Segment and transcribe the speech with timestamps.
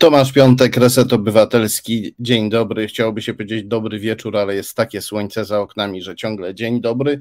[0.00, 2.14] Tomasz Piątek, Reset Obywatelski.
[2.18, 2.86] Dzień dobry.
[2.86, 7.18] Chciałoby się powiedzieć dobry wieczór, ale jest takie słońce za oknami, że ciągle dzień dobry.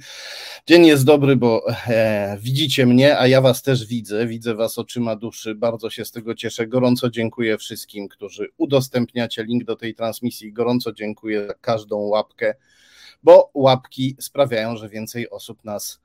[0.67, 4.27] Dzień jest dobry, bo e, widzicie mnie, a ja was też widzę.
[4.27, 5.55] Widzę was oczyma duszy.
[5.55, 6.67] Bardzo się z tego cieszę.
[6.67, 10.53] Gorąco dziękuję wszystkim, którzy udostępniacie link do tej transmisji.
[10.53, 12.55] Gorąco dziękuję za każdą łapkę,
[13.23, 15.99] bo łapki sprawiają, że więcej osób nas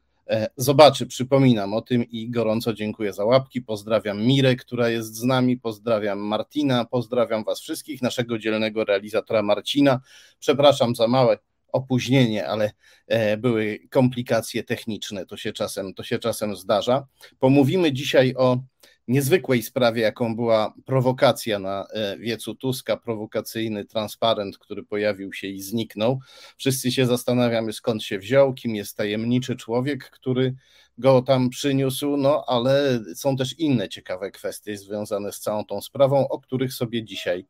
[0.57, 1.07] zobaczy.
[1.07, 3.63] Przypominam o tym i gorąco dziękuję za łapki.
[3.63, 10.01] Pozdrawiam Mirę, która jest z nami, pozdrawiam Martina, pozdrawiam Was wszystkich, naszego dzielnego realizatora Marcina.
[10.39, 11.39] Przepraszam za małe
[11.73, 12.73] opóźnienie, ale
[13.07, 17.07] e, były komplikacje techniczne, to się czasem, to się czasem zdarza.
[17.39, 18.59] Pomówimy dzisiaj o
[19.09, 25.61] niezwykłej sprawie, jaką była prowokacja na e, wiecu Tuska, prowokacyjny transparent, który pojawił się i
[25.61, 26.21] zniknął.
[26.57, 30.55] Wszyscy się zastanawiamy, skąd się wziął, kim jest tajemniczy człowiek, który
[30.99, 36.29] go tam przyniósł, no ale są też inne ciekawe kwestie związane z całą tą sprawą,
[36.29, 37.47] o których sobie dzisiaj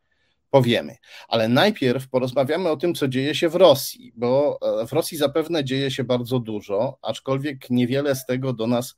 [0.50, 0.96] powiemy.
[1.28, 5.64] Ale najpierw porozmawiamy o tym, co dzieje się w Rosji, bo e, w Rosji zapewne
[5.64, 8.96] dzieje się bardzo dużo, aczkolwiek niewiele z tego do nas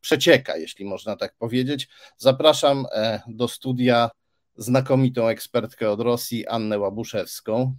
[0.00, 1.88] przecieka, jeśli można tak powiedzieć.
[2.16, 4.10] Zapraszam e, do studia
[4.56, 7.74] znakomitą ekspertkę od Rosji, Annę Łabuszewską.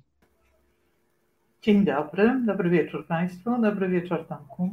[1.61, 4.69] Dzień dobry, dobry wieczór Państwu, dobry wieczór Tomku.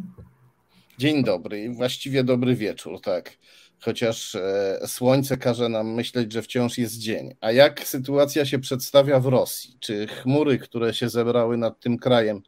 [0.99, 3.39] Dzień dobry właściwie dobry wieczór, tak.
[3.81, 7.35] Chociaż e, słońce każe nam myśleć, że wciąż jest dzień.
[7.41, 9.77] A jak sytuacja się przedstawia w Rosji?
[9.81, 12.43] Czy chmury, które się zebrały nad tym krajem,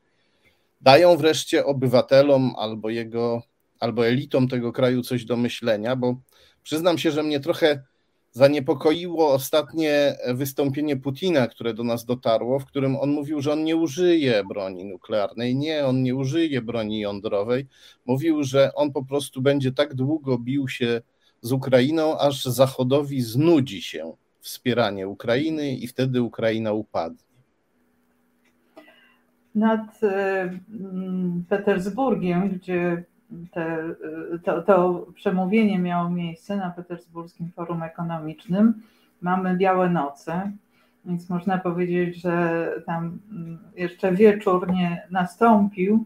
[0.81, 3.43] dają wreszcie obywatelom albo jego
[3.81, 6.21] albo elitom tego kraju coś do myślenia, bo
[6.63, 7.83] przyznam się, że mnie trochę
[8.37, 13.77] zaniepokoiło ostatnie wystąpienie Putina, które do nas dotarło, w którym on mówił, że on nie
[13.77, 15.57] użyje broni nuklearnej.
[15.57, 17.67] Nie, on nie użyje broni jądrowej.
[18.07, 21.01] Mówił, że on po prostu będzie tak długo bił się
[21.41, 27.27] z Ukrainą, aż Zachodowi znudzi się wspieranie Ukrainy i wtedy Ukraina upadnie.
[29.55, 30.59] Nad e,
[31.49, 33.05] Petersburgiem, gdzie
[33.51, 33.95] te,
[34.45, 38.83] to, to przemówienie miało miejsce na Petersburskim Forum Ekonomicznym.
[39.21, 40.53] Mamy białe noce,
[41.05, 43.19] więc można powiedzieć, że tam
[43.77, 46.05] jeszcze wieczór nie nastąpił.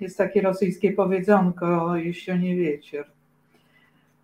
[0.00, 3.04] Jest takie rosyjskie powiedzonko, jeszcze nie wieczór.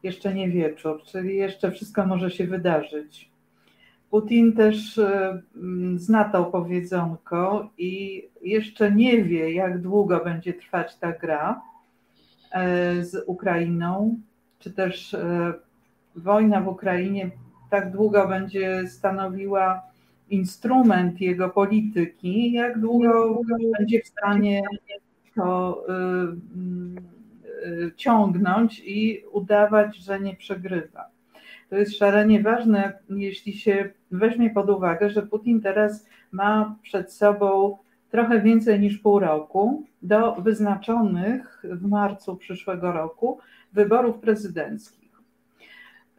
[0.03, 3.34] Jeszcze nie wieczór, czyli jeszcze wszystko może się wydarzyć.
[4.14, 5.42] Putin też e,
[5.97, 11.62] zna to powiedzonko i jeszcze nie wie, jak długo będzie trwać ta gra
[12.53, 14.19] e, z Ukrainą,
[14.58, 15.53] czy też e,
[16.16, 17.30] wojna w Ukrainie
[17.70, 19.82] tak długo będzie stanowiła
[20.30, 23.41] instrument jego polityki, jak długo
[23.78, 24.62] będzie w stanie
[25.36, 25.84] to
[27.97, 31.13] ciągnąć i udawać, że nie przegrywa.
[31.74, 37.78] To jest szalenie ważne, jeśli się weźmie pod uwagę, że Putin teraz ma przed sobą
[38.10, 43.38] trochę więcej niż pół roku do wyznaczonych w marcu przyszłego roku
[43.72, 45.10] wyborów prezydenckich.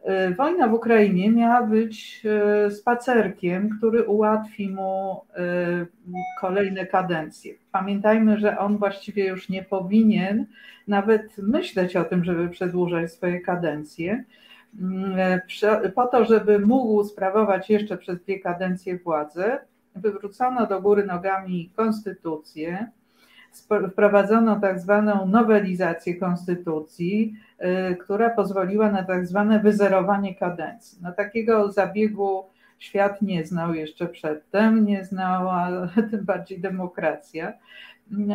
[0.04, 5.86] E, wojna w Ukrainie miała być e, spacerkiem, który ułatwi mu e,
[6.40, 7.54] kolejne kadencje.
[7.72, 10.46] Pamiętajmy, że on właściwie już nie powinien
[10.88, 14.24] nawet myśleć o tym, żeby przedłużać swoje kadencje
[15.94, 19.58] po to, żeby mógł sprawować jeszcze przez dwie kadencje władzę,
[19.94, 22.90] wywrócono do góry nogami konstytucję,
[23.92, 27.34] wprowadzono tak zwaną nowelizację konstytucji,
[27.92, 30.98] y, która pozwoliła na tak zwane wyzerowanie kadencji.
[31.02, 32.44] No takiego zabiegu
[32.78, 35.68] świat nie znał jeszcze przedtem, nie znała
[36.10, 37.52] tym bardziej demokracja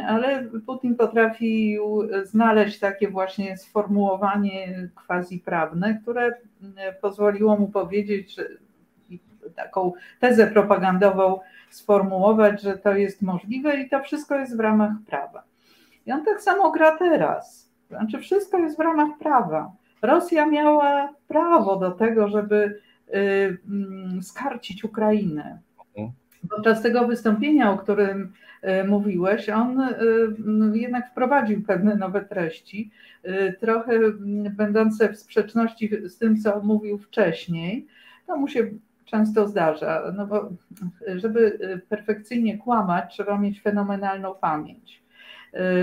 [0.07, 6.31] ale Putin potrafił znaleźć takie właśnie sformułowanie quasi prawne, które
[7.01, 8.43] pozwoliło mu powiedzieć, że
[9.55, 11.39] taką tezę propagandową
[11.69, 15.43] sformułować, że to jest możliwe i to wszystko jest w ramach prawa.
[16.05, 17.71] I on tak samo gra teraz.
[17.89, 19.71] Znaczy, wszystko jest w ramach prawa.
[20.01, 25.59] Rosja miała prawo do tego, żeby mm, skarcić Ukrainę.
[26.49, 29.95] Podczas tego wystąpienia, o którym E, mówiłeś, on e,
[30.73, 32.91] jednak wprowadził pewne nowe treści,
[33.23, 33.99] e, trochę
[34.51, 37.87] będące w sprzeczności z tym, co mówił wcześniej.
[38.27, 38.69] To mu się
[39.05, 40.49] często zdarza, no bo
[41.15, 41.59] żeby
[41.89, 45.01] perfekcyjnie kłamać, trzeba mieć fenomenalną pamięć.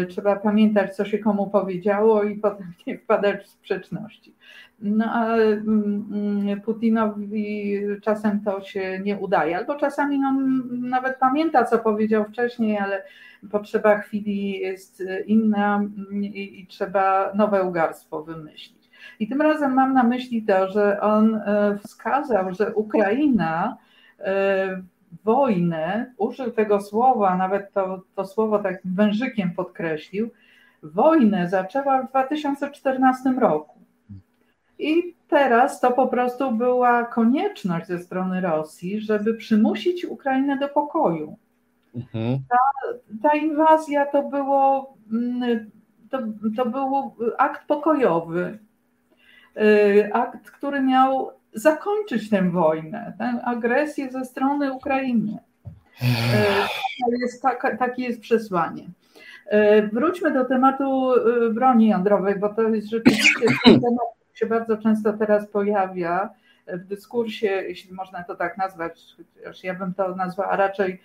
[0.08, 4.34] Trzeba pamiętać, co się komu powiedziało i potem nie wpadać w sprzeczności.
[4.80, 11.64] No ale mm, mm, Putinowi czasem to się nie udaje, albo czasami on nawet pamięta,
[11.64, 13.02] co powiedział wcześniej, ale
[13.50, 18.90] potrzeba chwili jest inna i, i trzeba nowe ugarstwo wymyślić.
[19.20, 23.76] I tym razem mam na myśli to, że on e, wskazał, że Ukraina
[24.20, 24.82] e,
[25.24, 30.30] wojnę, użył tego słowa, nawet to, to słowo takim wężykiem podkreślił,
[30.82, 33.77] wojnę zaczęła w 2014 roku.
[34.78, 41.36] I teraz to po prostu była konieczność ze strony Rosji, żeby przymusić Ukrainę do pokoju.
[41.94, 42.38] Mhm.
[42.48, 42.58] Ta,
[43.22, 45.70] ta inwazja to było mm,
[46.10, 46.18] to,
[46.56, 48.58] to był akt pokojowy.
[49.56, 55.38] Y, akt, który miał zakończyć tę wojnę, tę agresję ze strony Ukrainy.
[56.02, 56.06] Y,
[57.04, 57.42] to jest
[57.78, 58.88] takie jest przesłanie.
[59.52, 61.12] Y, wróćmy do tematu
[61.52, 66.30] broni jądrowej, bo to jest rzeczywiście temat, się bardzo często teraz pojawia
[66.66, 69.00] w dyskursie, jeśli można to tak nazwać,
[69.36, 71.00] chociaż ja bym to nazwała raczej,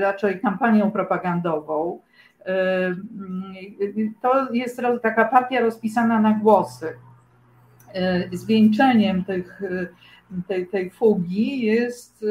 [0.00, 2.00] raczej kampanią propagandową.
[4.22, 6.94] To jest taka partia rozpisana na głosy.
[8.32, 9.60] Zwieńczeniem tych,
[10.48, 12.24] tej, tej fugi jest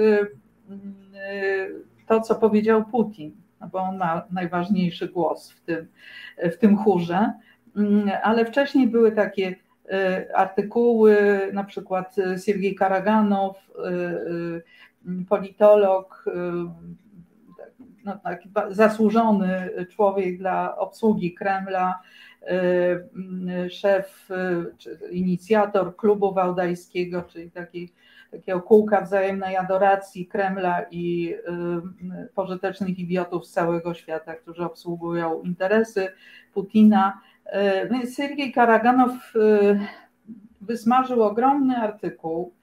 [2.08, 3.32] to, co powiedział Putin,
[3.62, 5.88] no bo on ma najważniejszy głos w tym,
[6.38, 7.34] w tym chórze,
[8.24, 9.56] ale wcześniej były takie
[10.36, 12.16] artykuły, na przykład
[12.46, 13.72] Siergiej Karaganow,
[15.30, 16.26] politolog,
[18.06, 22.00] no, taki zasłużony człowiek dla obsługi Kremla,
[23.66, 27.94] y, szef y, czy inicjator klubu wałdajskiego, czyli takiej,
[28.32, 31.34] takiego kółka wzajemnej adoracji Kremla i
[32.24, 36.08] y, pożytecznych idiotów z całego świata, którzy obsługują interesy
[36.54, 37.22] Putina.
[37.92, 39.12] Więc Sergiej Karaganow
[40.62, 42.54] wysmażył ogromny artykuł,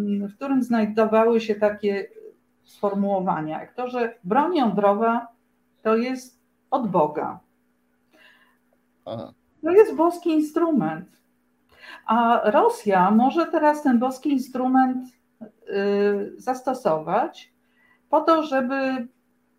[0.00, 2.08] w którym znajdowały się takie
[2.64, 5.26] sformułowania, jak to, że broń jądrowa
[5.82, 6.40] to jest
[6.70, 7.40] od Boga.
[9.62, 11.08] To jest boski instrument.
[12.06, 15.08] A Rosja może teraz ten boski instrument
[15.42, 17.52] y, zastosować
[18.10, 19.08] po to, żeby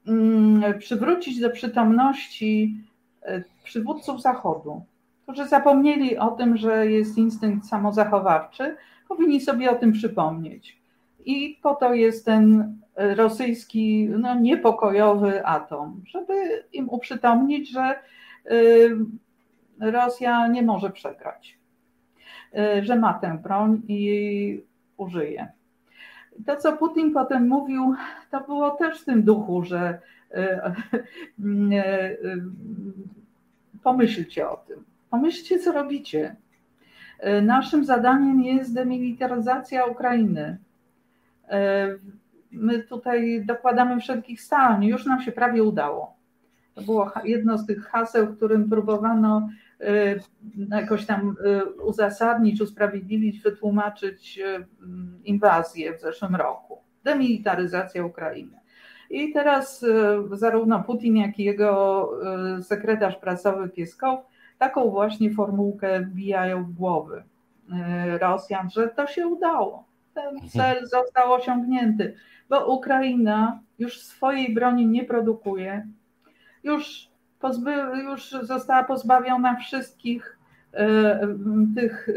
[0.07, 2.77] mm, przywrócić do przytomności
[3.29, 4.81] y, przywódców Zachodu,
[5.23, 8.75] którzy zapomnieli o tym, że jest instynkt samozachowawczy,
[9.07, 10.79] powinni sobie o tym przypomnieć.
[11.25, 17.99] I po to jest ten rosyjski no, niepokojowy atom, żeby im uprzytomnić, że
[18.51, 18.97] y,
[19.79, 21.57] Rosja nie może przegrać,
[22.79, 24.63] y, że ma tę broń i
[24.97, 25.47] użyje.
[26.45, 27.93] To, co Putin potem mówił,
[28.31, 29.99] to było też w tym duchu, że
[30.31, 30.59] y,
[33.83, 34.83] pomyślcie o tym.
[35.09, 36.35] Pomyślcie, co robicie.
[37.41, 40.57] Naszym zadaniem jest demilitaryzacja Ukrainy
[42.51, 44.85] my tutaj dokładamy wszelkich starań.
[44.85, 46.15] Już nam się prawie udało.
[46.75, 49.49] To było jedno z tych haseł, którym próbowano
[49.81, 50.19] y,
[50.69, 51.35] jakoś tam
[51.83, 54.39] uzasadnić, usprawiedliwić, wytłumaczyć
[55.23, 56.77] inwazję w zeszłym roku.
[57.03, 58.58] Demilitaryzacja Ukrainy.
[59.09, 59.85] I teraz
[60.31, 62.09] zarówno Putin, jak i jego
[62.61, 64.19] sekretarz prasowy Pieskow
[64.57, 67.23] taką właśnie formułkę wbijają w głowy
[68.19, 69.85] Rosjan, że to się udało.
[70.13, 72.13] Ten cel został osiągnięty
[72.49, 75.87] bo Ukraina już swojej broni nie produkuje,
[76.63, 77.09] już,
[77.39, 77.71] pozby,
[78.03, 80.39] już została pozbawiona wszystkich
[81.75, 82.09] tych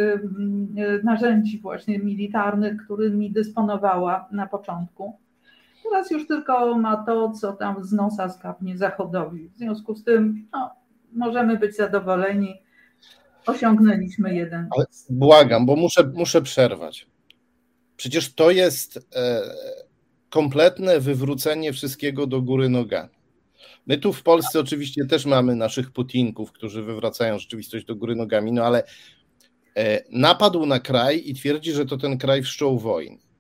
[1.04, 5.18] narzędzi właśnie militarnych, którymi dysponowała na początku.
[5.82, 9.48] Teraz już tylko ma to, co tam z nosa skapnie Zachodowi.
[9.48, 10.70] W związku z tym no,
[11.12, 12.62] możemy być zadowoleni.
[13.46, 14.68] Osiągnęliśmy jeden.
[14.76, 17.06] Ale błagam, bo muszę, muszę przerwać.
[17.96, 19.40] Przecież to jest e,
[20.30, 23.10] kompletne wywrócenie wszystkiego do góry nogami.
[23.86, 28.52] My tu w Polsce oczywiście też mamy naszych putinków, którzy wywracają rzeczywistość do góry nogami,
[28.52, 28.82] no ale
[29.76, 33.31] e, napadł na kraj i twierdzi, że to ten kraj wszczął wojnę.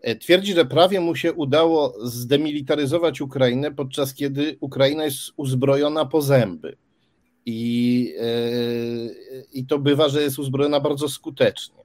[0.00, 6.22] E, twierdzi, że prawie mu się udało zdemilitaryzować Ukrainę, podczas kiedy Ukraina jest uzbrojona po
[6.22, 6.76] zęby.
[7.46, 8.26] I, e,
[9.52, 11.80] i to bywa, że jest uzbrojona bardzo skutecznie.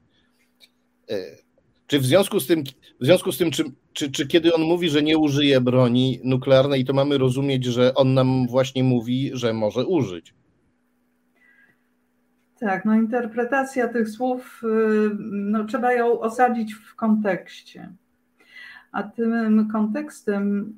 [1.88, 2.64] Czy w związku z tym,
[3.02, 6.86] w związku z tym czy, czy, czy kiedy on mówi, że nie użyje broni nuklearnej,
[6.86, 10.34] to mamy rozumieć, że on nam właśnie mówi, że może użyć?
[12.60, 17.94] Tak, no interpretacja tych słów, y, no, trzeba ją osadzić w kontekście.
[18.96, 20.74] A tym kontekstem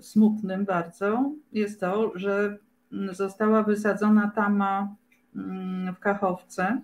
[0.00, 2.58] smutnym bardzo jest to, że
[3.12, 4.94] została wysadzona tama
[5.36, 6.80] mm, w Kachowce,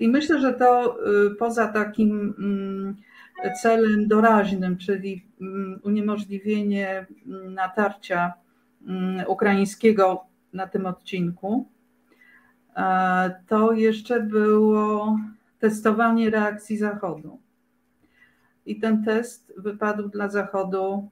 [0.00, 2.96] i myślę, że to y, poza takim mm,
[3.62, 7.06] celem doraźnym, czyli mm, uniemożliwienie
[7.50, 8.32] natarcia
[9.26, 11.68] ukraińskiego na tym odcinku,
[13.46, 15.18] to jeszcze było
[15.58, 17.43] testowanie reakcji Zachodu.
[18.66, 21.10] I ten test wypadł dla Zachodu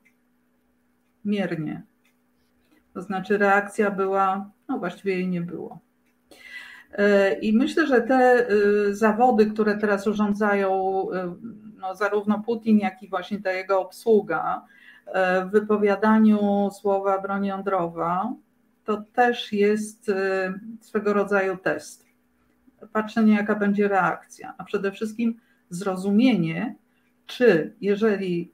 [1.25, 1.83] miernie.
[2.95, 5.79] To znaczy reakcja była, no właściwie jej nie było.
[6.93, 10.71] E, I myślę, że te e, zawody, które teraz urządzają
[11.13, 11.35] e,
[11.81, 14.65] no, zarówno Putin, jak i właśnie ta jego obsługa
[15.47, 18.33] w wypowiadaniu słowa broń jądrowa,
[18.85, 20.11] to też jest
[20.81, 22.07] swego rodzaju test.
[22.93, 25.41] Patrzenie, jaka będzie reakcja, a przede wszystkim
[25.71, 26.75] zrozumienie,
[27.27, 28.53] czy jeżeli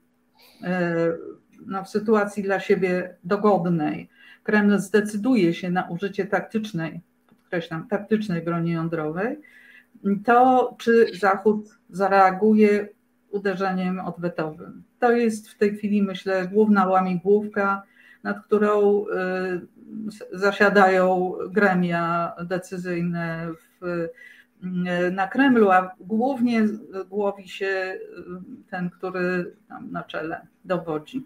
[1.65, 4.09] no, w sytuacji dla siebie dogodnej
[4.43, 9.39] Kreml zdecyduje się na użycie taktycznej, podkreślam, taktycznej broni jądrowej,
[10.25, 12.87] to czy Zachód zareaguje
[13.31, 14.83] uderzeniem odwetowym.
[14.99, 17.83] To jest w tej chwili, myślę, główna łamigłówka,
[18.23, 19.07] nad którą y,
[20.33, 23.47] zasiadają gremia decyzyjne
[23.81, 24.07] w,
[25.11, 26.67] na Kremlu, a głównie
[27.09, 27.99] głowi się y,
[28.71, 31.25] ten, który tam na czele dowodzi.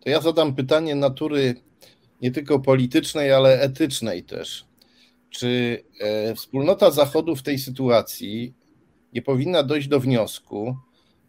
[0.00, 1.54] To ja zadam pytanie natury
[2.22, 4.64] nie tylko politycznej, ale etycznej też.
[5.30, 8.54] Czy e, wspólnota Zachodu w tej sytuacji
[9.12, 10.76] nie powinna dojść do wniosku,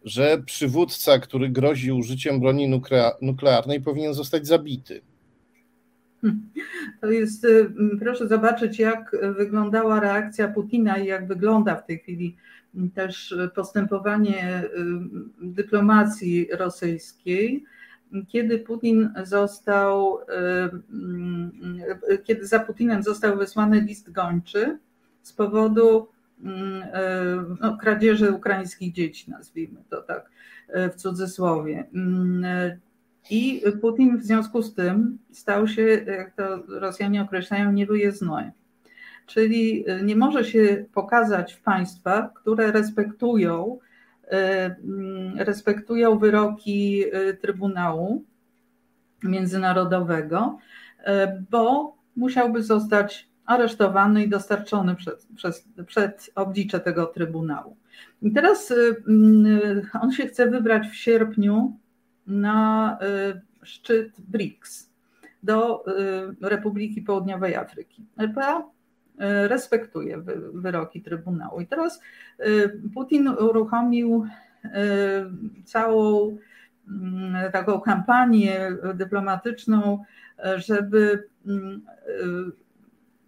[0.04, 2.80] że przywódca, który grozi użyciem broni
[3.20, 5.00] nuklearnej, powinien zostać zabity?
[7.00, 12.36] To jest, y, proszę zobaczyć, jak wyglądała reakcja Putina i jak wygląda w tej chwili
[12.94, 14.68] też postępowanie y,
[15.42, 17.64] dyplomacji rosyjskiej
[18.28, 20.18] kiedy Putin został,
[22.24, 24.78] kiedy za Putinem został wysłany list gończy
[25.22, 26.08] z powodu
[27.60, 30.30] no, kradzieży ukraińskich dzieci, nazwijmy to tak
[30.92, 31.84] w cudzysłowie.
[33.30, 38.52] I Putin w związku z tym stał się, jak to Rosjanie określają, niewyjezdny.
[39.26, 43.78] Czyli nie może się pokazać w państwach, które respektują
[44.32, 48.24] E, mm, respektują wyroki e, Trybunału
[49.22, 50.58] Międzynarodowego,
[51.04, 57.76] e, bo musiałby zostać aresztowany i dostarczony przed, przed, przed oblicze tego Trybunału.
[58.22, 58.74] I teraz
[59.08, 61.76] mm, on się chce wybrać w sierpniu
[62.26, 62.98] na
[63.62, 64.90] szczyt BRICS
[65.42, 65.84] do
[66.40, 68.02] Republiki Południowej Afryki.
[68.18, 68.62] RPA
[69.18, 70.22] E, respektuje
[70.54, 71.60] wyroki Trybunału.
[71.60, 72.00] I teraz
[72.94, 74.26] Putin uruchomił
[75.64, 76.36] całą
[76.88, 80.04] mm, taką kampanię dyplomatyczną,
[80.56, 81.82] żeby mm,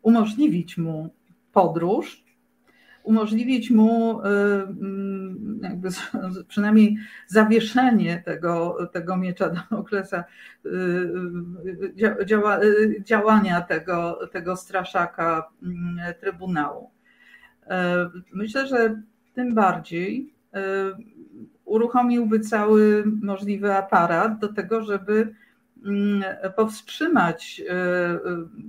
[0.02, 1.08] umożliwić mu
[1.52, 2.24] podróż
[3.04, 5.13] umożliwić mu y, mm,
[5.62, 5.88] jakby
[6.48, 10.24] przynajmniej zawieszenie tego, tego miecza Damoklesa,
[10.66, 12.60] y, y, działa,
[13.00, 16.90] działania tego, tego straszaka mm, Trybunału.
[18.32, 19.02] Myślę, że
[19.34, 20.34] tym bardziej
[21.64, 25.34] uruchomiłby cały możliwy aparat do tego, żeby
[25.84, 26.22] mm,
[26.56, 27.62] powstrzymać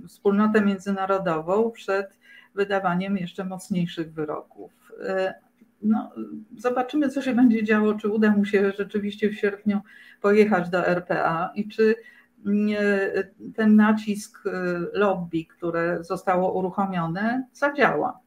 [0.07, 2.19] wspólnotę międzynarodową przed
[2.55, 4.71] wydawaniem jeszcze mocniejszych wyroków.
[5.83, 6.11] E, no,
[6.57, 9.81] zobaczymy, co się będzie działo, czy uda mu się rzeczywiście w sierpniu
[10.21, 11.95] pojechać do RPA i czy
[13.55, 14.51] ten nacisk e,
[14.93, 18.19] lobby, które zostało uruchomione, zadziała.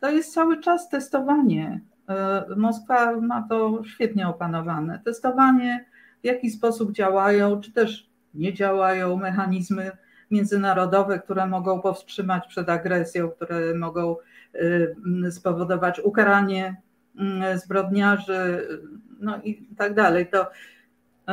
[0.00, 1.80] To jest cały czas testowanie.
[2.08, 5.00] E, Moskwa ma to świetnie opanowane.
[5.04, 5.84] Testowanie,
[6.22, 9.90] w jaki sposób działają, czy też nie działają mechanizmy
[10.30, 14.16] międzynarodowe, które mogą powstrzymać przed agresją, które mogą
[15.30, 16.76] spowodować ukaranie
[17.54, 18.68] y, zbrodniarzy,
[19.20, 20.26] no i tak dalej.
[20.30, 20.50] To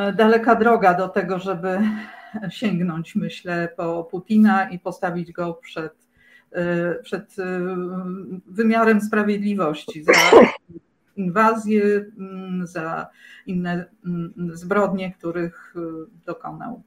[0.10, 1.80] y, daleka droga do tego, żeby
[2.50, 6.08] sięgnąć, myślę, po Putina i postawić go przed,
[7.04, 7.36] przed
[8.48, 10.14] wymiarem sprawiedliwości za
[11.16, 12.06] inwazję,
[12.64, 13.08] za
[13.46, 13.86] inne
[14.54, 15.74] zbrodnie, których
[16.26, 16.82] dokonał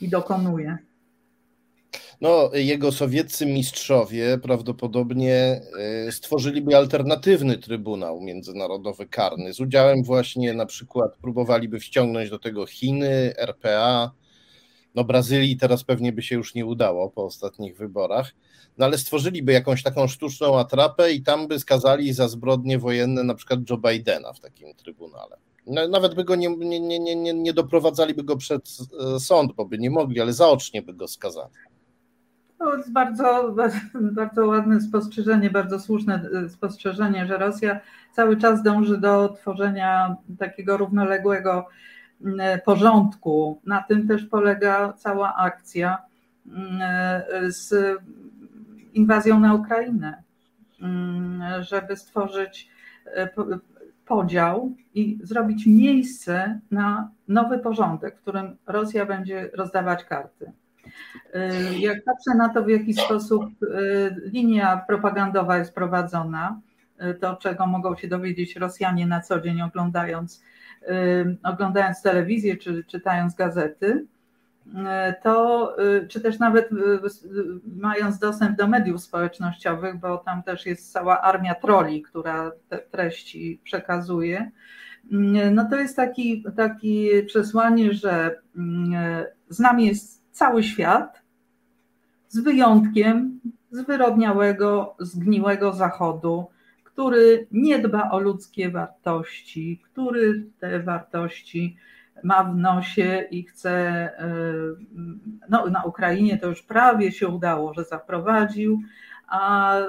[0.00, 0.78] i dokonuje.
[2.20, 5.60] No, jego sowieccy mistrzowie prawdopodobnie
[6.06, 12.66] e, stworzyliby alternatywny Trybunał Międzynarodowy Karny z udziałem właśnie na przykład próbowaliby wciągnąć do tego
[12.66, 14.10] Chiny, RPA,
[14.94, 18.34] no Brazylii teraz pewnie by się już nie udało po ostatnich wyborach,
[18.78, 23.34] no ale stworzyliby jakąś taką sztuczną atrapę i tam by skazali za zbrodnie wojenne na
[23.34, 25.36] przykład Joe Bidena w takim trybunale.
[25.66, 28.68] Nawet by go nie, nie, nie, nie, nie doprowadzaliby go przed
[29.16, 31.52] e, sąd, bo by nie mogli, ale zaocznie by go skazali.
[32.58, 33.54] To jest bardzo,
[34.20, 37.80] bardzo ładne spostrzeżenie, bardzo słuszne e, spostrzeżenie, że Rosja
[38.12, 41.68] cały czas dąży do tworzenia takiego równoległego
[42.38, 43.60] e, porządku.
[43.66, 45.98] Na tym też polega cała akcja
[47.48, 47.74] z
[48.92, 50.22] inwazją na Ukrainę,
[51.60, 52.70] żeby stworzyć
[54.06, 60.52] podział i zrobić miejsce na nowy porządek, w którym Rosja będzie rozdawać karty.
[61.34, 63.66] Y, jak patrzę na to, w jaki sposób y,
[64.32, 66.60] linia propagandowa jest prowadzona,
[67.02, 70.42] y, to czego mogą się dowiedzieć Rosjanie na co dzień oglądając,
[71.42, 74.06] oglądając telewizję czy czytając gazety,
[75.22, 75.76] to
[76.08, 76.68] czy też nawet
[77.76, 83.60] mając dostęp do mediów społecznościowych, bo tam też jest cała armia troli, która te treści
[83.64, 84.50] przekazuje,
[85.52, 88.40] no to jest taki, takie przesłanie, że
[89.48, 91.22] z nami jest cały świat,
[92.28, 96.46] z wyjątkiem zwyrodniałego, zgniłego Zachodu,
[96.84, 101.76] który nie dba o ludzkie wartości, który te wartości
[102.24, 104.34] ma w nosie i chce, e,
[105.48, 108.80] no na Ukrainie to już prawie się udało, że zaprowadził,
[109.28, 109.86] a e,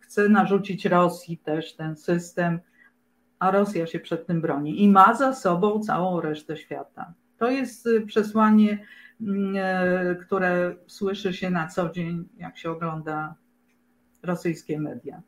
[0.00, 2.60] chce narzucić Rosji też ten system,
[3.38, 7.12] a Rosja się przed tym broni i ma za sobą całą resztę świata.
[7.38, 9.03] To jest przesłanie e,
[10.26, 13.34] które słyszy się na co dzień, jak się ogląda
[14.22, 15.22] rosyjskie media.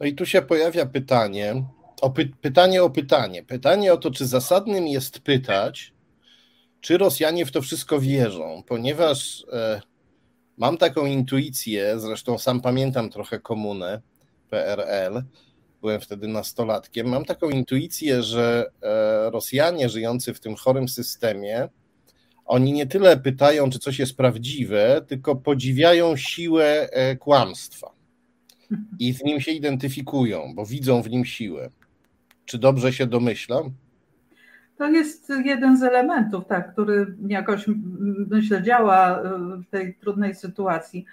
[0.00, 1.64] No i tu się pojawia pytanie,
[2.00, 3.42] o py, pytanie o pytanie.
[3.42, 5.92] Pytanie o to, czy zasadnym jest pytać,
[6.80, 9.80] czy Rosjanie w to wszystko wierzą, ponieważ e,
[10.56, 14.00] mam taką intuicję, zresztą sam pamiętam trochę komunę
[14.50, 15.22] PRL,
[15.80, 21.68] byłem wtedy nastolatkiem, mam taką intuicję, że e, Rosjanie żyjący w tym chorym systemie
[22.48, 27.90] oni nie tyle pytają, czy coś jest prawdziwe, tylko podziwiają siłę e, kłamstwa
[28.98, 31.70] i z nim się identyfikują, bo widzą w nim siłę.
[32.44, 33.70] Czy dobrze się domyślam?
[34.78, 37.64] To jest jeden z elementów, tak, który jakoś
[38.30, 41.04] myślę działa e, w tej trudnej sytuacji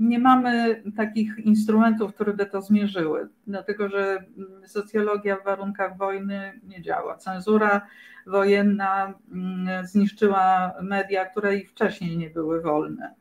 [0.00, 4.24] nie mamy takich instrumentów, które by to zmierzyły, dlatego że
[4.66, 7.16] socjologia w warunkach wojny nie działa.
[7.16, 7.86] Cenzura
[8.26, 13.14] wojenna mm, zniszczyła media, które i wcześniej nie były wolne.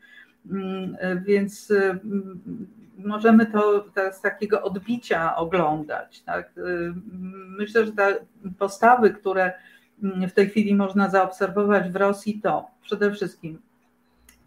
[0.51, 6.23] Mm, więc mm, możemy to z takiego odbicia oglądać.
[6.23, 6.53] Tak?
[7.57, 8.15] Myślę, że te
[8.59, 9.53] postawy, które
[10.01, 13.61] w tej chwili można zaobserwować w Rosji, to przede wszystkim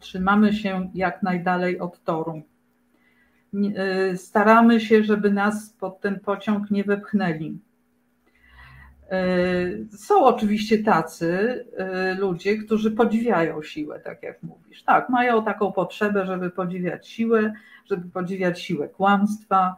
[0.03, 2.43] trzymamy się jak najdalej od toru.
[4.13, 7.59] Y, staramy się, żeby nas pod ten pociąg nie wepchnęli.
[9.13, 14.83] Y, są oczywiście tacy y, ludzie, którzy podziwiają siłę, tak jak mówisz.
[14.83, 17.53] Tak, mają taką potrzebę, żeby podziwiać siłę,
[17.91, 19.77] żeby podziwiać siłę kłamstwa,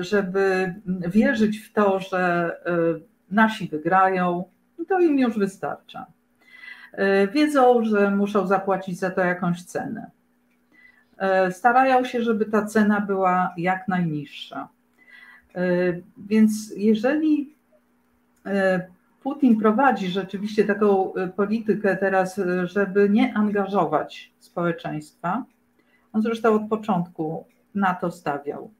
[0.00, 0.74] żeby
[1.08, 2.52] wierzyć w to, że
[3.30, 4.44] nasi wygrają.
[4.88, 6.06] To im już wystarcza.
[6.92, 10.10] E, wiedzą, że muszą zapłacić za to jakąś cenę.
[11.18, 14.68] E, starają się, żeby ta cena była jak najniższa.
[15.54, 15.60] E,
[16.16, 17.58] więc jeżeli
[19.22, 25.44] Putin prowadzi rzeczywiście taką politykę teraz, żeby nie angażować społeczeństwa,
[26.12, 28.70] on zresztą od początku na to stawiał,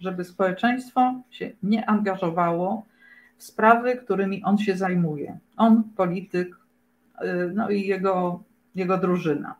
[0.00, 2.86] żeby społeczeństwo się nie angażowało
[3.36, 5.38] w sprawy, którymi on się zajmuje.
[5.56, 6.56] On, polityk,
[7.54, 8.42] no i jego,
[8.74, 9.54] jego drużyna.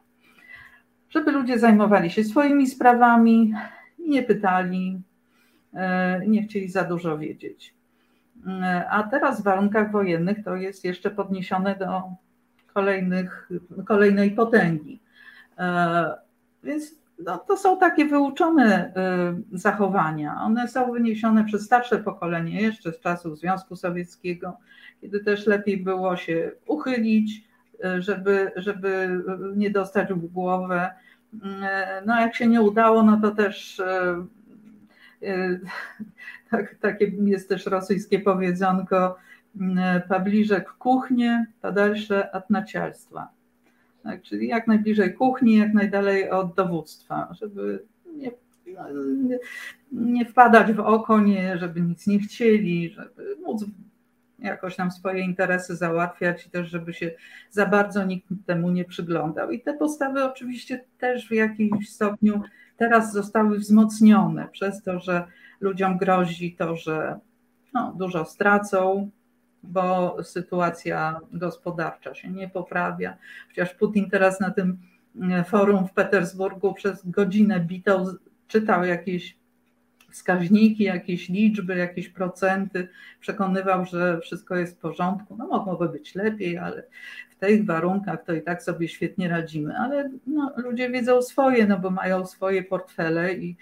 [1.11, 3.55] Żeby ludzie zajmowali się swoimi sprawami,
[3.99, 5.03] nie pytali,
[5.75, 7.75] y, nie chcieli za dużo wiedzieć.
[8.37, 8.51] Y,
[8.91, 12.03] a teraz w warunkach wojennych to jest jeszcze podniesione do
[12.75, 13.49] kolejnych,
[13.87, 15.01] kolejnej potęgi.
[16.65, 18.93] Więc no, to są takie wyuczone
[19.53, 20.41] y, zachowania.
[20.41, 24.57] One są wyniesione przez starsze pokolenie, jeszcze z czasów Związku Sowieckiego,
[25.01, 27.45] kiedy też lepiej było się uchylić,
[27.85, 30.91] y, żeby, żeby y, nie dostać w głowę.
[31.35, 31.39] Y,
[32.07, 35.61] no, jak się nie udało, no to też y, y,
[36.51, 39.17] tak, takie jest też rosyjskie powiedzonko:
[40.09, 43.42] Pabliżek w kuchnie, podalsze dalsze naciarstwa.
[44.03, 47.85] Tak, czyli jak najbliżej kuchni, jak najdalej od dowództwa, żeby
[48.17, 48.31] nie,
[49.25, 49.39] nie,
[49.93, 53.65] nie wpadać w oko, nie, żeby nic nie chcieli, żeby móc
[54.39, 57.11] jakoś tam swoje interesy załatwiać i też, żeby się
[57.51, 59.51] za bardzo nikt temu nie przyglądał.
[59.51, 62.43] I te postawy oczywiście też w jakimś stopniu
[62.77, 65.27] teraz zostały wzmocnione przez to, że
[65.61, 67.19] ludziom grozi to, że
[67.75, 69.11] no, dużo stracą,
[69.63, 73.17] bo sytuacja gospodarcza się nie poprawia.
[73.49, 74.79] Chociaż Putin teraz na tym
[75.31, 78.07] e, forum w Petersburgu przez godzinę bitał,
[78.49, 79.43] czytał jakieś
[80.13, 82.89] wskaźniki, jakieś liczby, jakieś procenty,
[83.21, 85.37] przekonywał, że wszystko jest w porządku.
[85.37, 86.83] No mogłoby być lepiej, ale
[87.31, 89.77] w tych warunkach to i tak sobie świetnie radzimy.
[89.79, 93.57] Ale no, ludzie wiedzą swoje, no bo mają swoje portfele i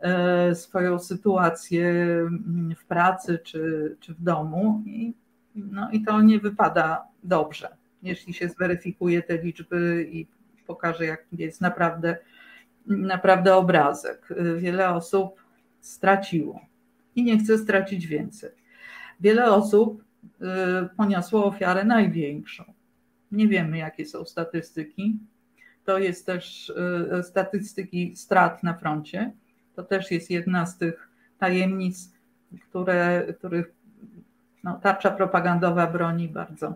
[0.00, 5.14] e, swoją sytuację mm, w pracy czy, czy w domu i,
[5.54, 10.26] no, i to nie wypada dobrze, jeśli się zweryfikuje te liczby i
[10.66, 12.16] pokaże, jaki jest naprawdę,
[12.86, 14.28] naprawdę obrazek.
[14.56, 15.44] Wiele osób
[15.80, 16.60] straciło
[17.16, 18.50] i nie chce stracić więcej.
[19.20, 20.44] Wiele osób y,
[20.96, 22.64] poniosło ofiarę największą.
[23.32, 25.18] Nie wiemy, jakie są statystyki.
[25.84, 26.72] To jest też
[27.18, 29.32] y, statystyki strat na froncie.
[29.74, 32.12] To też jest jedna z tych tajemnic,
[32.68, 33.72] które, których
[34.64, 36.74] no, tarcza propagandowa broni bardzo,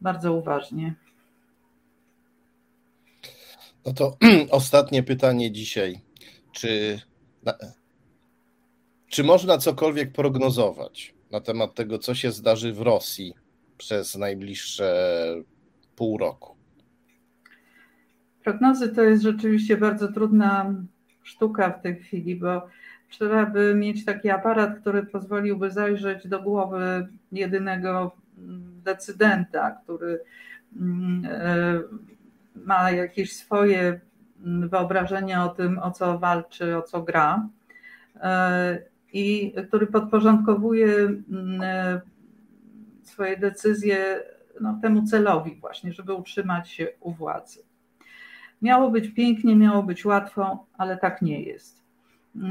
[0.00, 0.94] bardzo uważnie.
[3.86, 4.16] No to
[4.50, 6.00] ostatnie pytanie dzisiaj.
[6.52, 7.00] Czy,
[9.08, 13.34] czy można cokolwiek prognozować na temat tego, co się zdarzy w Rosji
[13.78, 14.94] przez najbliższe
[15.96, 16.56] pół roku?
[18.44, 20.74] Prognozy to jest rzeczywiście bardzo trudna
[21.22, 22.66] sztuka w tej chwili, bo
[23.18, 28.16] trzeba by mieć taki aparat, który pozwoliłby zajrzeć do głowy jedynego
[28.84, 30.20] decydenta, który
[30.76, 31.80] mm, e,
[32.54, 34.00] ma jakieś swoje
[34.44, 37.48] mm, wyobrażenia o tym, o co walczy, o co gra
[38.16, 38.78] e,
[39.12, 42.00] i który podporządkowuje mm, e,
[43.02, 44.20] swoje decyzje
[44.60, 47.62] no, temu celowi właśnie, żeby utrzymać się u władzy.
[48.62, 51.83] Miało być pięknie, miało być łatwo, ale tak nie jest.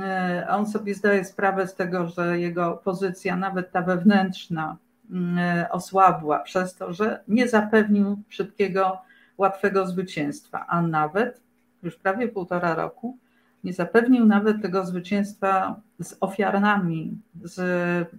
[0.02, 4.78] E, on sobie zdaje sprawę z tego, że jego pozycja, nawet ta wewnętrzna,
[5.12, 9.02] mm, osłabła przez to, że nie zapewnił szybkiego
[9.38, 11.42] łatwego zwycięstwa, a nawet
[11.84, 13.18] już prawie półtora roku
[13.64, 17.60] nie zapewnił nawet tego zwycięstwa z ofiarami, z,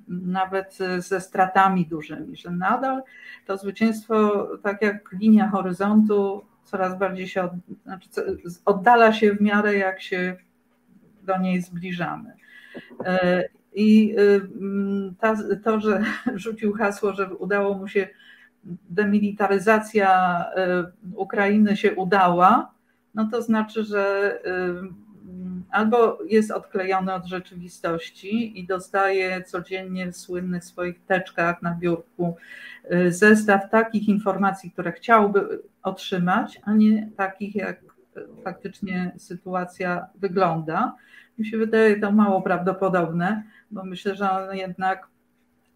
[0.08, 3.02] nawet ze stratami dużymi, że nadal
[3.46, 8.08] to zwycięstwo, tak jak linia horyzontu, coraz bardziej się od, znaczy
[8.64, 10.36] oddala się w miarę, jak się
[11.24, 12.32] do niej zbliżamy.
[13.04, 14.40] E, I y,
[15.18, 15.34] ta,
[15.64, 18.08] to, że rzucił hasło, że udało mu się
[18.90, 20.44] demilitaryzacja
[21.06, 22.74] y, Ukrainy się udała,
[23.14, 25.04] no to znaczy, że y,
[25.70, 32.36] albo jest odklejony od rzeczywistości i dostaje codziennie w słynnych swoich teczkach na biurku
[33.08, 37.93] zestaw takich informacji, które chciałby otrzymać, a nie takich, jak
[38.44, 40.96] faktycznie sytuacja wygląda.
[41.38, 45.08] Mi się wydaje to mało prawdopodobne, bo myślę, że on jednak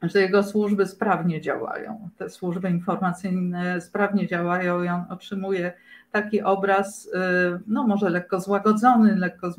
[0.03, 2.09] że jego służby sprawnie działają.
[2.17, 5.73] Te służby informacyjne sprawnie działają i on otrzymuje
[6.13, 7.11] taki obraz, y,
[7.67, 9.55] no może lekko złagodzony, lekko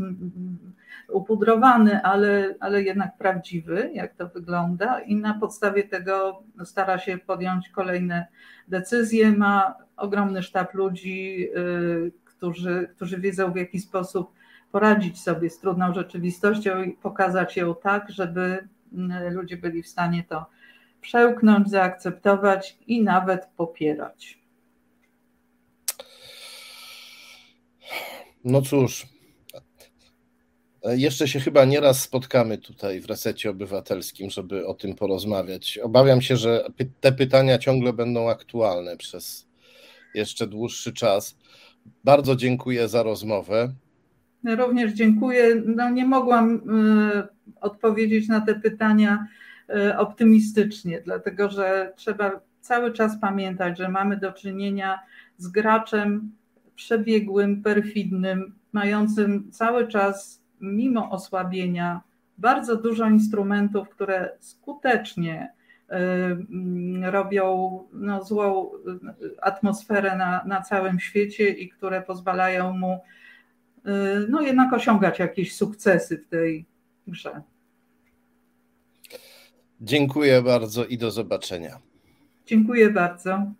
[1.09, 7.69] upudrowany, ale, ale jednak prawdziwy, jak to wygląda, i na podstawie tego stara się podjąć
[7.69, 8.27] kolejne
[8.67, 9.31] decyzje.
[9.31, 14.31] Ma ogromny sztab ludzi, y, którzy, którzy wiedzą, w jaki sposób
[14.71, 20.23] poradzić sobie z trudną rzeczywistością i pokazać ją tak, żeby Y, ludzie byli w stanie
[20.29, 20.45] to
[21.01, 24.39] przełknąć, zaakceptować i nawet popierać.
[28.43, 29.07] No cóż,
[30.83, 35.77] jeszcze się chyba nieraz spotkamy tutaj w resecie obywatelskim, żeby o tym porozmawiać.
[35.77, 36.67] Obawiam się, że
[37.01, 39.47] te pytania ciągle będą aktualne przez
[40.15, 41.35] jeszcze dłuższy czas.
[42.03, 43.69] Bardzo dziękuję za rozmowę.
[44.43, 45.61] Również dziękuję.
[45.65, 49.27] No nie mogłam y, odpowiedzieć na te pytania
[49.69, 54.99] y, optymistycznie, dlatego że trzeba cały czas pamiętać, że mamy do czynienia
[55.37, 56.31] z graczem
[56.75, 62.01] przebiegłym, perfidnym, mającym cały czas, mimo osłabienia,
[62.37, 65.53] bardzo dużo instrumentów, które skutecznie
[67.01, 68.71] robią no, złą
[69.41, 72.99] atmosferę na, na całym świecie i które pozwalają mu
[73.87, 76.65] Y, no jednak osiągać jakieś sukcesy w tej
[77.07, 77.41] grze.
[79.81, 81.79] Dziękuję bardzo i do zobaczenia.
[82.45, 83.51] Dziękuję bardzo.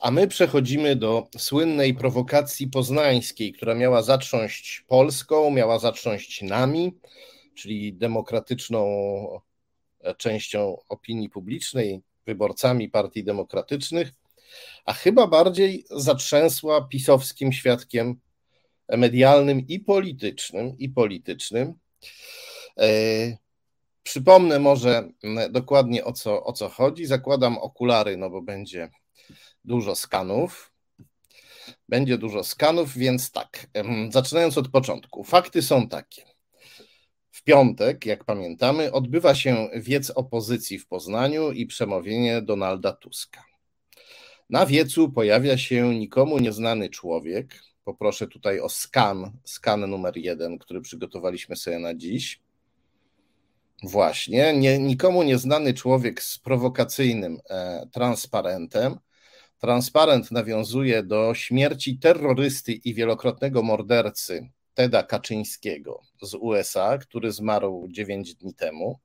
[0.00, 6.98] A my przechodzimy do słynnej prowokacji poznańskiej, która miała zatrząść Polską, miała zatrząść nami,
[7.54, 8.86] czyli demokratyczną
[10.16, 14.12] częścią opinii publicznej, wyborcami partii demokratycznych
[14.84, 18.20] a chyba bardziej zatrzęsła pisowskim świadkiem
[18.88, 21.74] medialnym i politycznym, i politycznym.
[22.78, 22.88] E,
[24.02, 25.08] przypomnę może
[25.50, 27.06] dokładnie o co, o co chodzi.
[27.06, 28.90] Zakładam okulary, no bo będzie
[29.64, 30.72] dużo skanów.
[31.88, 33.66] Będzie dużo skanów, więc tak,
[34.10, 35.24] zaczynając od początku.
[35.24, 36.37] Fakty są takie.
[37.48, 43.44] Piątek, jak pamiętamy, odbywa się wiec opozycji w Poznaniu i przemówienie Donalda Tuska.
[44.50, 47.62] Na wiecu pojawia się nikomu nieznany człowiek.
[47.84, 52.40] Poproszę tutaj o skan, skan numer jeden, który przygotowaliśmy sobie na dziś.
[53.82, 58.98] Właśnie, nie, nikomu nieznany człowiek z prowokacyjnym e, transparentem.
[59.58, 68.34] Transparent nawiązuje do śmierci terrorysty i wielokrotnego mordercy Teda Kaczyńskiego z USA, który zmarł 9
[68.34, 68.98] dni temu.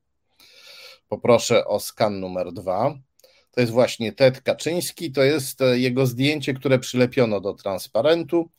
[1.07, 2.95] Poproszę o skan numer dwa.
[3.51, 8.49] To jest właśnie Ted Kaczyński, to jest e, jego zdjęcie, które przylepiono do transparentu.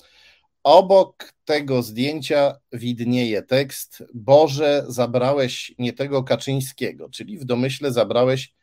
[0.63, 8.55] Obok tego zdjęcia widnieje tekst: Boże, zabrałeś nie tego Kaczyńskiego, czyli w domyśle zabrałeś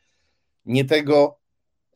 [0.64, 1.38] nie tego,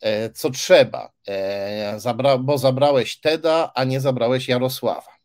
[0.01, 1.99] e, co trzeba, e,
[2.39, 5.16] bo zabrałeś Teda, a nie zabrałeś Jarosława.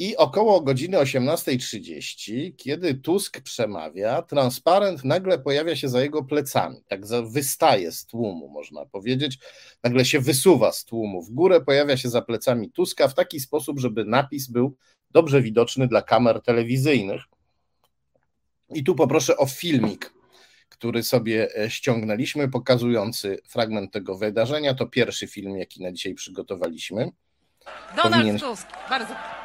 [0.00, 7.00] I około godziny 18.30, kiedy Tusk przemawia, transparent nagle pojawia się za jego plecami, tak
[7.06, 9.38] wystaje z tłumu, można powiedzieć,
[9.82, 13.78] nagle się wysuwa z tłumu w górę, pojawia się za plecami Tuska w taki sposób,
[13.78, 14.76] żeby napis był
[15.10, 17.22] dobrze widoczny dla kamer telewizyjnych.
[18.70, 20.12] I tu poproszę o filmik,
[20.68, 24.74] który sobie e, ściągnęliśmy, pokazujący fragment tego wydarzenia.
[24.74, 27.10] To pierwszy film, jaki na dzisiaj przygotowaliśmy.
[27.96, 28.38] Donald Powinien...
[28.38, 29.39] Tusk, bardzo.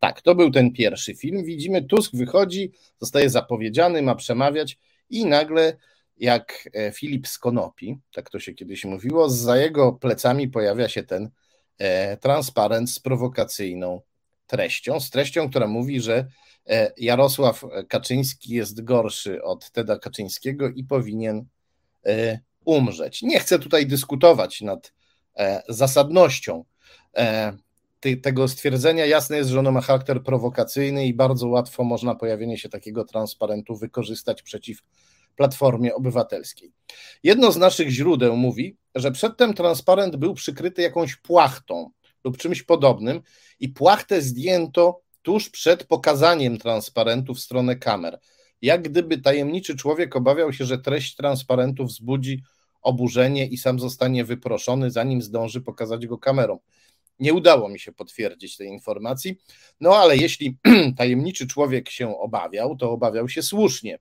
[0.00, 1.44] Tak, to był ten pierwszy film.
[1.44, 4.78] Widzimy, Tusk wychodzi, zostaje zapowiedziany, ma przemawiać
[5.10, 5.76] i nagle,
[6.16, 11.02] jak e, Filip z Konopi, tak to się kiedyś mówiło, za jego plecami pojawia się
[11.02, 11.30] ten
[11.78, 14.00] e, transparent z prowokacyjną
[14.46, 16.26] treścią, z treścią, która mówi, że
[16.66, 21.44] e, Jarosław Kaczyński jest gorszy od Teda Kaczyńskiego i powinien
[22.64, 23.22] umrzeć.
[23.22, 24.92] Nie chcę tutaj dyskutować nad
[25.68, 26.64] zasadnością
[28.22, 32.68] tego stwierdzenia jasne jest, że ono ma charakter prowokacyjny i bardzo łatwo można pojawienie się
[32.68, 34.78] takiego transparentu wykorzystać przeciw
[35.36, 36.72] Platformie Obywatelskiej.
[37.22, 41.90] Jedno z naszych źródeł mówi, że przedtem transparent był przykryty jakąś płachtą
[42.24, 43.20] lub czymś podobnym
[43.60, 48.18] i płachtę zdjęto tuż przed pokazaniem transparentu w stronę kamer.
[48.62, 52.42] Jak gdyby tajemniczy człowiek obawiał się, że treść transparentu wzbudzi
[52.82, 56.58] oburzenie i sam zostanie wyproszony, zanim zdąży pokazać go kamerom.
[57.20, 59.38] Nie udało mi się potwierdzić tej informacji,
[59.80, 60.56] no ale jeśli
[60.98, 63.98] tajemniczy człowiek się obawiał, to obawiał się słusznie,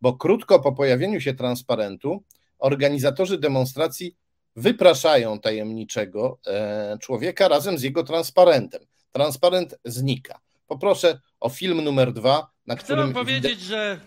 [0.00, 2.24] bo krótko po pojawieniu się transparentu
[2.58, 4.16] organizatorzy demonstracji
[4.56, 8.82] wypraszają tajemniczego e, człowieka razem z jego transparentem.
[9.12, 10.40] Transparent znika.
[10.66, 13.04] Poproszę o film numer dwa, na Chcę którym.
[13.04, 14.00] Chcę powiedzieć, że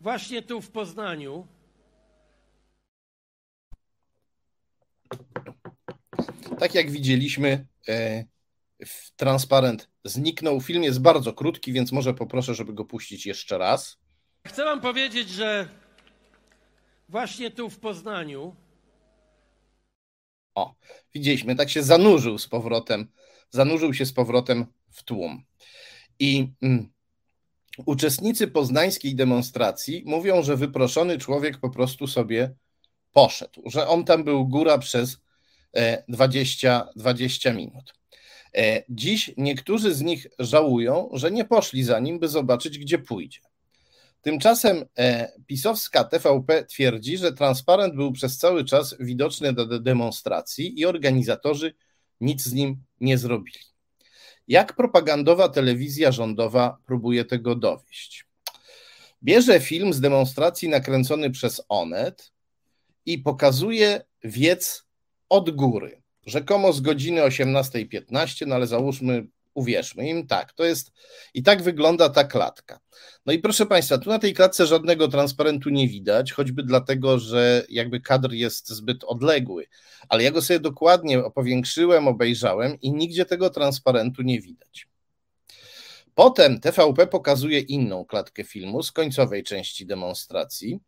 [0.00, 1.46] właśnie tu w Poznaniu
[6.58, 8.24] Tak jak widzieliśmy, e,
[9.16, 10.60] transparent zniknął.
[10.60, 13.98] Film jest bardzo krótki, więc może poproszę, żeby go puścić jeszcze raz.
[14.46, 15.68] Chcę Wam powiedzieć, że
[17.08, 18.56] właśnie tu w Poznaniu.
[20.54, 20.74] O,
[21.14, 23.08] widzieliśmy, tak się zanurzył z powrotem,
[23.50, 25.44] zanurzył się z powrotem w tłum.
[26.18, 26.88] I mm,
[27.86, 32.54] uczestnicy poznańskiej demonstracji mówią, że wyproszony człowiek po prostu sobie
[33.12, 35.25] poszedł, że on tam był góra przez
[36.08, 37.94] 20, 20 minut.
[38.56, 43.40] E, dziś niektórzy z nich żałują, że nie poszli za nim, by zobaczyć, gdzie pójdzie.
[44.22, 50.86] Tymczasem e, pisowska TVP twierdzi, że transparent był przez cały czas widoczny do demonstracji i
[50.86, 51.74] organizatorzy
[52.20, 53.58] nic z nim nie zrobili.
[54.48, 58.26] Jak propagandowa telewizja rządowa próbuje tego dowieść?
[59.22, 62.32] Bierze film z demonstracji nakręcony przez Onet
[63.06, 64.85] i pokazuje wiec
[65.28, 70.92] od góry, rzekomo z godziny 18.15, no ale załóżmy, uwierzmy im, tak, to jest
[71.34, 72.80] i tak wygląda ta klatka.
[73.26, 77.64] No i proszę Państwa, tu na tej klatce żadnego transparentu nie widać, choćby dlatego, że
[77.68, 79.66] jakby kadr jest zbyt odległy,
[80.08, 84.88] ale ja go sobie dokładnie powiększyłem, obejrzałem i nigdzie tego transparentu nie widać.
[86.14, 90.80] Potem TVP pokazuje inną klatkę filmu z końcowej części demonstracji,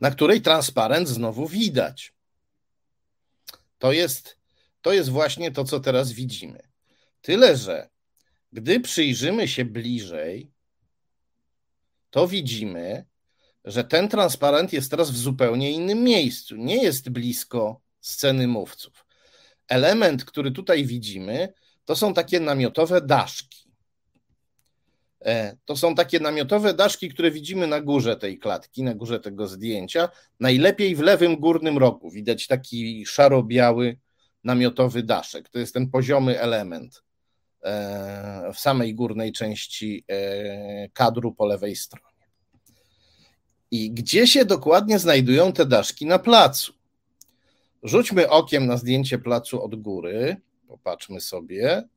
[0.00, 2.15] na której transparent znowu widać.
[3.78, 4.38] To jest,
[4.82, 6.68] to jest właśnie to, co teraz widzimy.
[7.20, 7.88] Tyle, że
[8.52, 10.52] gdy przyjrzymy się bliżej,
[12.10, 13.04] to widzimy,
[13.64, 16.56] że ten transparent jest teraz w zupełnie innym miejscu.
[16.56, 19.06] Nie jest blisko sceny mówców.
[19.68, 21.52] Element, który tutaj widzimy,
[21.84, 23.65] to są takie namiotowe daszki.
[25.24, 29.46] E, to są takie namiotowe daszki, które widzimy na górze tej klatki, na górze tego
[29.46, 30.08] zdjęcia.
[30.40, 33.98] Najlepiej w lewym górnym rogu widać taki szaro-biały
[34.44, 35.48] namiotowy daszek.
[35.48, 37.02] To jest ten poziomy element
[37.62, 42.06] e, w samej górnej części e, kadru po lewej stronie.
[43.70, 46.72] I gdzie się dokładnie znajdują te daszki na placu?
[47.82, 50.36] Rzućmy okiem na zdjęcie placu od góry.
[50.68, 51.88] Popatrzmy sobie.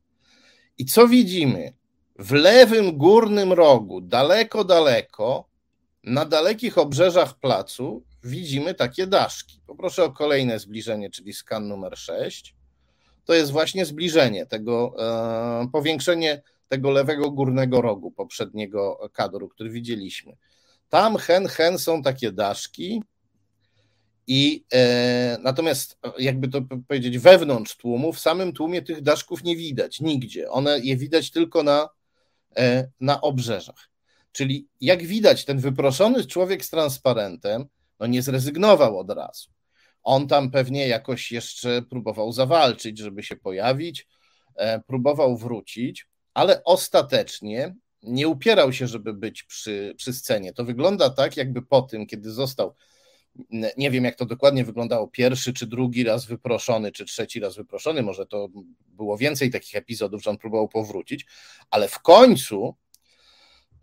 [0.78, 1.79] I co widzimy?
[2.20, 5.48] W lewym górnym rogu, daleko, daleko,
[6.04, 9.60] na dalekich obrzeżach placu widzimy takie daszki.
[9.66, 12.54] Poproszę o kolejne zbliżenie, czyli skan numer 6.
[13.24, 20.36] To jest właśnie zbliżenie tego, e, powiększenie tego lewego górnego rogu poprzedniego kadru, który widzieliśmy.
[20.88, 23.02] Tam hen, hen są takie daszki,
[24.26, 30.00] i e, natomiast, jakby to powiedzieć, wewnątrz tłumu, w samym tłumie tych daszków nie widać
[30.00, 30.50] nigdzie.
[30.50, 31.88] One je widać tylko na
[33.00, 33.90] na obrzeżach.
[34.32, 37.64] Czyli jak widać, ten wyproszony człowiek z transparentem
[38.00, 39.50] no nie zrezygnował od razu.
[40.02, 44.06] On tam pewnie jakoś jeszcze próbował zawalczyć, żeby się pojawić,
[44.56, 50.52] e, próbował wrócić, ale ostatecznie nie upierał się, żeby być przy, przy scenie.
[50.52, 52.74] To wygląda tak, jakby po tym, kiedy został
[53.76, 58.02] nie wiem, jak to dokładnie wyglądało, pierwszy czy drugi raz wyproszony, czy trzeci raz wyproszony,
[58.02, 58.48] może to
[58.86, 61.26] było więcej takich epizodów, że on próbował powrócić,
[61.70, 62.76] ale w końcu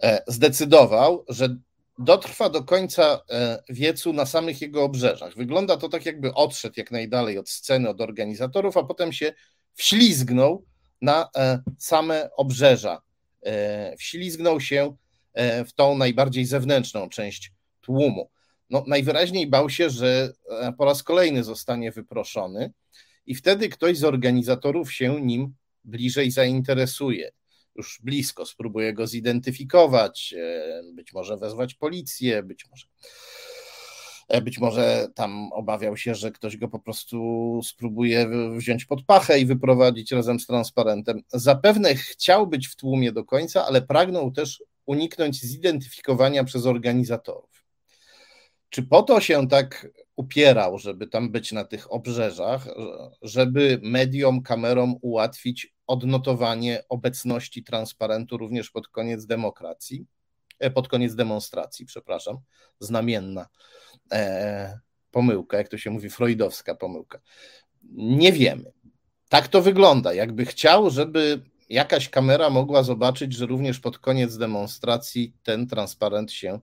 [0.03, 1.57] e, zdecydował, że
[1.99, 5.35] dotrwa do końca e, wiecu na samych jego obrzeżach.
[5.35, 9.33] Wygląda to tak, jakby odszedł jak najdalej od sceny, od organizatorów, a potem się
[9.73, 10.65] wślizgnął
[11.01, 13.01] na e, same obrzeża.
[13.97, 14.95] Wślizgnął się
[15.67, 18.29] w tą najbardziej zewnętrzną część tłumu
[18.69, 22.73] no, najwyraźniej bał się, że e, po raz kolejny zostanie wyproszony
[23.25, 25.53] i wtedy ktoś z organizatorów się nim
[25.83, 27.31] bliżej zainteresuje.
[27.75, 32.87] Już blisko spróbuje go zidentyfikować, e, być może wezwać policję, być może.
[34.27, 39.39] E, być może tam obawiał się, że ktoś go po prostu spróbuje wziąć pod pachę
[39.39, 41.21] i wyprowadzić razem z transparentem.
[41.33, 47.66] Zapewne chciał być w tłumie do końca, ale pragnął też uniknąć zidentyfikowania przez organizatorów.
[48.69, 52.67] Czy po to się tak upierał, żeby tam być na tych obrzeżach,
[53.21, 60.05] żeby mediom, kamerom ułatwić odnotowanie obecności transparentu również pod koniec demokracji,
[60.59, 62.37] e, pod koniec demonstracji, przepraszam,
[62.79, 63.47] znamienna
[64.11, 64.79] e,
[65.11, 67.19] pomyłka, jak to się mówi, freudowska pomyłka.
[67.93, 68.71] Nie wiemy.
[69.29, 70.13] Tak to wygląda.
[70.13, 76.59] Jakby chciał, żeby jakaś kamera mogła zobaczyć, że również pod koniec demonstracji ten transparent się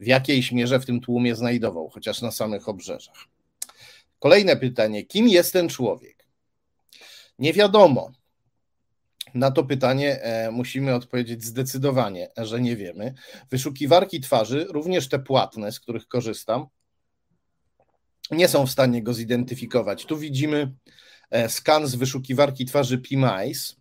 [0.00, 3.16] w jakiejś mierze w tym tłumie znajdował, chociaż na samych obrzeżach.
[4.18, 6.26] Kolejne pytanie: kim jest ten człowiek?
[7.38, 8.10] Nie wiadomo.
[9.34, 13.14] Na to pytanie e, musimy odpowiedzieć zdecydowanie, że nie wiemy.
[13.50, 16.66] Wyszukiwarki twarzy, również te płatne, z których korzystam,
[18.30, 20.04] nie są w stanie go zidentyfikować.
[20.04, 20.72] Tu widzimy
[21.30, 23.74] e, skan z wyszukiwarki twarzy PMICE,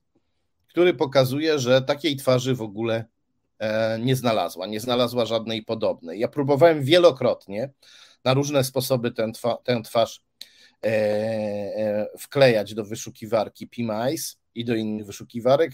[0.67, 3.05] który pokazuje, że takiej twarzy w ogóle
[3.99, 6.19] nie znalazła, nie znalazła żadnej podobnej.
[6.19, 7.69] Ja próbowałem wielokrotnie
[8.23, 10.21] na różne sposoby tę, twa, twarz
[10.83, 15.71] e, e, wklejać do wyszukiwarki PMICE i do innych wyszukiwarek.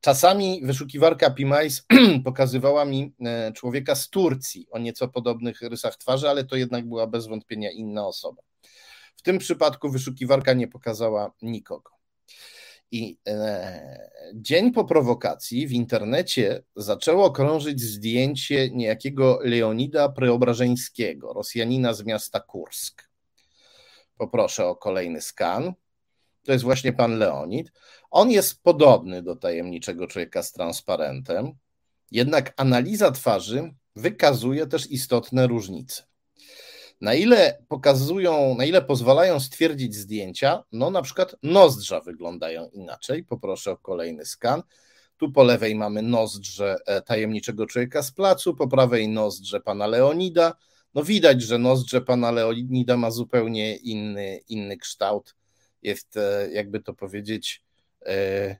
[0.00, 1.82] Czasami wyszukiwarka PMICE
[2.24, 3.14] pokazywała mi
[3.54, 8.06] człowieka z Turcji o nieco podobnych rysach twarzy, ale to jednak była bez wątpienia inna
[8.06, 8.42] osoba.
[9.16, 11.90] W tym przypadku wyszukiwarka nie pokazała nikogo.
[12.92, 22.04] I e, dzień po prowokacji w internecie zaczęło krążyć zdjęcie niejakiego Leonida Preobrażeńskiego, Rosjanina z
[22.04, 23.10] miasta Kursk.
[24.16, 25.72] Poproszę o kolejny skan.
[26.42, 27.72] To jest właśnie pan Leonid.
[28.10, 31.52] On jest podobny do tajemniczego człowieka z transparentem,
[32.10, 36.09] jednak analiza twarzy wykazuje też istotne różnice.
[37.00, 43.24] Na ile pokazują, na ile pozwalają stwierdzić zdjęcia, no na przykład nozdrza wyglądają inaczej.
[43.24, 44.62] Poproszę o kolejny skan.
[45.16, 50.54] Tu po lewej mamy nozdrze e, tajemniczego człowieka z placu, po prawej nozdrze pana Leonida.
[50.94, 55.36] No widać, że nozdrze pana Leonida ma zupełnie inny, inny kształt.
[55.82, 57.62] Jest, e, jakby to powiedzieć,
[58.06, 58.56] e,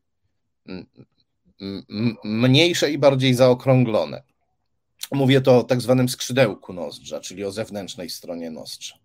[2.25, 4.23] mniejsze i bardziej zaokrąglone.
[5.11, 8.97] Mówię to o tak zwanym skrzydełku nozdrza, czyli o zewnętrznej stronie nozdrza.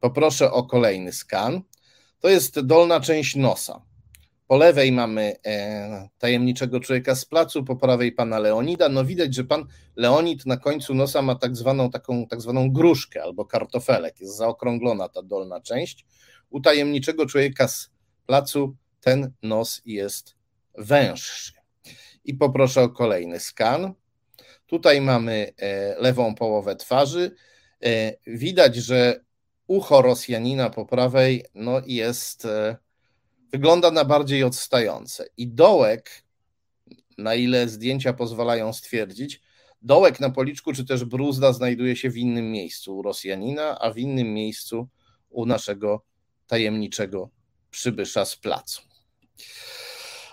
[0.00, 1.62] Poproszę o kolejny skan.
[2.20, 3.82] To jest dolna część nosa.
[4.48, 8.88] Po lewej mamy e, tajemniczego człowieka z placu, po prawej pana Leonida.
[8.88, 9.66] No widać, że pan
[9.96, 14.20] Leonid na końcu nosa ma tak zwaną taką tak zwaną gruszkę albo kartofelek.
[14.20, 16.06] Jest zaokrąglona ta dolna część.
[16.50, 17.90] U tajemniczego człowieka z
[18.26, 20.36] placu ten nos jest
[20.78, 21.52] węższy.
[22.24, 23.94] i poproszę o kolejny skan.
[24.66, 27.34] Tutaj mamy e, lewą połowę twarzy.
[27.84, 29.24] E, widać, że
[29.66, 32.76] ucho Rosjanina po prawej no jest, e,
[33.52, 35.28] wygląda na bardziej odstające.
[35.36, 36.24] I dołek,
[37.18, 39.40] na ile zdjęcia pozwalają stwierdzić,
[39.82, 43.98] dołek na policzku czy też bruzda znajduje się w innym miejscu u Rosjanina, a w
[43.98, 44.88] innym miejscu
[45.30, 46.04] u naszego
[46.46, 47.30] tajemniczego
[47.70, 48.82] przybysza z placu.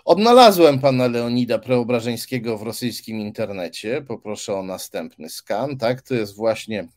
[0.05, 4.01] Odnalazłem pana Leonida Preobrażeńskiego w rosyjskim internecie.
[4.01, 5.77] Poproszę o następny skan.
[5.77, 6.87] Tak, to jest właśnie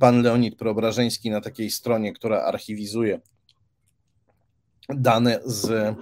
[0.00, 3.20] pan Leonid Preobrażeński na takiej stronie, która archiwizuje
[4.88, 5.94] dane z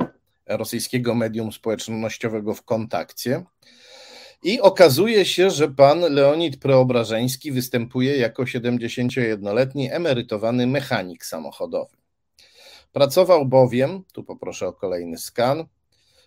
[0.46, 3.44] rosyjskiego medium społecznościowego w kontakcie.
[4.42, 11.96] I okazuje się, że pan Leonid Preobrażeński występuje jako 71-letni emerytowany mechanik samochodowy.
[12.92, 15.64] Pracował bowiem, tu poproszę o kolejny skan,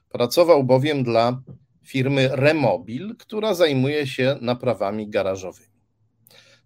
[0.10, 1.42] pracował bowiem dla
[1.84, 5.68] firmy Remobil, która zajmuje się naprawami garażowymi.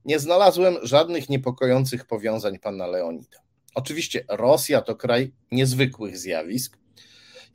[0.05, 3.37] Nie znalazłem żadnych niepokojących powiązań pana Leonida.
[3.75, 6.77] Oczywiście Rosja to kraj niezwykłych zjawisk,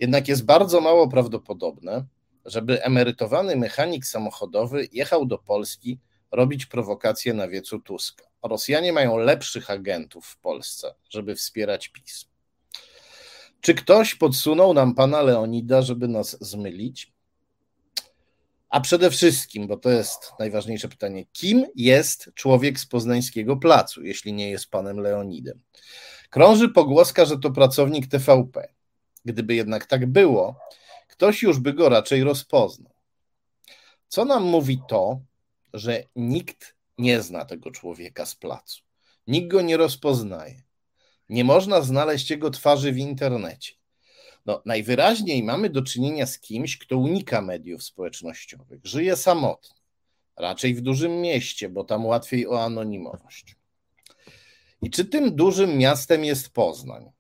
[0.01, 2.05] jednak jest bardzo mało prawdopodobne,
[2.45, 6.01] żeby emerytowany mechanik samochodowy jechał do Polski
[6.33, 8.25] robić prowokacje na wiecu Tuska.
[8.43, 12.25] Rosjanie mają lepszych agentów w Polsce, żeby wspierać PiS.
[13.67, 17.13] Czy ktoś podsunął nam pana Leonida, żeby nas zmylić?
[18.69, 24.33] A przede wszystkim, bo to jest najważniejsze pytanie, kim jest człowiek z poznańskiego placu, jeśli
[24.33, 25.61] nie jest panem Leonidem?
[26.31, 28.69] Krąży pogłoska, że to pracownik TVP.
[29.25, 30.61] Gdyby jednak tak było,
[31.09, 32.93] ktoś już by go raczej rozpoznał.
[34.09, 35.21] Co nam mówi to,
[35.73, 38.83] że nikt nie zna tego człowieka z placu?
[39.27, 40.66] Nikt go nie rozpoznaje.
[41.29, 43.73] Nie można znaleźć jego twarzy w internecie.
[44.47, 49.77] No, najwyraźniej mamy do czynienia z kimś, kto unika mediów społecznościowych, żyje samotnie,
[50.37, 53.57] raczej w dużym mieście, bo tam łatwiej o anonimowość.
[54.83, 57.11] I czy tym dużym miastem jest Poznań?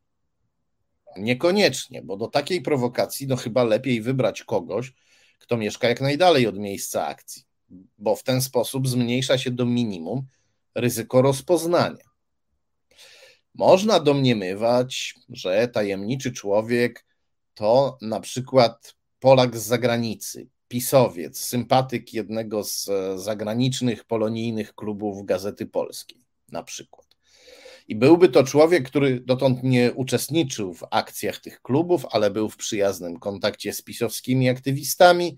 [1.16, 4.92] Niekoniecznie, bo do takiej prowokacji no chyba lepiej wybrać kogoś,
[5.38, 7.42] kto mieszka jak najdalej od miejsca akcji,
[7.98, 10.26] bo w ten sposób zmniejsza się do minimum
[10.74, 12.05] ryzyko rozpoznania.
[13.58, 17.06] Można domniemywać, że tajemniczy człowiek
[17.54, 26.18] to na przykład Polak z zagranicy, pisowiec, sympatyk jednego z zagranicznych polonijnych klubów Gazety Polskiej,
[26.52, 27.06] na przykład.
[27.88, 32.56] I byłby to człowiek, który dotąd nie uczestniczył w akcjach tych klubów, ale był w
[32.56, 35.36] przyjaznym kontakcie z pisowskimi aktywistami,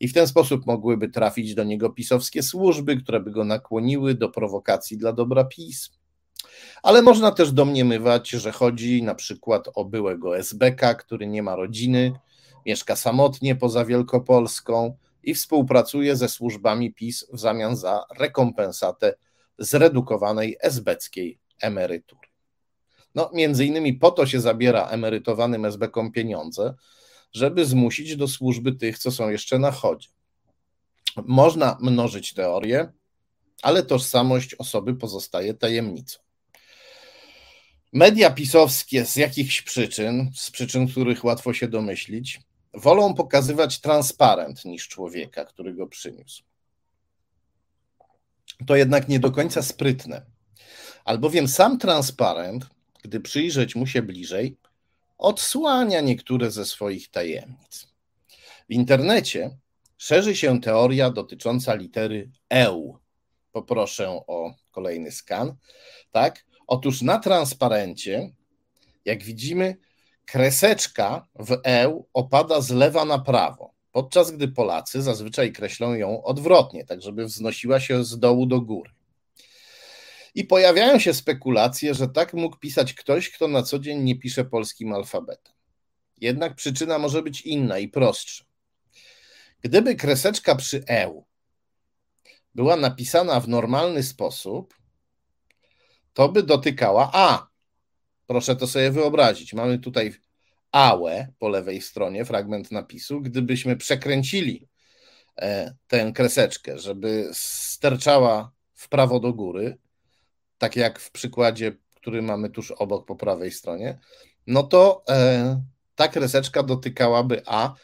[0.00, 4.28] i w ten sposób mogłyby trafić do niego pisowskie służby, które by go nakłoniły do
[4.28, 5.99] prowokacji dla dobra PiS
[6.82, 12.12] ale można też domniemywać, że chodzi na przykład o byłego SBK, który nie ma rodziny,
[12.66, 19.14] mieszka samotnie poza Wielkopolską i współpracuje ze służbami PiS w zamian za rekompensatę
[19.58, 22.28] zredukowanej esbeckiej emerytury.
[23.14, 26.74] No, między innymi po to się zabiera emerytowanym SBK pieniądze,
[27.32, 30.08] żeby zmusić do służby tych, co są jeszcze na chodzie.
[31.26, 32.92] Można mnożyć teorie,
[33.62, 36.18] ale tożsamość osoby pozostaje tajemnicą.
[37.92, 42.40] Media pisowskie z jakichś przyczyn, z przyczyn, których łatwo się domyślić,
[42.74, 46.42] wolą pokazywać transparent niż człowieka, który go przyniósł.
[48.66, 50.22] To jednak nie do końca sprytne,
[51.04, 52.66] albowiem sam transparent,
[53.02, 54.56] gdy przyjrzeć mu się bliżej,
[55.18, 57.88] odsłania niektóre ze swoich tajemnic.
[58.68, 59.56] W internecie
[59.98, 62.98] szerzy się teoria dotycząca litery EU.
[63.52, 65.54] Poproszę o kolejny skan.
[66.12, 66.49] Tak?
[66.70, 68.30] Otóż na transparencie,
[69.04, 69.76] jak widzimy,
[70.24, 76.84] kreseczka w E opada z lewa na prawo, podczas gdy Polacy zazwyczaj kreślą ją odwrotnie,
[76.84, 78.90] tak żeby wznosiła się z dołu do góry.
[80.34, 84.44] I pojawiają się spekulacje, że tak mógł pisać ktoś, kto na co dzień nie pisze
[84.44, 85.54] polskim alfabetem.
[86.20, 88.44] Jednak przyczyna może być inna i prostsza.
[89.60, 91.22] Gdyby kreseczka przy E
[92.54, 94.79] była napisana w normalny sposób,
[96.12, 97.48] to by dotykała A.
[98.26, 99.54] Proszę to sobie wyobrazić.
[99.54, 100.14] Mamy tutaj
[100.72, 103.20] AłE po lewej stronie, fragment napisu.
[103.20, 104.68] Gdybyśmy przekręcili
[105.36, 109.78] e, tę kreseczkę, żeby sterczała w prawo do góry,
[110.58, 113.98] tak jak w przykładzie, który mamy tuż obok po prawej stronie,
[114.46, 115.62] no to e,
[115.94, 117.74] ta kreseczka dotykałaby A,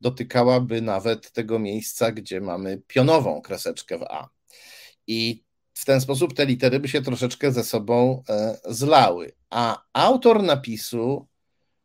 [0.00, 4.28] dotykałaby nawet tego miejsca, gdzie mamy pionową kreseczkę w A.
[5.06, 5.44] I
[5.84, 9.32] w ten sposób te litery by się troszeczkę ze sobą e, zlały.
[9.50, 11.26] A autor napisu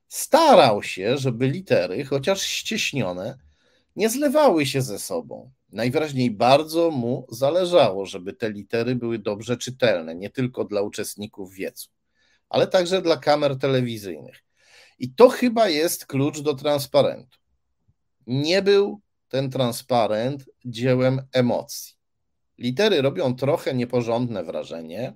[0.08, 3.38] starał się, żeby litery, chociaż ścieśnione,
[3.95, 5.52] nie zlewały się ze sobą.
[5.70, 11.89] Najwyraźniej bardzo mu zależało, żeby te litery były dobrze czytelne, nie tylko dla uczestników wiecu,
[12.50, 14.43] ale także dla kamer telewizyjnych.
[15.00, 17.38] I to chyba jest klucz do transparentu.
[18.28, 21.99] Nie był ten transparent dziełem emocji.
[22.60, 25.14] Litery robią trochę nieporządne wrażenie,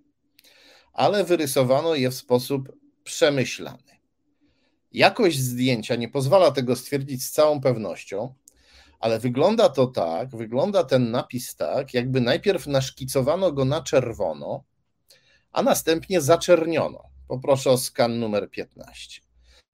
[0.93, 2.71] ale wyrysowano je w sposób
[3.03, 3.99] przemyślany.
[4.91, 8.33] Jakość zdjęcia nie pozwala tego stwierdzić z całą pewnością,
[8.99, 14.63] ale wygląda to tak, wygląda ten napis tak, jakby najpierw naszkicowano go na czerwono,
[15.51, 17.03] a następnie zaczerniono.
[17.27, 19.21] Poproszę o skan numer 15.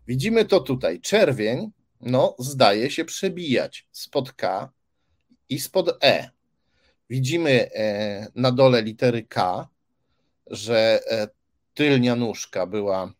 [0.07, 1.01] Widzimy to tutaj.
[1.01, 4.71] Czerwień, no, zdaje się przebijać spod K
[5.49, 6.38] i spod E.
[7.09, 9.67] Widzimy e, na dole litery K,
[10.47, 11.27] że e,
[11.73, 13.13] tylnia nóżka była,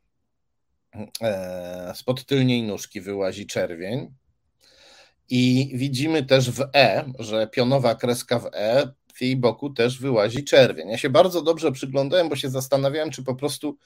[1.22, 4.14] e, spod tylniej nóżki wyłazi czerwień.
[5.30, 10.44] I widzimy też w E, że pionowa kreska w E, w jej boku też wyłazi
[10.44, 10.90] czerwień.
[10.90, 13.78] Ja się bardzo dobrze przyglądałem, bo się zastanawiałem, czy po prostu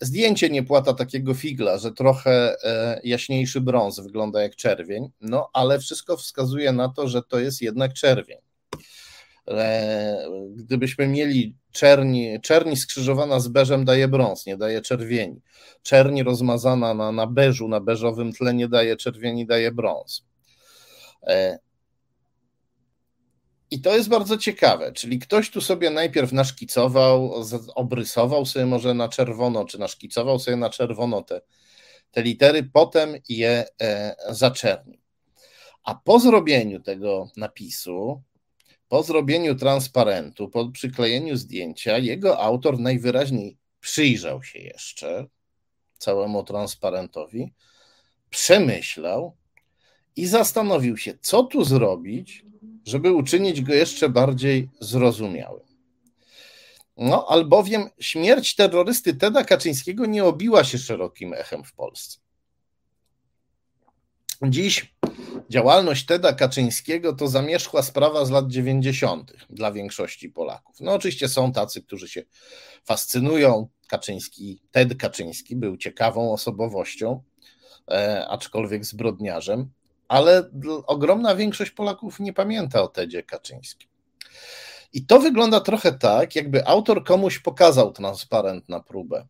[0.00, 2.56] zdjęcie nie płata takiego figla, że trochę
[3.04, 7.92] jaśniejszy brąz wygląda jak czerwień, no ale wszystko wskazuje na to, że to jest jednak
[7.92, 8.38] czerwień.
[9.48, 15.40] E, gdybyśmy mieli czerni, czerni skrzyżowana z beżem daje brąz, nie daje czerwieni.
[15.82, 20.26] Czerni rozmazana na, na beżu, na beżowym tle nie daje czerwieni, daje brąz.
[23.70, 27.34] I to jest bardzo ciekawe, czyli ktoś tu sobie najpierw naszkicował,
[27.74, 31.40] obrysował sobie może na czerwono, czy naszkicował sobie na czerwono te,
[32.10, 35.00] te litery, potem je e, zaczernił.
[35.84, 38.22] A po zrobieniu tego napisu,
[38.94, 45.26] po zrobieniu transparentu, po przyklejeniu zdjęcia, jego autor najwyraźniej przyjrzał się jeszcze
[45.98, 47.52] całemu transparentowi,
[48.30, 49.36] przemyślał
[50.16, 52.44] i zastanowił się, co tu zrobić,
[52.86, 55.66] żeby uczynić go jeszcze bardziej zrozumiałym.
[56.96, 62.18] No, albowiem śmierć terrorysty Teda Kaczyńskiego nie obiła się szerokim echem w Polsce.
[64.42, 64.93] Dziś
[65.50, 69.32] działalność Teda Kaczyńskiego to zamierzchła sprawa z lat 90.
[69.50, 70.76] dla większości Polaków.
[70.80, 72.22] No, oczywiście są tacy, którzy się
[72.84, 73.68] fascynują.
[73.88, 77.22] Kaczyński, Ted Kaczyński był ciekawą osobowością,
[77.90, 79.70] e, aczkolwiek zbrodniarzem
[80.08, 80.50] ale
[80.86, 83.88] ogromna większość Polaków nie pamięta o Tedzie Kaczyńskim.
[84.92, 89.26] I to wygląda trochę tak, jakby autor komuś pokazał transparent na próbę.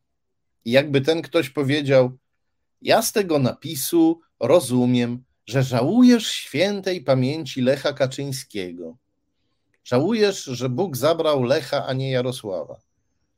[0.65, 2.19] I jakby ten ktoś powiedział:
[2.83, 8.97] Ja z tego napisu rozumiem, że żałujesz świętej pamięci Lecha Kaczyńskiego.
[9.85, 12.81] Żałujesz, że Bóg zabrał Lecha, a nie Jarosława.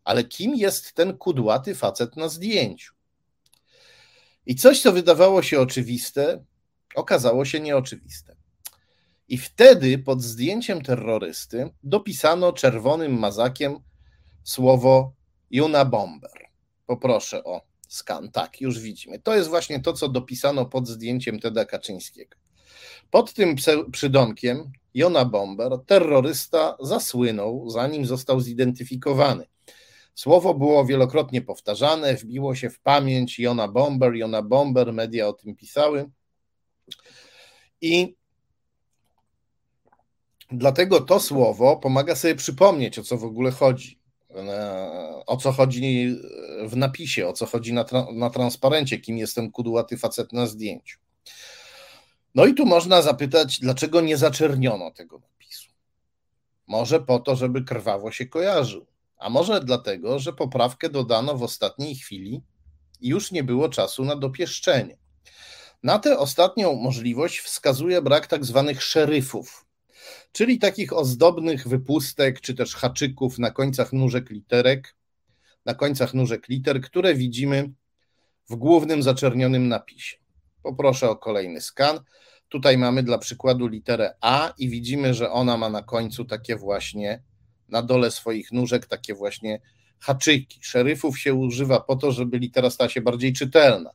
[0.04, 2.94] Ale kim jest ten kudłaty facet na zdjęciu?
[4.46, 6.44] I coś, co wydawało się oczywiste,
[6.94, 8.36] okazało się nieoczywiste.
[9.28, 13.78] I wtedy pod zdjęciem terrorysty dopisano czerwonym mazakiem
[14.44, 15.12] słowo
[15.50, 16.50] Juna Bomber.
[16.86, 18.30] Poproszę o skan.
[18.30, 19.18] Tak, już widzimy.
[19.18, 22.36] To jest właśnie to, co dopisano pod zdjęciem Teda Kaczyńskiego.
[23.10, 23.56] Pod tym
[23.92, 29.46] przydomkiem Jona Bomber terrorysta zasłynął, zanim został zidentyfikowany.
[30.14, 35.56] Słowo było wielokrotnie powtarzane, wbiło się w pamięć Jona Bomber, Jona Bomber, media o tym
[35.56, 36.10] pisały.
[37.80, 38.16] I
[40.50, 43.98] dlatego to słowo pomaga sobie przypomnieć, o co w ogóle chodzi.
[44.36, 46.16] E, o co chodzi
[46.66, 50.46] w napisie, o co chodzi na, tra na transparencie, kim jest ten kudłaty facet na
[50.46, 50.98] zdjęciu.
[52.34, 55.70] No i tu można zapytać, dlaczego nie zaczerniono tego napisu?
[56.66, 58.86] Może po to, żeby krwawo się kojarzył,
[59.18, 62.42] a może dlatego, że poprawkę dodano w ostatniej chwili
[63.00, 64.98] i już nie było czasu na dopieszczenie.
[65.82, 69.65] Na tę ostatnią możliwość wskazuje brak tak zwanych szeryfów,
[70.32, 74.96] czyli takich ozdobnych wypustek czy też haczyków na końcach nóżek literek,
[75.64, 77.70] na końcach nóżek liter, które widzimy
[78.50, 80.16] w głównym zaczernionym napisie.
[80.62, 82.00] Poproszę o kolejny skan.
[82.48, 87.22] Tutaj mamy dla przykładu literę A i widzimy, że ona ma na końcu takie właśnie,
[87.68, 89.60] na dole swoich nóżek, takie właśnie
[89.98, 90.60] haczyki.
[90.62, 93.90] Szeryfów się używa po to, żeby litera stała się bardziej czytelna.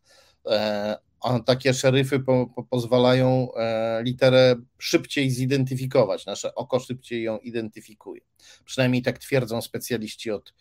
[1.23, 8.21] E, takie szeryfy po, po pozwalają e, literę szybciej zidentyfikować, nasze oko szybciej ją identyfikuje.
[8.65, 10.53] Przynajmniej tak twierdzą specjaliści od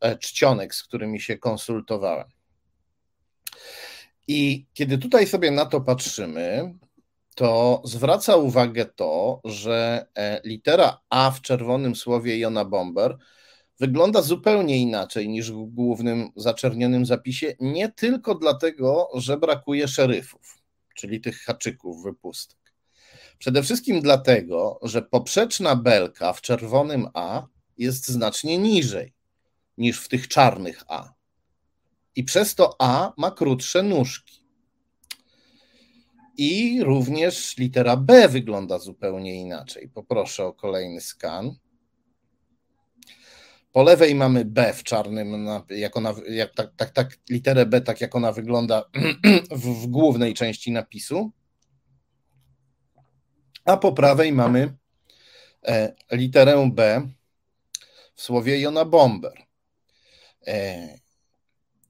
[0.00, 2.28] e, czcionek, z którymi się konsultowałem.
[4.28, 6.74] I kiedy tutaj sobie na to patrzymy,
[7.34, 13.16] to zwraca uwagę to, że e, litera A w czerwonym słowie Jona Bomber
[13.86, 20.62] wygląda zupełnie inaczej niż w głównym zaczernionym zapisie, nie tylko dlatego, że brakuje szeryfów,
[20.96, 22.58] czyli tych haczyków, wypustek,
[23.38, 27.46] Przede wszystkim dlatego, że poprzeczna belka w czerwonym A
[27.78, 29.12] jest znacznie niżej
[29.78, 31.12] niż w tych czarnych A.
[32.16, 34.44] I przez to A ma krótsze nóżki.
[36.36, 39.88] I również litera B wygląda zupełnie inaczej.
[39.88, 41.56] Poproszę o kolejny skan.
[43.74, 48.00] Po lewej mamy B w czarnym, jak ona, jak, tak, tak, tak, literę B, tak
[48.00, 48.84] jak ona wygląda
[49.50, 51.32] w, w głównej części napisu.
[53.64, 54.76] A po prawej mamy
[55.66, 57.08] e, literę B
[58.14, 59.46] w słowie Jona Bomber.
[60.46, 60.88] E,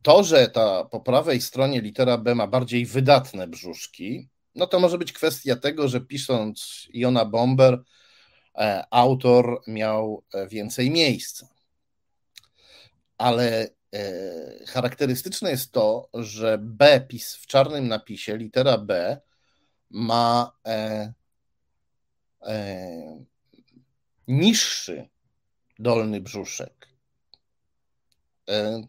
[0.03, 4.99] to, że ta po prawej stronie litera B ma bardziej wydatne brzuszki, no to może
[4.99, 7.83] być kwestia tego, że pisząc Jona Bomber,
[8.55, 11.54] e, autor miał więcej miejsca
[13.19, 19.21] ale e, charakterystyczne jest to, że B pis w czarnym napisie, litera B
[19.91, 21.13] ma e,
[22.43, 23.25] e,
[24.29, 25.09] niższy
[25.79, 26.89] dolny brzuszek.
[28.49, 28.83] E,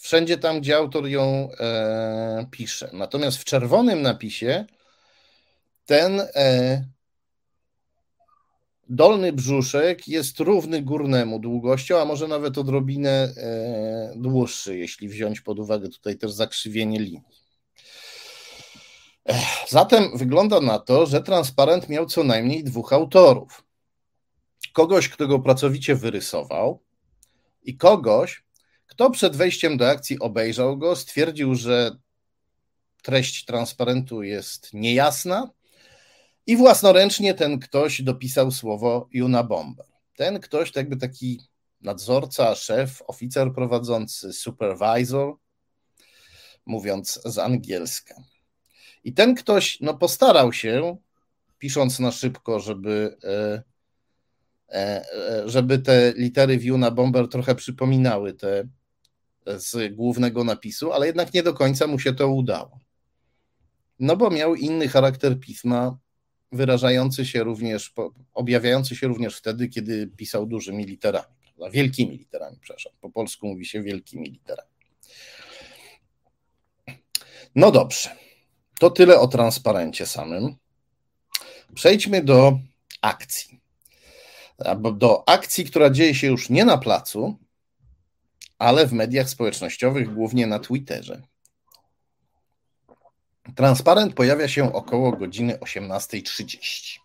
[0.00, 2.90] wszędzie tam, gdzie autor ją e, pisze.
[2.92, 4.66] Natomiast w czerwonym napisie
[5.86, 6.84] ten e,
[8.94, 15.58] Dolny brzuszek jest równy górnemu długością, a może nawet odrobinę e, dłuższy, jeśli wziąć pod
[15.58, 17.22] uwagę tutaj też zakrzywienie linii.
[19.68, 23.64] Zatem wygląda na to, że transparent miał co najmniej dwóch autorów.
[24.72, 26.82] Kogoś, kto go pracowicie wyrysował,
[27.62, 28.44] i kogoś,
[28.86, 31.96] kto przed wejściem do akcji obejrzał go, stwierdził, że
[33.02, 35.50] treść transparentu jest niejasna
[36.46, 39.86] i własnoręcznie ten ktoś dopisał słowo Juna Bomber.
[40.16, 41.40] Ten ktoś, to jakby taki
[41.80, 45.34] nadzorca, szef, oficer prowadzący, supervisor,
[46.66, 48.14] mówiąc z angielska.
[49.04, 50.96] I ten ktoś no, postarał się,
[51.58, 53.62] pisząc na szybko, żeby, e,
[54.68, 58.68] e, e, żeby te litery Juna Bomber trochę przypominały te
[59.46, 62.78] z głównego napisu, ale jednak nie do końca mu się to udało.
[63.98, 65.98] No bo miał inny charakter pisma,
[66.52, 67.94] wyrażający się również,
[68.34, 71.70] objawiający się również wtedy, kiedy pisał dużymi literami, prawda?
[71.70, 72.92] wielkimi literami, przepraszam.
[73.00, 74.70] Po polsku mówi się wielkimi literami.
[77.54, 78.10] No dobrze,
[78.78, 80.56] to tyle o transparencie samym.
[81.74, 82.58] Przejdźmy do
[83.02, 83.60] akcji.
[84.94, 87.38] Do akcji, która dzieje się już nie na placu,
[88.58, 91.22] ale w mediach społecznościowych, głównie na Twitterze.
[93.56, 96.98] Transparent pojawia się około godziny 18.30.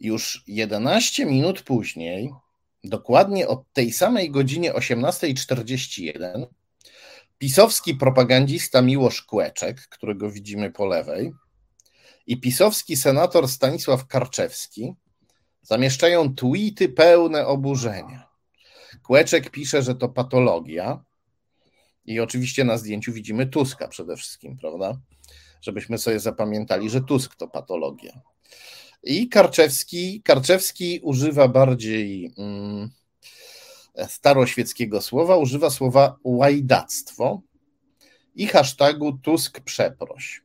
[0.00, 2.30] Już 11 minut później,
[2.84, 6.46] dokładnie o tej samej godzinie 18.41,
[7.38, 11.32] pisowski propagandista Miłosz Kłeczek, którego widzimy po lewej,
[12.26, 14.94] i pisowski senator Stanisław Karczewski
[15.62, 18.28] zamieszczają tweety pełne oburzenia.
[19.02, 21.04] Kłeczek pisze, że to patologia,
[22.04, 25.00] i oczywiście na zdjęciu widzimy Tuska przede wszystkim, prawda?
[25.60, 28.20] Żebyśmy sobie zapamiętali, że Tusk to patologia.
[29.02, 32.90] I Karczewski, Karczewski używa bardziej mm,
[34.08, 37.42] staroświeckiego słowa, używa słowa łajdactwo
[38.34, 40.42] i hashtagu Tusk przeproś.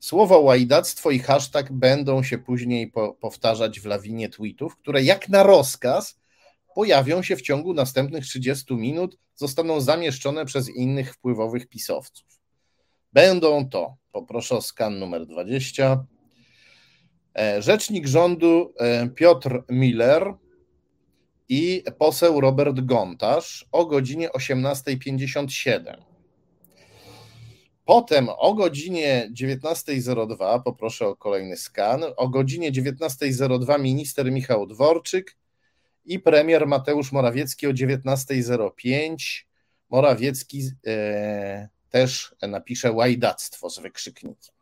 [0.00, 5.42] Słowo łajdactwo i hashtag będą się później po, powtarzać w lawinie tweetów, które jak na
[5.42, 6.20] rozkaz
[6.74, 12.26] pojawią się w ciągu następnych 30 minut, zostaną zamieszczone przez innych wpływowych pisowców.
[13.12, 16.04] Będą to, poproszę o skan numer 20,
[17.38, 20.34] e, rzecznik rządu e, Piotr Miller
[21.48, 25.96] i poseł Robert Gontarz o godzinie 18.57.
[27.84, 35.36] Potem o godzinie 19.02, poproszę o kolejny skan, o godzinie 19.02 minister Michał Dworczyk
[36.04, 39.16] i premier Mateusz Morawiecki o 19.05.
[39.90, 44.54] Morawiecki e, też napisze łajdactwo z wykrzyknikiem.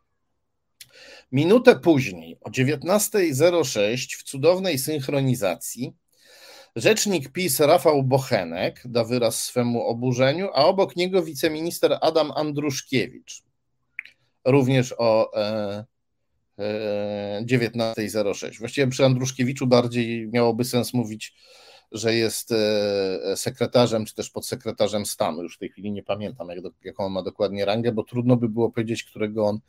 [1.31, 5.93] Minutę później, o 19.06, w cudownej synchronizacji,
[6.75, 13.43] rzecznik PiS Rafał Bochenek da wyraz swemu oburzeniu, a obok niego wiceminister Adam Andruszkiewicz.
[14.45, 15.85] Również o e,
[16.57, 18.59] 19.06.
[18.59, 21.33] Właściwie przy Andruszkiewiczu bardziej miałoby sens mówić,
[21.91, 25.43] że jest e, sekretarzem, czy też podsekretarzem stanu.
[25.43, 28.35] Już w tej chwili nie pamiętam, jak do, jaką on ma dokładnie rangę, bo trudno
[28.35, 29.59] by było powiedzieć, którego on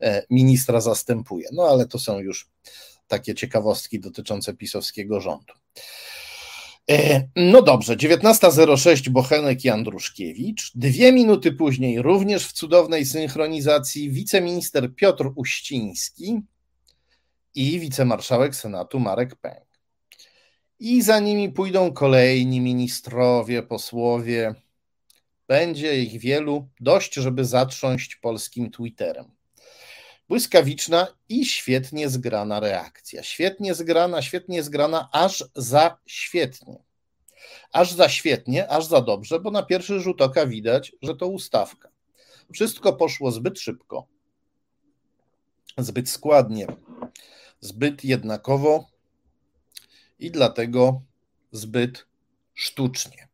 [0.00, 1.48] e, ministra zastępuje.
[1.52, 2.48] No ale to są już
[3.08, 5.52] takie ciekawostki dotyczące pisowskiego rządu.
[6.92, 10.72] E, no dobrze, 19.06 Bochenek i Andruszkiewicz.
[10.74, 16.40] Dwie minuty później, również w cudownej synchronizacji, wiceminister Piotr Uściński
[17.54, 19.64] i wicemarszałek Senatu Marek Pęk.
[20.78, 24.54] I za nimi pójdą kolejni ministrowie, posłowie.
[25.48, 29.31] Będzie ich wielu, dość, żeby zatrząść polskim Twitterem.
[30.28, 33.22] Błyskawiczna i świetnie zgrana reakcja.
[33.22, 36.82] Świetnie zgrana, świetnie zgrana, aż za świetnie.
[37.72, 41.88] Aż za świetnie, aż za dobrze, bo na pierwszy rzut oka widać, że to ustawka.
[42.52, 44.06] Wszystko poszło zbyt szybko,
[45.78, 46.66] zbyt składnie,
[47.60, 48.86] zbyt jednakowo
[50.18, 51.02] i dlatego
[51.52, 52.06] zbyt
[52.54, 53.28] sztucznie.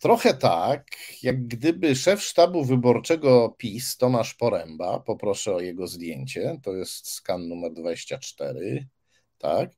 [0.00, 0.86] Trochę tak,
[1.22, 7.48] jak gdyby szef sztabu wyborczego PiS, Tomasz Poręba, poproszę o jego zdjęcie, to jest skan
[7.48, 8.86] numer 24,
[9.38, 9.70] tak,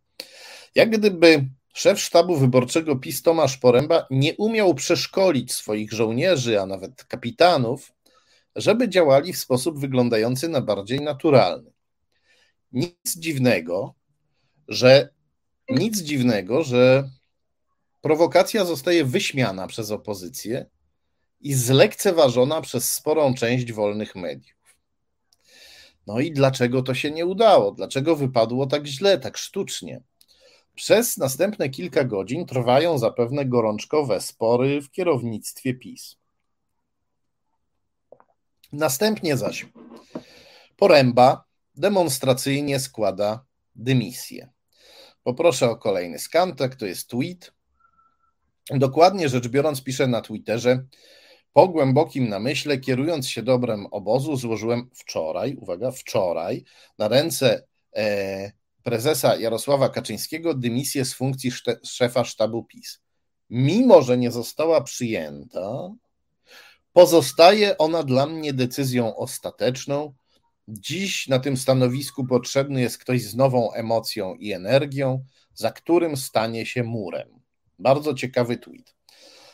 [0.75, 7.05] jak gdyby szef sztabu wyborczego PiS, Tomasz Poręba, nie umiał przeszkolić swoich żołnierzy, a nawet
[7.05, 7.93] kapitanów,
[8.57, 11.73] żeby działali w sposób wyglądający na bardziej naturalny.
[12.73, 13.95] Nic dziwnego,
[14.69, 15.09] że
[15.69, 17.11] nic dziwnego, że
[18.03, 20.67] prowokacja zostaje wyśmiana przez opozycję
[21.41, 24.77] i zlekceważona przez sporą część wolnych mediów.
[26.07, 27.73] No i dlaczego to się nie udało?
[27.73, 30.03] Dlaczego wypadło tak źle, tak sztucznie?
[30.75, 36.17] Przez następne kilka godzin trwają zapewne gorączkowe spory w kierownictwie PiS.
[38.73, 39.67] Następnie zaś
[40.77, 41.45] Poręba
[41.75, 43.45] demonstracyjnie składa
[43.75, 44.51] dymisję.
[45.23, 47.53] Poproszę o kolejny skantek, to jest tweet.
[48.79, 50.85] Dokładnie rzecz biorąc, piszę na Twitterze.
[51.53, 56.65] Po głębokim namyśle, kierując się dobrem obozu, złożyłem wczoraj, uwaga, wczoraj,
[56.99, 57.67] na ręce
[57.97, 58.53] e,
[58.83, 61.51] prezesa Jarosława Kaczyńskiego dymisję z funkcji
[61.85, 63.01] szefa sztabu PiS.
[63.51, 65.91] Mimo, że nie została przyjęta,
[66.93, 70.15] pozostaje ona dla mnie decyzją ostateczną.
[70.69, 76.67] Dziś na tym stanowisku potrzebny jest ktoś z nową emocją i energią, za którym stanie
[76.67, 77.42] się murem.
[77.83, 78.95] Bardzo ciekawy tweet.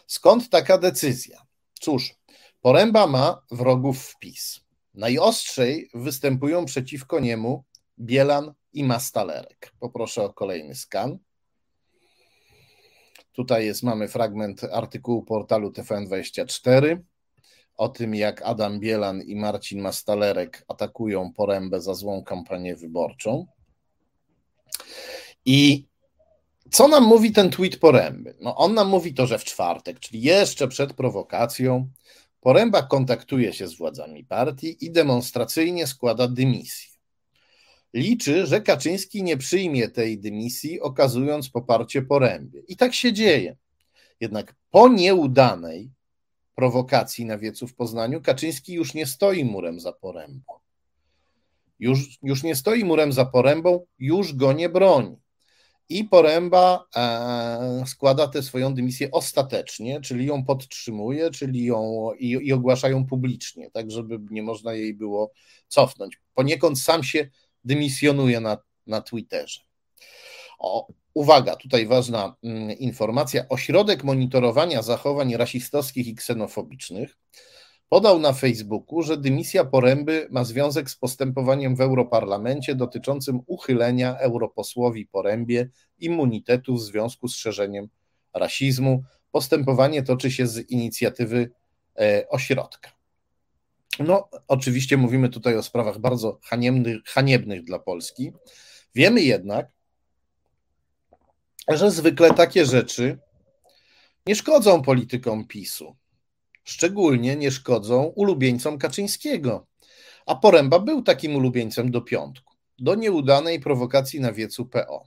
[0.07, 1.43] Skąd taka decyzja?
[1.81, 2.15] Cóż,
[2.61, 4.61] Poręba ma wrogów wpis.
[4.95, 7.65] Najostrzej występują przeciwko niemu
[8.01, 9.73] Bielan i Mastalerek.
[9.81, 11.19] Poproszę o kolejny skan.
[13.33, 16.99] Tutaj jest, mamy fragment artykułu portalu TVN24
[17.77, 23.47] o tym, jak Adam Bielan i Marcin Mastalerek atakują Porębę za złą kampanię wyborczą.
[25.45, 25.88] I
[26.71, 28.35] co nam mówi ten tweet Poręby?
[28.41, 31.89] No on nam mówi to, że w czwartek, czyli jeszcze przed prowokacją,
[32.41, 36.99] Poręba kontaktuje się z władzami partii i demonstracyjnie składa dymisję.
[37.95, 42.63] Liczy, że Kaczyński nie przyjmie tej dymisji, okazując poparcie Porębie.
[42.69, 43.57] I tak się dzieje.
[44.21, 45.91] Jednak po nieudanej
[46.55, 50.55] prowokacji na wiecu w Poznaniu Kaczyński już nie stoi murem za Porębą.
[51.79, 55.17] Już, już nie stoi murem za Porębą, już go nie broni.
[55.89, 62.53] I Poręba e, składa tę swoją dymisję ostatecznie, czyli ją podtrzymuje, czyli ją i, i
[62.53, 65.33] ogłaszają publicznie, tak żeby nie można jej było
[65.69, 66.21] cofnąć.
[66.35, 67.29] Poniekąd sam się
[67.65, 69.61] dymisjonuje na, na Twitterze.
[70.59, 73.49] O, uwaga, tutaj ważna mm, informacja.
[73.49, 77.17] Ośrodek monitorowania zachowań rasistowskich i ksenofobicznych
[77.89, 85.07] podał na Facebooku, że dymisja Poręby ma związek z postępowaniem w Europarlamencie dotyczącym uchylenia europosłowi
[85.07, 85.69] Porębie
[85.99, 87.89] immunitetu w związku z szerzeniem
[88.35, 89.05] rasizmu.
[89.31, 91.51] Postępowanie toczy się z inicjatywy
[91.99, 92.91] e, ośrodka.
[93.99, 98.33] No, oczywiście mówimy tutaj o sprawach bardzo haniebnych, haniebnych dla Polski.
[98.95, 99.69] Wiemy jednak,
[101.69, 103.19] że zwykle takie rzeczy
[104.27, 105.97] nie szkodzą politykom PiSu.
[106.69, 109.67] Szczególnie nie szkodzą ulubieńcom Kaczyńskiego.
[110.27, 115.05] A Poręba był takim ulubieńcem do piątku, do nieudanej prowokacji na wiecu PO.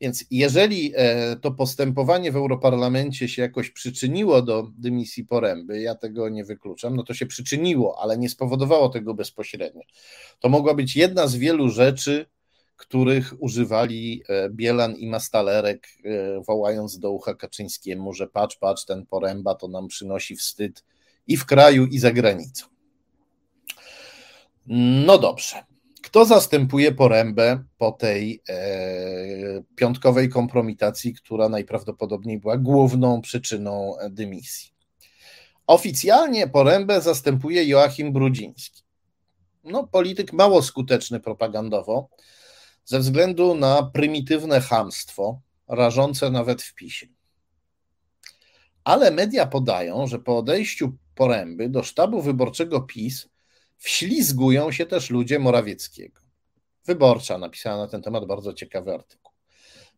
[0.00, 6.28] Więc jeżeli e, to postępowanie w Europarlamencie się jakoś przyczyniło do dymisji Poręby, ja tego
[6.28, 9.82] nie wykluczam, no to się przyczyniło, ale nie spowodowało tego bezpośrednio.
[10.40, 12.26] To mogła być jedna z wielu rzeczy,
[12.76, 19.06] których używali e, Bielan i Mastalerek, e, wołając do ucha Kaczyńskiemu, że patrz, patrz, ten
[19.06, 20.84] Poręba to nam przynosi wstyd
[21.26, 22.66] i w kraju, i za granicą.
[25.06, 25.64] No dobrze.
[26.02, 34.70] Kto zastępuje Porębę po tej e, piątkowej kompromitacji, która najprawdopodobniej była główną przyczyną dymisji?
[35.66, 38.82] Oficjalnie Porębę zastępuje Joachim Brudziński.
[39.64, 42.08] No, polityk mało skuteczny propagandowo,
[42.86, 47.06] ze względu na prymitywne chamstwo, rażące nawet w PiSie.
[48.84, 53.28] Ale media podają, że po odejściu Poręby do sztabu wyborczego PiS
[53.76, 56.20] wślizgują się też ludzie Morawieckiego.
[56.84, 59.32] Wyborcza napisała na ten temat bardzo ciekawy artykuł.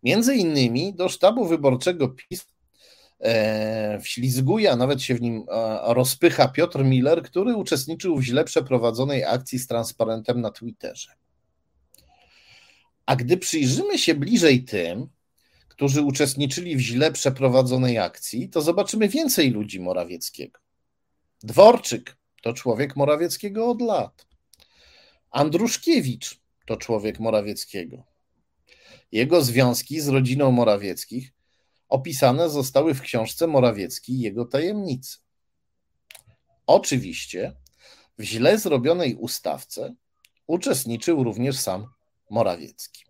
[0.02, 2.46] Między innymi do sztabu wyborczego PiS
[3.20, 5.44] e, wślizguje, a nawet się w nim
[5.82, 11.12] rozpycha Piotr Miller, który uczestniczył w źle przeprowadzonej akcji z transparentem na Twitterze.
[13.08, 15.08] A gdy przyjrzymy się bliżej tym,
[15.68, 20.60] którzy uczestniczyli w źle przeprowadzonej akcji, to zobaczymy więcej ludzi Morawieckiego.
[21.42, 24.26] Dworczyk to człowiek Morawieckiego od lat.
[25.30, 28.04] Andruszkiewicz to człowiek Morawieckiego.
[29.12, 31.32] Jego związki z rodziną Morawieckich
[31.88, 35.18] opisane zostały w książce Morawiecki i jego tajemnicy.
[36.66, 37.56] Oczywiście
[38.18, 39.94] w źle zrobionej ustawce
[40.46, 41.97] uczestniczył również sam
[42.30, 43.04] Morawiecki.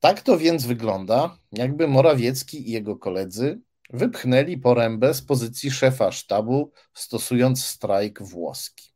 [0.00, 3.60] Tak to więc wygląda, jakby Morawiecki i jego koledzy
[3.90, 8.92] wypchnęli porębę z pozycji szefa sztabu, stosując strajk włoski.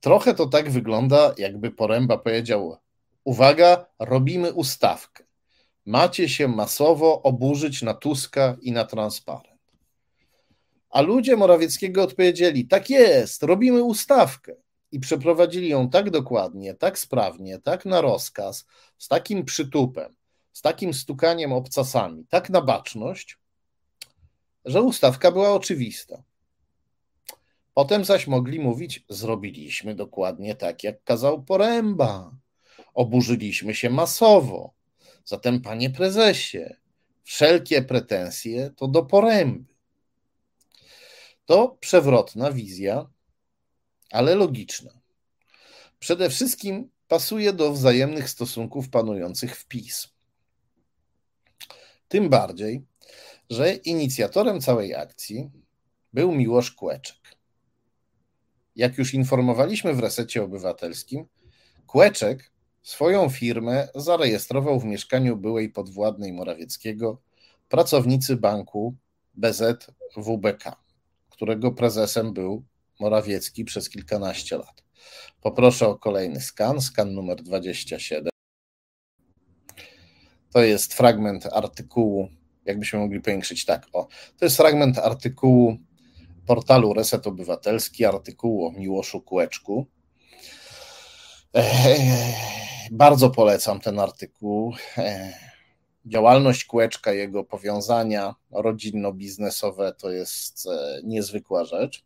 [0.00, 2.76] Trochę to tak wygląda, jakby poręba powiedział:
[3.24, 5.24] Uwaga, robimy ustawkę.
[5.86, 9.60] Macie się masowo oburzyć na Tuska i na transparent.
[10.90, 14.63] A ludzie Morawieckiego odpowiedzieli: Tak jest, robimy ustawkę
[14.94, 18.66] i przeprowadzili ją tak dokładnie, tak sprawnie, tak na rozkaz,
[18.98, 20.14] z takim przytupem,
[20.52, 23.38] z takim stukaniem obcasami, tak na baczność,
[24.64, 26.22] że ustawka była oczywista.
[27.74, 32.30] Potem zaś mogli mówić: Zrobiliśmy dokładnie tak, jak kazał Poręba.
[32.94, 34.72] Oburzyliśmy się masowo.
[35.24, 36.76] Zatem, panie prezesie,
[37.22, 39.74] wszelkie pretensje to do Poręby.
[41.46, 43.13] To przewrotna wizja
[44.10, 44.90] ale logiczna.
[45.98, 50.08] Przede wszystkim pasuje do wzajemnych stosunków panujących w PiS.
[52.08, 52.84] Tym bardziej,
[53.50, 55.50] że inicjatorem całej akcji
[56.12, 57.36] był Miłosz Kłeczek.
[58.76, 61.26] Jak już informowaliśmy w resecie obywatelskim,
[61.86, 62.52] Kłeczek
[62.82, 67.22] swoją firmę zarejestrował w mieszkaniu byłej podwładnej Morawieckiego
[67.68, 68.94] pracownicy banku
[69.34, 70.76] BZWBK,
[71.30, 72.64] którego prezesem był
[73.00, 74.84] Morawiecki przez kilkanaście lat.
[75.40, 78.28] Poproszę o kolejny skan, skan numer 27.
[80.52, 82.28] To jest fragment artykułu,
[82.64, 85.78] jakbyśmy mogli powiększyć tak, o, to jest fragment artykułu
[86.46, 89.86] portalu Reset Obywatelski, artykułu o Miłoszu Kółeczku.
[92.90, 94.74] Bardzo polecam ten artykuł.
[96.06, 102.04] Działalność Kółeczka, jego powiązania rodzinno-biznesowe to jest e, niezwykła rzecz.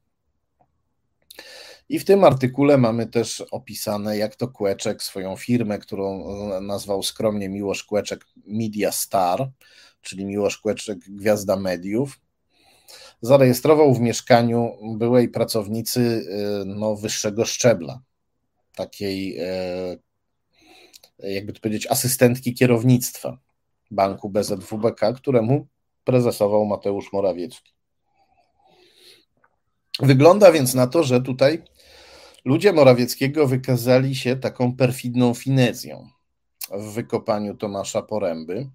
[1.89, 6.24] I w tym artykule mamy też opisane, jak to Kłeczek swoją firmę, którą
[6.61, 9.51] nazwał skromnie Miłosz Kłeczek Media Star,
[10.01, 12.20] czyli Miłosz Kłeczek Gwiazda Mediów,
[13.22, 18.01] zarejestrował w mieszkaniu byłej pracownicy y, no, wyższego szczebla,
[18.74, 19.99] takiej, y,
[21.18, 23.39] jakby to powiedzieć, asystentki kierownictwa
[23.91, 25.66] banku BZWBK, któremu
[26.05, 27.72] prezesował Mateusz Morawiecki.
[30.01, 31.62] Wygląda więc na to, że tutaj
[32.45, 36.09] ludzie Morawieckiego wykazali się taką perfidną finezją
[36.70, 38.70] w wykopaniu Tomasza Poręby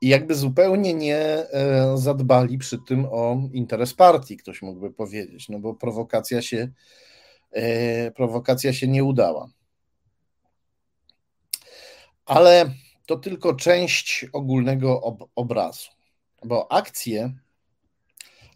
[0.00, 5.58] i jakby zupełnie nie e, zadbali przy tym o interes partii, ktoś mógłby powiedzieć, no
[5.58, 6.68] bo prowokacja się,
[7.50, 9.48] e, prowokacja się nie udała.
[12.26, 12.70] Ale
[13.06, 15.90] to tylko część ogólnego ob obrazu,
[16.44, 17.32] bo akcje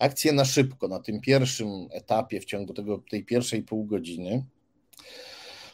[0.01, 4.44] akcje na szybko na tym pierwszym etapie, w ciągu tego, tej pierwszej pół godziny,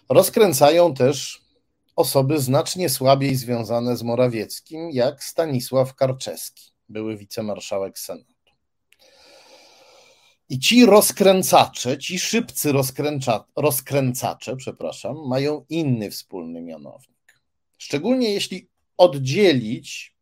[0.08, 1.42] rozkręcają też
[1.96, 8.34] osoby znacznie słabiej związane z Morawieckim, jak Stanisław Karczewski, były wicemarszałek Senatu.
[10.48, 17.40] I ci rozkręcacze, ci szybcy rozkręcza, rozkręcacze, przepraszam, mają inny wspólny mianownik.
[17.78, 20.15] Szczególnie jeśli oddzielić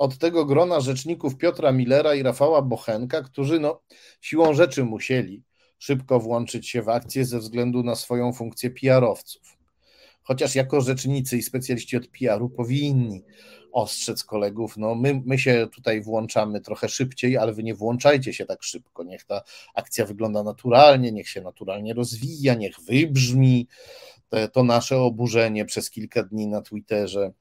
[0.00, 3.82] od tego grona rzeczników Piotra Millera i Rafała Bochenka, którzy no,
[4.20, 5.42] siłą rzeczy musieli
[5.78, 9.58] szybko włączyć się w akcję ze względu na swoją funkcję PR-owców.
[10.22, 13.22] Chociaż jako rzecznicy i specjaliści od PR-u powinni
[13.72, 18.46] ostrzec kolegów, no my, my się tutaj włączamy trochę szybciej, ale wy nie włączajcie się
[18.46, 19.42] tak szybko, niech ta
[19.74, 23.68] akcja wygląda naturalnie, niech się naturalnie rozwija, niech wybrzmi.
[24.28, 27.32] To, to nasze oburzenie przez kilka dni na Twitterze,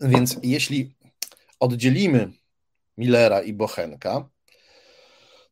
[0.00, 0.94] Więc jeśli
[1.60, 2.32] oddzielimy
[2.96, 4.28] Millera i Bochenka,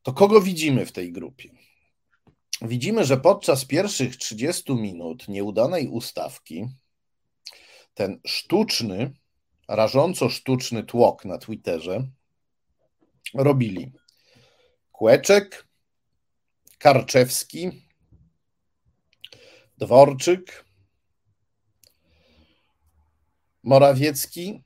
[0.02, 1.50] to kogo widzimy w tej grupie?
[2.62, 6.66] Widzimy, że podczas pierwszych 30 minut nieudanej ustawki
[7.94, 9.12] ten sztuczny,
[9.68, 12.08] rażąco sztuczny tłok na Twitterze
[13.34, 13.92] robili
[14.92, 15.66] Kłeczek,
[16.78, 17.70] Karczewski,
[19.78, 20.64] Dworczyk,
[23.62, 24.62] Morawiecki,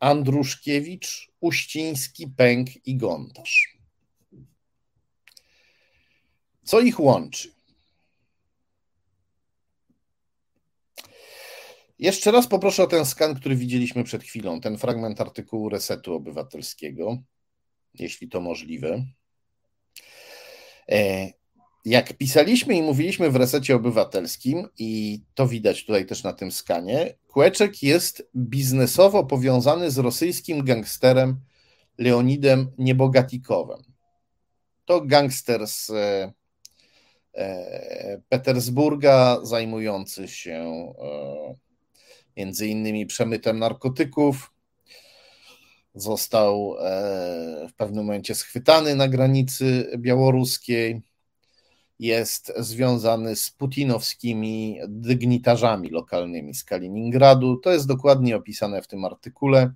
[0.00, 3.78] Andruszkiewicz, Uściński, Pęk i Gontarz.
[6.64, 7.56] Co ich łączy?
[11.98, 17.18] Jeszcze raz poproszę o ten skan, który widzieliśmy przed chwilą, ten fragment artykułu Resetu Obywatelskiego,
[17.94, 19.04] jeśli to możliwe.
[21.86, 26.52] E, jak pisaliśmy i mówiliśmy w resecie obywatelskim, i to widać tutaj też na tym
[26.52, 31.40] skanie, Kłeczek jest biznesowo powiązany z rosyjskim gangsterem
[31.98, 33.82] Leonidem Niebogatikowem.
[34.84, 36.32] To gangster z e,
[37.34, 40.92] e, Petersburga, zajmujący się
[42.36, 44.52] między innymi przemytem narkotyków.
[45.94, 46.76] Został
[47.68, 51.02] w pewnym momencie schwytany na granicy białoruskiej
[51.98, 57.56] jest związany z putinowskimi dygnitarzami lokalnymi z Kaliningradu.
[57.56, 59.72] To jest dokładnie opisane w tym artykule.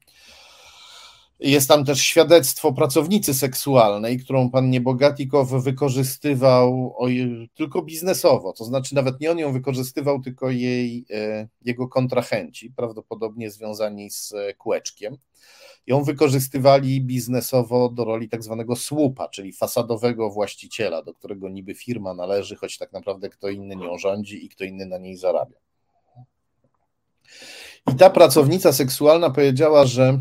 [1.41, 6.97] Jest tam też świadectwo pracownicy seksualnej, którą pan Niebogatikow wykorzystywał
[7.55, 13.51] tylko biznesowo, to znaczy nawet nie on ją wykorzystywał, tylko jej, e, jego kontrahenci, prawdopodobnie
[13.51, 15.16] związani z kółeczkiem
[15.87, 22.14] ją wykorzystywali biznesowo do roli tak zwanego słupa, czyli fasadowego właściciela, do którego niby firma
[22.14, 25.57] należy, choć tak naprawdę kto inny nią rządzi i kto inny na niej zarabia.
[27.93, 30.18] I ta pracownica seksualna powiedziała, że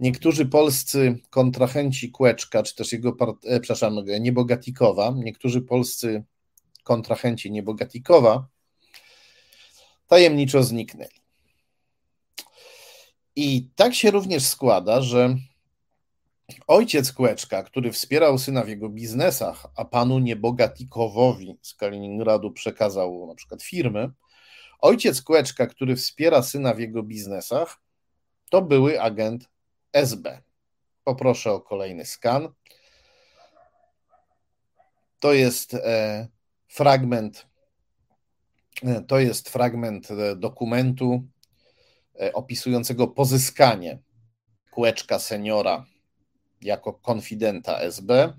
[0.00, 6.24] niektórzy polscy kontrahenci Kłeczka, czy też jego, e, przepraszam, Niebogatikowa, niektórzy polscy
[6.82, 8.48] kontrahenci Niebogatikowa
[10.06, 11.25] tajemniczo zniknęli.
[13.36, 15.36] I tak się również składa, że
[16.66, 23.34] ojciec Kłeczka, który wspierał syna w jego biznesach, a panu Niebogatikowowi z Kaliningradu przekazał na
[23.34, 24.10] przykład firmy,
[24.80, 27.80] ojciec Kłeczka, który wspiera syna w jego biznesach,
[28.50, 29.48] to były agent
[29.92, 30.42] SB.
[31.04, 32.48] Poproszę o kolejny skan.
[35.20, 36.28] To jest e,
[36.68, 37.46] fragment
[38.82, 41.22] e, to jest fragment e, dokumentu
[42.32, 43.98] opisującego pozyskanie
[44.70, 45.86] kółeczka seniora
[46.62, 48.32] jako konfidenta SB.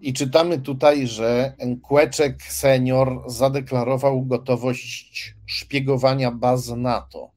[0.00, 7.30] I czytamy tutaj, że Kłeczek senior zadeklarował gotowość szpiegowania baz NATO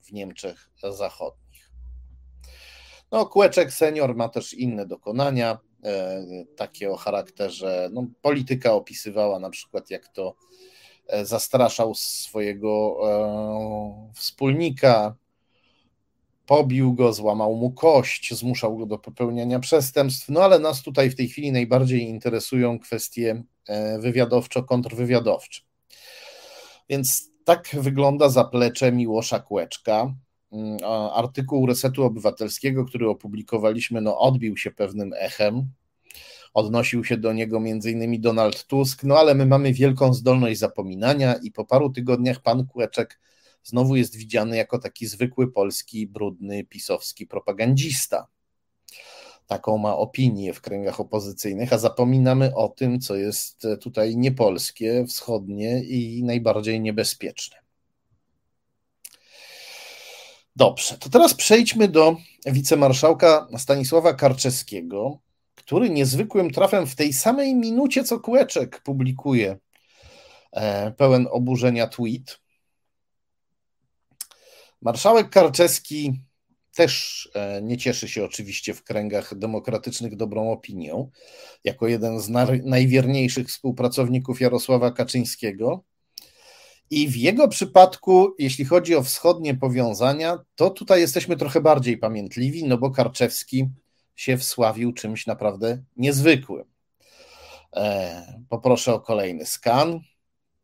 [0.00, 1.70] w Niemczech Zachodnich.
[3.12, 6.24] No, Kłeczek senior ma też inne dokonania, e,
[6.56, 10.73] takie o charakterze, no, polityka opisywała na przykład, jak to E,
[11.22, 15.14] zastraszał swojego e, wspólnika,
[16.46, 20.28] pobił go, złamał mu kość, zmuszał go do popełniania przestępstw.
[20.28, 25.60] No ale nas tutaj w tej chwili najbardziej interesują kwestie e, wywiadowczo-kontrwywiadowcze.
[26.88, 30.14] Więc tak wygląda zaplecze Miłosza Kłeczka.
[30.52, 30.78] Mm,
[31.14, 35.70] artykuł Resetu Obywatelskiego, który opublikowaliśmy, no odbił się pewnym echem
[36.54, 38.20] odnosił się do niego m.in.
[38.20, 43.20] Donald Tusk, no ale my mamy wielką zdolność zapominania i po paru tygodniach pan Kłeczek
[43.62, 48.26] znowu jest widziany jako taki zwykły polski, brudny, pisowski propagandista.
[49.46, 55.84] Taką ma opinię w kręgach opozycyjnych, a zapominamy o tym, co jest tutaj niepolskie, wschodnie
[55.84, 57.56] i najbardziej niebezpieczne.
[60.56, 65.18] Dobrze, to teraz przejdźmy do wicemarszałka Stanisława Karczewskiego,
[65.64, 69.58] który niezwykłym trafem w tej samej minucie, co Kłeczek publikuje
[70.52, 72.40] e, pełen oburzenia tweet.
[74.82, 76.20] Marszałek Karczewski
[76.74, 81.10] też e, nie cieszy się oczywiście w kręgach demokratycznych dobrą opinią,
[81.64, 82.28] jako jeden z
[82.64, 85.84] najwierniejszych współpracowników Jarosława Kaczyńskiego.
[86.90, 92.64] I w jego przypadku, jeśli chodzi o wschodnie powiązania, to tutaj jesteśmy trochę bardziej pamiętliwi,
[92.64, 93.68] no bo Karczewski
[94.14, 96.64] się wsławił czymś naprawdę niezwykłym.
[97.76, 100.00] E, poproszę o kolejny skan.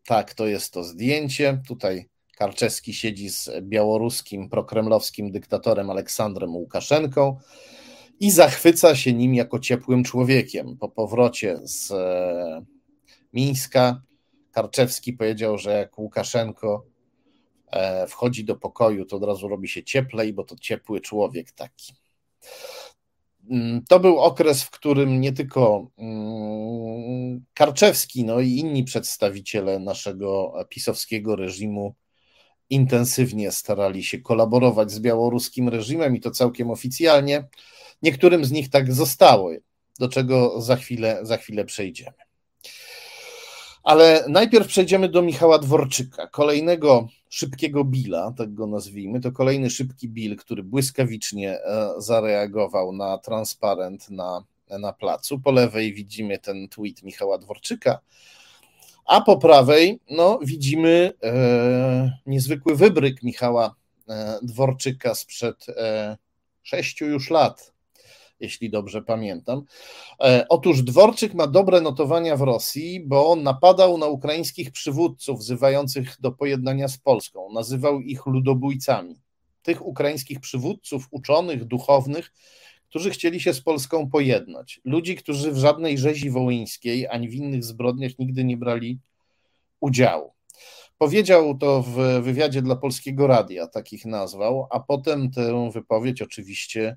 [0.07, 1.63] Tak, to jest to zdjęcie.
[1.69, 7.37] Tutaj Karczewski siedzi z białoruskim prokremlowskim dyktatorem Aleksandrem Łukaszenką
[8.21, 10.77] i zachwyca się nim jako ciepłym człowiekiem.
[10.77, 12.65] Po powrocie z e,
[13.33, 14.03] Mińska
[14.53, 16.85] Karczewski powiedział, że jak Łukaszenko
[17.71, 21.95] e, wchodzi do pokoju, to od razu robi się cieplej, bo to ciepły człowiek taki.
[23.51, 30.53] Mm, to był okres, w którym nie tylko mm, Karczewski, no i inni przedstawiciele naszego
[30.69, 31.95] pisowskiego reżimu
[32.71, 37.49] intensywnie starali się kolaborować z białoruskim reżimem i to całkiem oficjalnie.
[38.03, 39.51] Niektórym z nich tak zostało,
[39.99, 42.17] do czego za chwilę, za chwilę przejdziemy.
[43.83, 49.21] Ale najpierw przejdziemy do Michała Dworczyka, kolejnego szybkiego Billa, tak go nazwijmy.
[49.21, 55.39] To kolejny szybki Bill, który błyskawicznie e, zareagował na transparent na, na placu.
[55.39, 58.01] Po lewej widzimy ten tweet Michała Dworczyka,
[59.07, 63.75] a po prawej no, widzimy e, niezwykły wybryk Michała
[64.09, 66.17] e, Dworczyka sprzed e,
[66.63, 67.73] sześciu już lat
[68.41, 69.63] jeśli dobrze pamiętam.
[70.21, 76.33] E, otóż Dworczyk ma dobre notowania w Rosji, bo napadał na ukraińskich przywódców wzywających do
[76.33, 77.53] pojednania z Polską.
[77.53, 79.21] Nazywał ich ludobójcami.
[79.63, 82.33] Tych ukraińskich przywódców, uczonych, duchownych,
[82.89, 84.81] którzy chcieli się z Polską pojednać.
[84.85, 88.99] Ludzi, którzy w żadnej rzezi wołyńskiej ani w innych zbrodniach nigdy nie brali
[89.81, 90.33] udziału.
[90.99, 96.97] Powiedział to w wywiadzie dla Polskiego Radia, takich nazwał, a potem tę wypowiedź oczywiście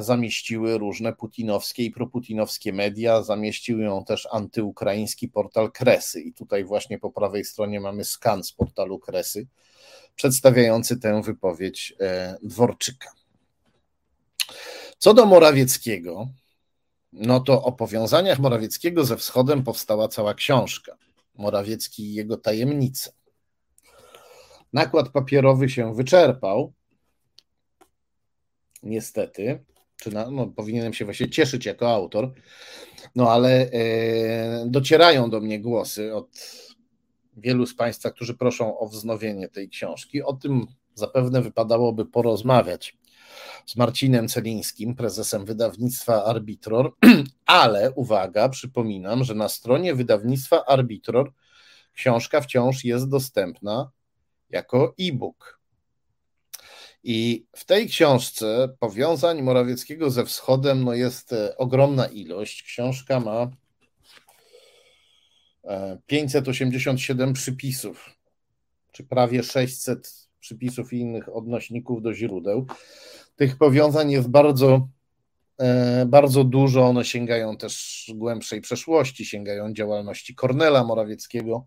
[0.00, 6.98] zamieściły różne putinowskie i proputinowskie media, zamieścił ją też antyukraiński portal Kresy i tutaj właśnie
[6.98, 9.46] po prawej stronie mamy skan z portalu Kresy
[10.14, 13.10] przedstawiający tę wypowiedź e, Dworczyka.
[14.98, 16.28] Co do Morawieckiego,
[17.12, 20.96] no to o powiązaniach Morawieckiego ze wschodem powstała cała książka.
[21.34, 23.12] Morawiecki i jego tajemnice.
[24.72, 26.72] Nakład papierowy się wyczerpał,
[28.82, 29.64] niestety,
[29.96, 32.32] czy na, no, powinienem się właśnie cieszyć jako autor,
[33.14, 36.28] no ale e, docierają do mnie głosy od
[37.36, 40.22] wielu z Państwa, którzy proszą o wznowienie tej książki.
[40.22, 42.96] O tym zapewne wypadałoby porozmawiać
[43.66, 46.92] z Marcinem Celińskim, prezesem wydawnictwa Arbitror,
[47.46, 51.32] ale uwaga, przypominam, że na stronie wydawnictwa Arbitror
[51.94, 53.90] książka wciąż jest dostępna
[54.50, 55.57] jako e-book.
[57.10, 62.62] I w tej książce powiązań Morawieckiego ze wschodem no jest e, ogromna ilość.
[62.62, 63.50] Książka ma
[66.06, 68.10] 587 e, przypisów,
[68.92, 72.66] czy prawie 600 przypisów i innych odnośników do źródeł.
[73.36, 74.88] Tych powiązań jest bardzo,
[75.58, 76.86] e, bardzo dużo.
[76.86, 81.66] One sięgają też głębszej przeszłości, sięgają działalności Kornela Morawieckiego,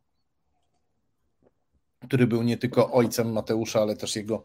[2.07, 4.43] który był nie tylko ojcem Mateusza, ale też jego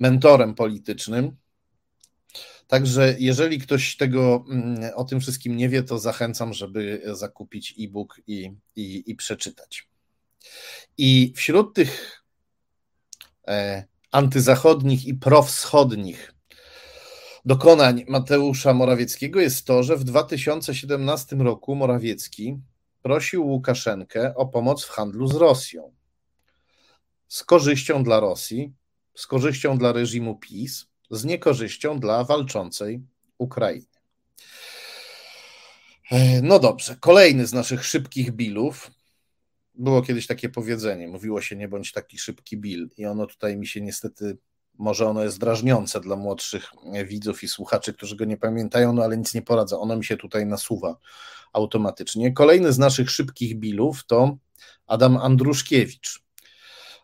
[0.00, 1.36] mentorem politycznym.
[2.66, 8.20] Także jeżeli ktoś tego mm, o tym wszystkim nie wie, to zachęcam, żeby zakupić e-book
[8.26, 9.88] i, i, i przeczytać.
[10.98, 12.22] I wśród tych
[13.48, 16.34] e, antyzachodnich i prowschodnich
[17.44, 22.58] dokonań Mateusza Morawieckiego jest to, że w 2017 roku Morawiecki
[23.02, 25.92] prosił Łukaszenkę o pomoc w handlu z Rosją.
[27.28, 28.72] Z korzyścią dla Rosji,
[29.14, 33.02] z korzyścią dla reżimu PiS, z niekorzyścią dla walczącej
[33.38, 33.86] Ukrainy.
[36.42, 38.90] No dobrze, kolejny z naszych szybkich bilów.
[39.74, 43.66] Było kiedyś takie powiedzenie, mówiło się nie bądź taki szybki bil i ono tutaj mi
[43.66, 44.38] się niestety,
[44.78, 46.70] może ono jest drażniące dla młodszych
[47.06, 50.16] widzów i słuchaczy, którzy go nie pamiętają, no ale nic nie poradzę, ono mi się
[50.16, 50.96] tutaj nasuwa
[51.52, 52.32] automatycznie.
[52.32, 54.36] Kolejny z naszych szybkich bilów to
[54.86, 56.22] Adam Andruszkiewicz.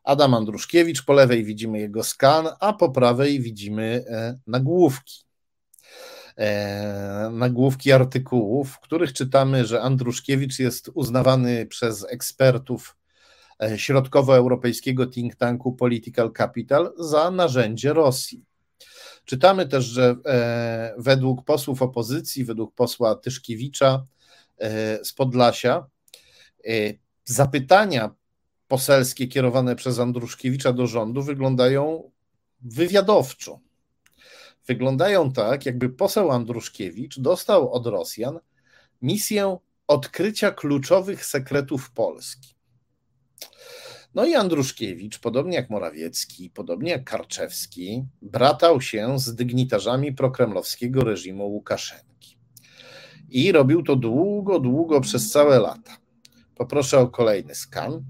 [0.09, 5.25] Adam Andruszkiewicz, po lewej widzimy jego skan, a po prawej widzimy e, nagłówki.
[6.39, 12.97] E, nagłówki artykułów, w których czytamy, że Andruszkiewicz jest uznawany przez ekspertów
[13.63, 18.45] e, środkowoeuropejskiego think tanku Political Capital za narzędzie Rosji.
[19.25, 20.17] Czytamy też, że
[20.99, 24.07] według posłów opozycji, według posła Tyszkiewicza
[25.03, 25.87] z Podlasia,
[27.25, 28.18] zapytania
[28.69, 32.11] poselskie kierowane przez Andruszkiewicza do rządu wyglądają
[32.61, 33.61] wywiadowczo.
[34.67, 38.39] Wyglądają tak, jakby poseł Andruszkiewicz dostał od Rosjan
[39.03, 42.55] misję odkrycia kluczowych sekretów Polski.
[44.15, 51.49] No i Andruszkiewicz, podobnie jak Morawiecki, podobnie jak Karczewski, bratał się z dygnitarzami prokremlowskiego reżimu
[51.49, 52.39] Łukaszenki.
[53.29, 55.97] I robił to długo, długo przez całe lata.
[56.55, 58.05] Poproszę o kolejny skan.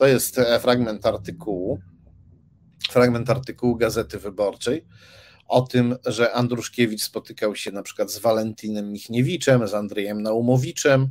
[0.00, 1.78] To jest e, fragment artykułu,
[2.90, 4.86] fragment artykułu Gazety Wyborczej
[5.48, 11.10] o tym, że Andruszkiewicz spotykał się na przykład z Walentinem Michniewiczem, z Andrzejem Naumowiczem,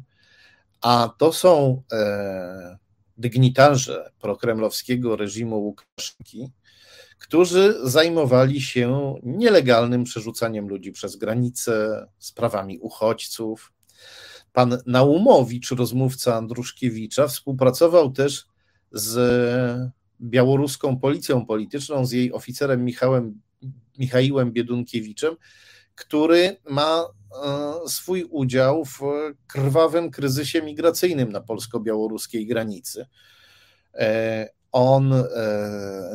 [0.81, 2.77] a to są e,
[3.17, 6.51] dygnitarze prokremlowskiego reżimu Łukaszenki,
[7.19, 13.73] którzy zajmowali się nielegalnym przerzucaniem ludzi przez granice, sprawami uchodźców.
[14.53, 18.48] Pan Naumowicz, rozmówca Andruszkiewicza, współpracował też
[18.91, 19.91] z
[20.21, 23.41] białoruską policją polityczną, z jej oficerem Michałem,
[23.99, 25.35] Michałem Biedunkiewiczem,
[25.95, 27.05] który ma
[27.87, 28.99] swój udział w
[29.47, 33.05] krwawym kryzysie migracyjnym na polsko-białoruskiej granicy.
[34.71, 35.13] On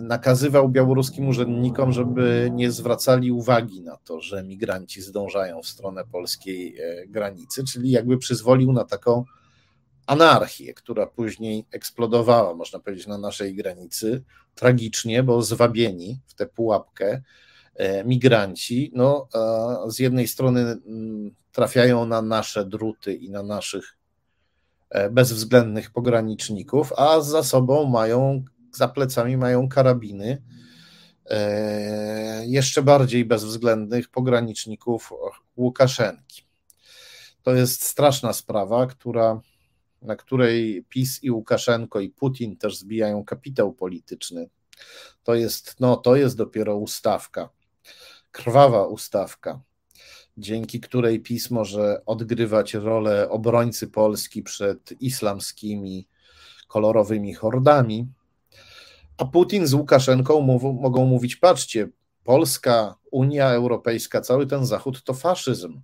[0.03, 6.77] nakazywał białoruskim urzędnikom, żeby nie zwracali uwagi na to, że migranci zdążają w stronę polskiej
[7.09, 9.25] granicy, czyli jakby przyzwolił na taką
[10.07, 14.23] anarchię, która później eksplodowała, można powiedzieć, na naszej granicy.
[14.55, 17.23] Tragicznie, bo zwabieni w tę pułapkę
[17.75, 19.29] e, migranci, no,
[19.89, 20.77] z jednej strony
[21.53, 23.97] trafiają na nasze druty i na naszych
[24.91, 30.43] e, bezwzględnych pograniczników, a za sobą mają, za plecami mają karabiny
[31.27, 35.13] e, jeszcze bardziej bezwzględnych pograniczników
[35.57, 36.43] Łukaszenki.
[37.43, 39.41] To jest straszna sprawa, która
[40.05, 44.49] na której PiS i Łukaszenko i Putin też zbijają kapitał polityczny,
[45.23, 47.49] to jest, no, to jest dopiero ustawka,
[48.33, 49.61] krwawa ustawka,
[50.37, 56.09] dzięki której PiS może odgrywać rolę obrońcy Polski przed islamskimi
[56.69, 58.09] kolorowymi hordami,
[59.17, 60.41] a Putin z Łukaszenką
[60.81, 61.89] mogą mówić: patrzcie,
[62.25, 65.81] Polska, Unia Europejska, cały ten Zachód to faszyzm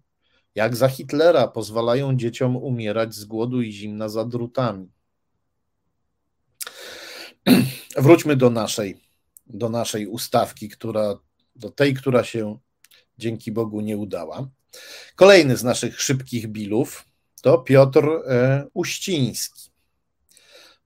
[0.55, 4.89] jak za Hitlera pozwalają dzieciom umierać z głodu i zimna za drutami.
[7.97, 9.01] Wróćmy do naszej,
[9.47, 11.15] do naszej ustawki, która,
[11.57, 12.59] do tej, która się
[13.19, 14.49] dzięki Bogu nie udała.
[15.17, 17.05] Kolejny z naszych szybkich bilów
[17.43, 19.71] to Piotr e, Uściński.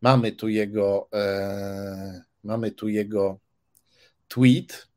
[0.00, 3.38] Mamy tu jego, e, mamy tu jego
[4.28, 4.88] tweet,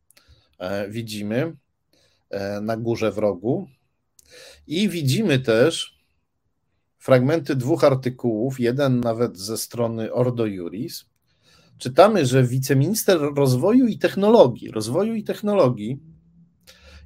[0.59, 1.55] e, widzimy
[2.61, 3.67] na górze w rogu.
[4.67, 5.97] I widzimy też
[6.97, 11.05] fragmenty dwóch artykułów, jeden nawet ze strony Ordo Juris.
[11.77, 15.99] Czytamy, że wiceminister rozwoju i technologii, rozwoju i technologii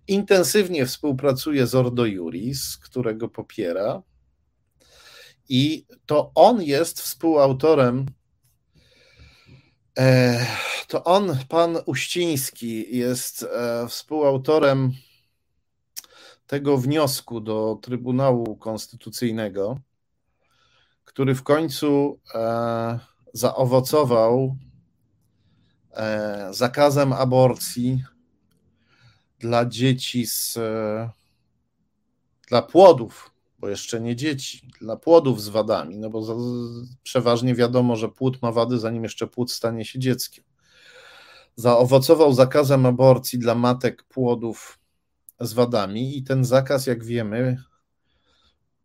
[0.07, 4.03] intensywnie współpracuje z Ordo Juris, którego popiera.
[5.49, 8.05] I to on jest współautorem
[9.97, 10.45] e,
[10.87, 14.91] to on, pan Uściński, jest e, współautorem
[16.51, 19.79] tego wniosku do Trybunału Konstytucyjnego,
[21.05, 22.99] który w końcu e,
[23.33, 24.55] zaowocował
[25.91, 28.03] e, zakazem aborcji
[29.39, 31.09] dla dzieci z e,
[32.47, 36.37] dla płodów, bo jeszcze nie dzieci, dla płodów z wadami, no bo
[37.03, 40.43] przeważnie wiadomo, że płód ma wady, zanim jeszcze płód stanie się dzieckiem.
[41.55, 44.80] Zaowocował zakazem aborcji dla matek płodów
[45.41, 47.57] z wadami i ten zakaz, jak wiemy,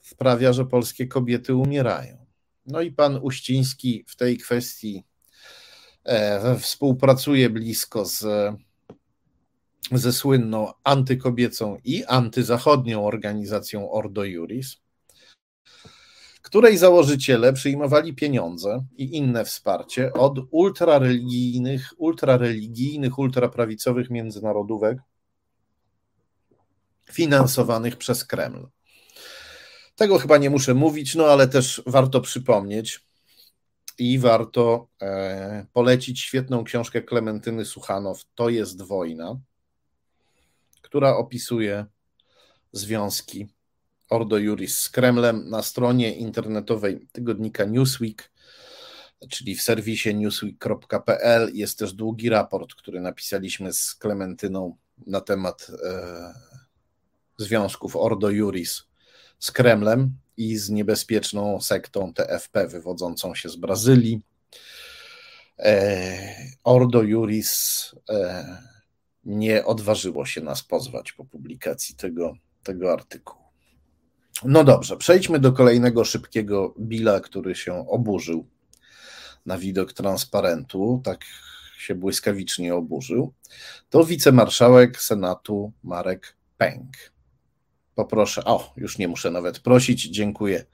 [0.01, 2.27] sprawia, że polskie kobiety umierają.
[2.67, 5.05] No i pan Uściński w tej kwestii
[6.05, 8.25] e, współpracuje blisko z,
[9.93, 14.77] ze słynną antykobiecą i antyzachodnią organizacją Ordo Juris,
[16.43, 24.99] której założyciele przyjmowali pieniądze i inne wsparcie od ultrareligijnych, ultrareligijnych, ultraprawicowych międzynarodówek,
[27.13, 28.69] finansowanych przez Kreml.
[29.97, 33.07] Tego chyba nie muszę mówić, no ale też warto przypomnieć
[33.99, 39.41] i warto e, polecić świetną książkę Klementyny Suchanow To jest wojna,
[40.83, 41.87] która opisuje
[42.73, 43.49] związki
[44.11, 48.33] Ordo Juris z Kremlem na stronie internetowej tygodnika Newsweek,
[49.31, 54.77] czyli w serwisie newsweek.pl jest też długi raport, który napisaliśmy z Klementyną
[55.07, 56.56] na temat e,
[57.39, 58.83] związków Ordo Juris
[59.39, 64.21] z Kremlem i z niebezpieczną sektą TFP wywodzącą się z Brazylii.
[65.59, 66.19] E,
[66.65, 68.45] Ordo Juris e,
[69.25, 73.47] nie odważyło się nas pozwać po publikacji tego, tego artykułu.
[74.45, 78.47] No dobrze, przejdźmy do kolejnego szybkiego Billa, który się oburzył
[79.47, 81.25] na widok transparentu, tak
[81.79, 83.33] się błyskawicznie oburzył.
[83.91, 87.16] To wicemarszałek Senatu Marek Pęk
[87.97, 90.65] poproszę, o, już nie muszę nawet prosić, dziękuję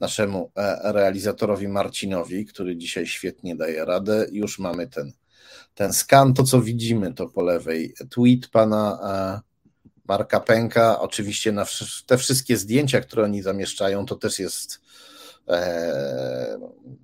[0.00, 4.26] naszemu e, realizatorowi Marcinowi, który dzisiaj świetnie daje radę.
[4.32, 5.12] Już mamy ten,
[5.74, 7.94] ten skan, to co widzimy, to po lewej.
[8.10, 9.52] Tweet pana e,
[10.08, 11.66] Marka Pęka, oczywiście na
[12.06, 14.80] te wszystkie zdjęcia, które oni zamieszczają, to też jest
[15.48, 16.58] e,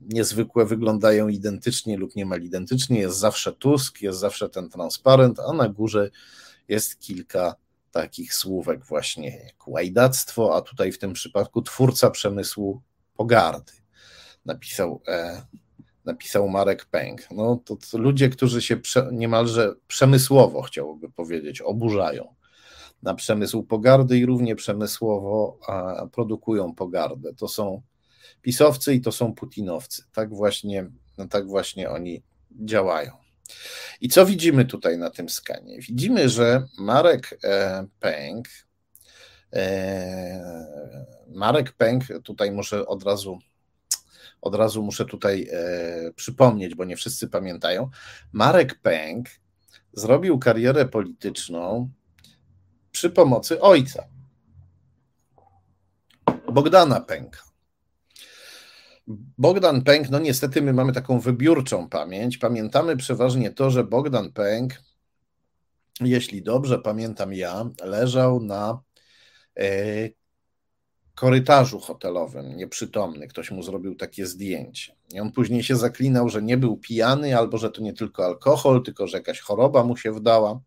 [0.08, 5.68] niezwykłe, wyglądają identycznie lub niemal identycznie, jest zawsze Tusk, jest zawsze ten transparent, a na
[5.68, 6.10] górze
[6.68, 7.54] jest kilka
[7.90, 12.82] takich słówek właśnie jak łajdactwo, a tutaj w tym przypadku twórca przemysłu
[13.16, 13.72] pogardy.
[14.44, 15.42] Napisał, e,
[16.04, 17.30] napisał Marek Pęk.
[17.30, 22.38] No to, to ludzie, którzy się prze, niemalże przemysłowo, chciałoby powiedzieć, oburzają
[23.02, 25.58] na przemysł pogardy i równie przemysłowo
[26.12, 27.34] produkują pogardę.
[27.34, 27.82] To są
[28.42, 30.02] pisowcy i to są putinowcy.
[30.12, 33.27] Tak właśnie, no tak właśnie oni działają.
[34.00, 35.80] I co widzimy tutaj na tym skanie?
[35.80, 38.48] Widzimy, że Marek e, Pęk,
[39.52, 40.78] e,
[41.28, 43.38] Marek Pęk, tutaj muszę od razu,
[44.40, 47.90] od razu muszę tutaj e, przypomnieć, bo nie wszyscy pamiętają.
[48.32, 49.28] Marek Pęk
[49.92, 51.90] zrobił karierę polityczną
[52.92, 54.08] przy pomocy ojca,
[56.52, 57.47] Bogdana Pęka.
[59.38, 62.38] Bogdan Pęk, no niestety my mamy taką wybiórczą pamięć.
[62.38, 64.82] Pamiętamy przeważnie to, że Bogdan Pęk,
[66.00, 68.80] jeśli dobrze pamiętam ja, leżał na
[69.58, 70.08] e,
[71.14, 73.28] korytarzu hotelowym, nieprzytomny.
[73.28, 74.94] Ktoś mu zrobił takie zdjęcie.
[75.12, 78.82] I on później się zaklinał, że nie był pijany, albo że to nie tylko alkohol,
[78.82, 80.60] tylko że jakaś choroba mu się wdała.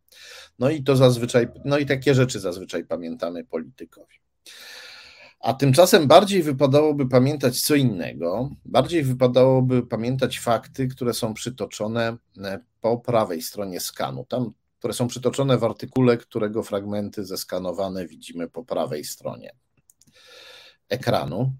[0.59, 4.15] No i to zazwyczaj, no i takie rzeczy zazwyczaj pamiętamy politykowi.
[5.41, 12.59] A tymczasem bardziej wypadałoby pamiętać co innego, bardziej wypadałoby pamiętać fakty, które są przytoczone e,
[12.81, 18.63] po prawej stronie skanu, tam, które są przytoczone w artykule, którego fragmenty zeskanowane widzimy po
[18.63, 19.55] prawej stronie
[20.89, 21.53] ekranu.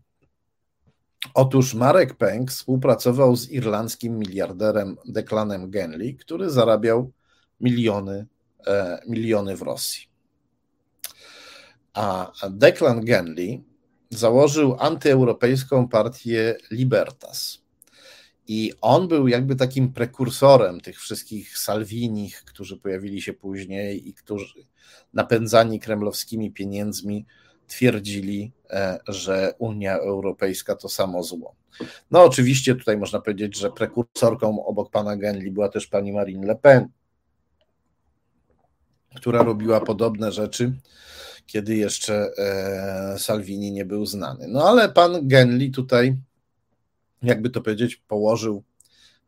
[1.33, 7.11] Otóż Marek Pęk współpracował z irlandzkim miliarderem Declanem Genley, który zarabiał
[7.59, 8.27] miliony,
[8.67, 10.07] e, miliony w Rosji.
[11.93, 13.70] A Declan Genley
[14.11, 17.61] założył antyeuropejską partię Libertas.
[18.47, 24.65] I on był jakby takim prekursorem tych wszystkich Salvinich, którzy pojawili się później i którzy
[25.13, 27.25] napędzani kremlowskimi pieniędzmi
[27.67, 31.55] twierdzili, e, że Unia Europejska to samo zło.
[32.11, 36.55] No oczywiście tutaj można powiedzieć, że prekursorką obok pana Genli była też pani Marine Le
[36.55, 36.87] Pen,
[39.15, 40.73] która robiła podobne rzeczy
[41.45, 44.47] kiedy jeszcze e, Salvini nie był znany.
[44.47, 46.17] No ale pan Genli tutaj,
[47.23, 48.63] jakby to powiedzieć, położył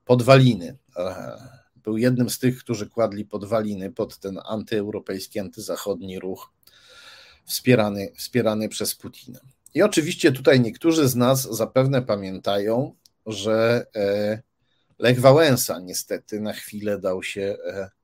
[0.06, 0.78] podwaliny.
[0.98, 1.38] E,
[1.76, 6.52] był jednym z tych, którzy kładli podwaliny pod ten antyeuropejski, antyzachodni ruch
[7.46, 9.40] wspierany, wspierany przez Putina.
[9.74, 12.96] I oczywiście tutaj niektórzy z nas zapewne pamiętają,
[13.26, 14.42] że e,
[15.00, 17.58] Lech Wałęsa niestety na chwilę dał się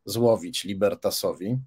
[0.05, 1.57] złowić Libertasowi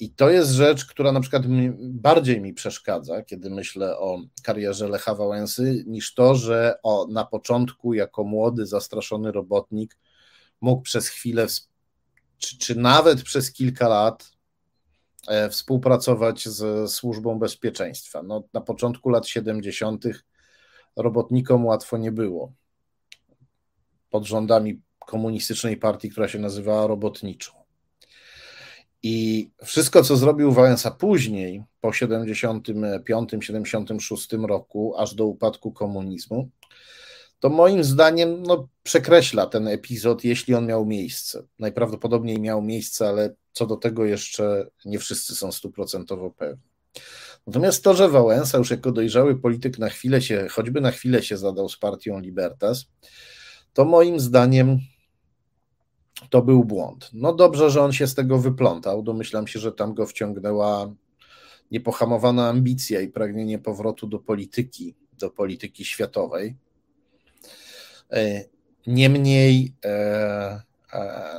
[0.00, 1.42] i to jest rzecz, która na przykład
[1.78, 7.94] bardziej mi przeszkadza, kiedy myślę o karierze Lecha Wałęsy, niż to, że o, na początku,
[7.94, 9.98] jako młody, zastraszony robotnik,
[10.60, 11.46] mógł przez chwilę,
[12.38, 14.30] czy, czy nawet przez kilka lat
[15.28, 18.22] e, współpracować z służbą bezpieczeństwa.
[18.22, 20.04] No, na początku lat 70.
[20.96, 22.52] robotnikom łatwo nie było.
[24.10, 27.57] Pod rządami komunistycznej partii, która się nazywała robotniczą.
[29.02, 36.48] I wszystko, co zrobił Wałęsa później, po 75-76 roku, aż do upadku komunizmu,
[37.40, 41.42] to moim zdaniem no, przekreśla ten epizod, jeśli on miał miejsce.
[41.58, 46.68] Najprawdopodobniej miał miejsce, ale co do tego jeszcze nie wszyscy są stuprocentowo pewni.
[47.46, 51.36] Natomiast to, że Wałęsa już jako dojrzały polityk na chwilę się, choćby na chwilę się
[51.36, 52.86] zadał z partią Libertas,
[53.72, 54.78] to moim zdaniem
[56.30, 57.10] to był błąd.
[57.12, 59.02] No dobrze, że on się z tego wyplątał.
[59.02, 60.94] Domyślam się, że tam go wciągnęła
[61.70, 66.56] niepohamowana ambicja i pragnienie powrotu do polityki, do polityki światowej.
[68.12, 68.44] E,
[68.86, 70.62] niemniej, e,
[70.92, 71.30] e,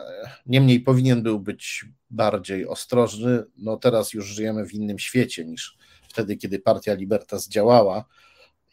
[0.45, 3.43] niemniej powinien był być bardziej ostrożny.
[3.57, 5.77] No teraz już żyjemy w innym świecie niż
[6.09, 8.05] wtedy, kiedy Partia Libertas działała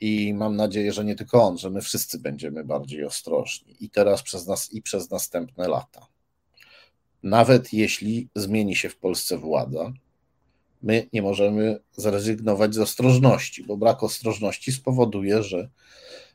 [0.00, 4.22] i mam nadzieję, że nie tylko on, że my wszyscy będziemy bardziej ostrożni i teraz
[4.22, 6.06] przez nas i przez następne lata.
[7.22, 9.92] Nawet jeśli zmieni się w Polsce władza,
[10.82, 15.68] my nie możemy zrezygnować z ostrożności, bo brak ostrożności spowoduje, że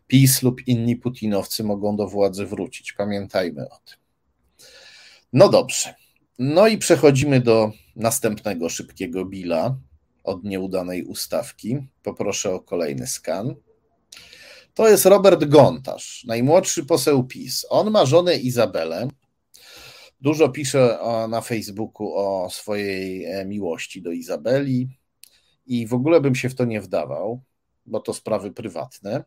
[0.07, 2.93] PiS lub inni putinowcy mogą do władzy wrócić.
[2.93, 3.97] Pamiętajmy o tym.
[5.33, 5.95] No dobrze.
[6.39, 9.77] No i przechodzimy do następnego szybkiego billa
[10.23, 11.77] od nieudanej ustawki.
[12.03, 13.56] Poproszę o kolejny skan.
[14.73, 17.65] To jest Robert Gontarz, najmłodszy poseł PiS.
[17.69, 19.07] On ma żonę Izabelę.
[20.22, 20.99] Dużo pisze
[21.30, 24.89] na Facebooku o swojej e, miłości do Izabeli
[25.65, 27.41] i w ogóle bym się w to nie wdawał,
[27.85, 29.23] bo to sprawy prywatne.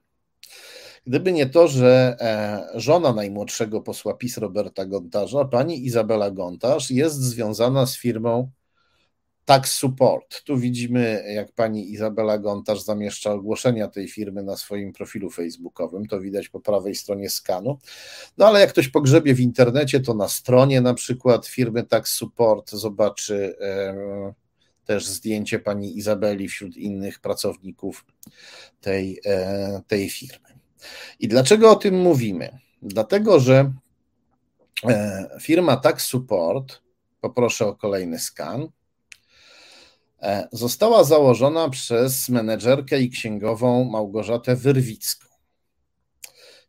[1.07, 7.21] Gdyby nie to, że e, żona najmłodszego posła PiS Roberta Gontarza, pani Izabela Gontarz, jest
[7.21, 8.51] związana z firmą
[9.45, 10.45] Tax Support.
[10.45, 16.07] Tu widzimy, jak pani Izabela Gontarz zamieszcza ogłoszenia tej firmy na swoim profilu facebookowym.
[16.07, 17.79] To widać po prawej stronie skanu.
[18.39, 22.71] No ale jak ktoś pogrzebie w internecie, to na stronie na przykład firmy Tax Support
[22.71, 23.57] zobaczy
[24.85, 28.05] też zdjęcie pani Izabeli wśród innych pracowników
[28.81, 29.21] tej,
[29.87, 30.49] tej firmy.
[31.21, 32.59] I dlaczego o tym mówimy?
[32.83, 33.73] Dlatego, że
[35.41, 36.81] firma Tax Support,
[37.21, 38.84] poproszę o kolejny skan, E,
[40.53, 45.29] została założona przez menedżerkę i księgową Małgorzatę Wyrwicką.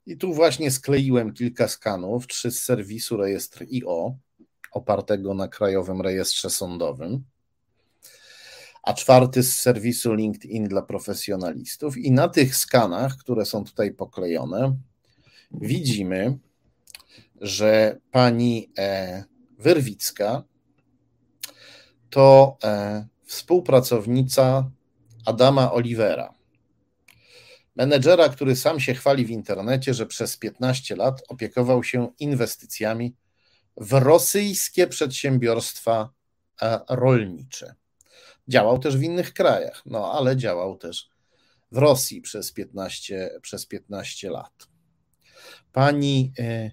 [0.05, 4.15] I tu właśnie skleiłem kilka skanów, trzy z serwisu rejestr IO,
[4.71, 7.23] opartego na Krajowym Rejestrze Sądowym,
[8.83, 11.97] a czwarty z serwisu LinkedIn dla profesjonalistów.
[11.97, 14.75] I na tych skanach, które są tutaj poklejone,
[15.51, 16.37] widzimy,
[17.41, 19.23] że pani e,
[19.59, 20.43] Wyrwicka
[22.09, 24.71] to e, współpracownica
[25.25, 26.33] Adama Olivera,
[27.75, 33.15] menedżera, który sam się chwali w internecie, że przez 15 lat opiekował się inwestycjami
[33.77, 36.09] w rosyjskie przedsiębiorstwa
[36.61, 37.75] e, rolnicze.
[38.47, 41.09] Działał też w innych krajach, no ale działał też
[41.71, 44.67] w Rosji przez 15, przez 15 lat.
[45.71, 46.71] Pani e,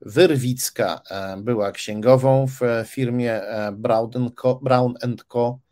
[0.00, 3.40] Wyrwicka e, była księgową w firmie
[3.72, 4.94] Brown
[5.28, 5.65] Co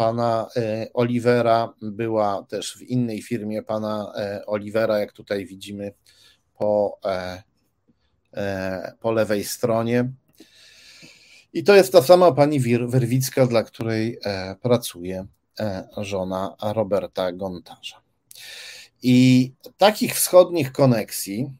[0.00, 5.92] pana e, Olivera, była też w innej firmie pana e, Olivera, jak tutaj widzimy
[6.58, 7.42] po, e,
[9.00, 10.10] po lewej stronie.
[11.52, 14.18] I to jest ta sama pani Wyrwicka, dla której
[14.62, 15.26] pracuje
[15.96, 18.00] żona Roberta Gontarza.
[19.02, 21.52] I takich wschodnich koneksji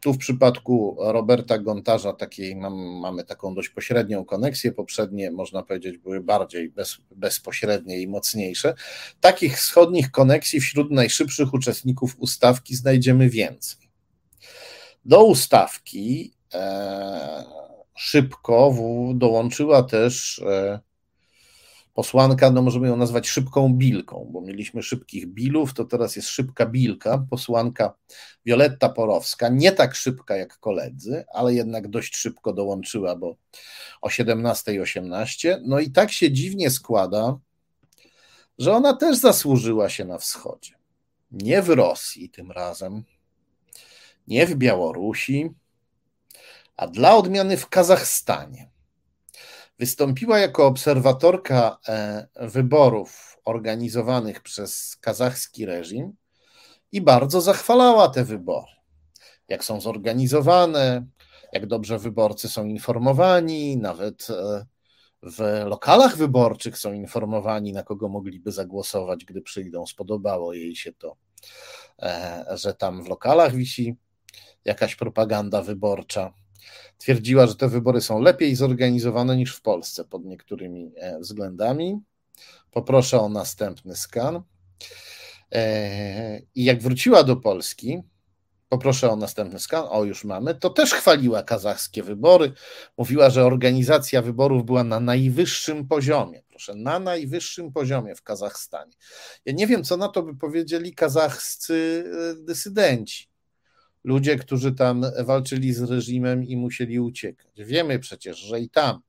[0.00, 5.98] tu w przypadku Roberta Gontarza takiej mam, mamy taką dość pośrednią koneksję, poprzednie można powiedzieć
[5.98, 8.74] były bardziej bez, bezpośrednie i mocniejsze.
[9.20, 13.88] Takich wschodnich koneksji wśród najszybszych uczestników ustawki znajdziemy więcej.
[15.04, 17.44] Do ustawki e,
[17.96, 20.80] szybko w, dołączyła też e,
[21.98, 26.66] posłanka, no możemy ją nazwać szybką bilką, bo mieliśmy szybkich bilów, to teraz jest szybka
[26.66, 27.94] bilka, posłanka
[28.46, 33.36] Wioletta Porowska, nie tak szybka jak koledzy, ale jednak dość szybko dołączyła, bo
[34.00, 35.60] o 17.18.
[35.64, 37.38] No i tak się dziwnie składa,
[38.58, 40.74] że ona też zasłużyła się na wschodzie.
[41.30, 43.04] Nie w Rosji tym razem,
[44.26, 45.50] nie w Białorusi,
[46.76, 48.77] a dla odmiany w Kazachstanie.
[49.78, 56.12] Wystąpiła jako obserwatorka e, wyborów organizowanych przez kazachski reżim
[56.92, 58.72] i bardzo zachwalała te wybory.
[59.48, 61.06] Jak są zorganizowane,
[61.52, 64.66] jak dobrze wyborcy są informowani, nawet e,
[65.22, 69.86] w lokalach wyborczych są informowani, na kogo mogliby zagłosować, gdy przyjdą.
[69.86, 71.16] Spodobało jej się to,
[72.02, 73.96] e, że tam w lokalach wisi
[74.64, 76.32] jakaś propaganda wyborcza.
[76.98, 82.00] Twierdziła, że te wybory są lepiej zorganizowane niż w Polsce pod niektórymi e, względami.
[82.70, 84.42] Poproszę o następny skan.
[85.52, 88.02] E, I jak wróciła do Polski,
[88.68, 92.52] poproszę o następny skan, o już mamy, to też chwaliła kazachskie wybory.
[92.98, 96.42] Mówiła, że organizacja wyborów była na najwyższym poziomie.
[96.48, 98.92] Proszę, na najwyższym poziomie w Kazachstanie.
[99.44, 103.27] Ja nie wiem, co na to by powiedzieli kazachscy e, dysydenci
[104.04, 107.52] ludzie, którzy tam walczyli z reżimem i musieli uciekać.
[107.56, 109.00] Wiemy przecież, że i tam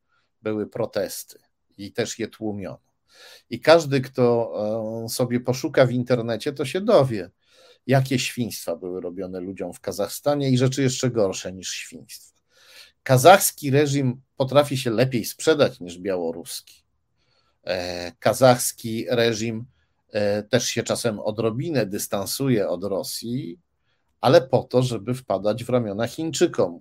[0.41, 1.39] były protesty
[1.77, 2.89] i też je tłumiono.
[3.49, 4.53] I każdy, kto
[5.05, 7.29] e, sobie poszuka w internecie, to się dowie,
[7.87, 12.39] jakie świństwa były robione ludziom w Kazachstanie i rzeczy jeszcze gorsze niż świństwa.
[13.03, 16.83] Kazachski reżim potrafi się lepiej sprzedać niż białoruski.
[17.63, 19.65] E, kazachski reżim
[20.11, 23.59] e, też się czasem odrobinę dystansuje od Rosji,
[24.21, 26.79] ale po to, żeby wpadać w ramiona Chińczykom,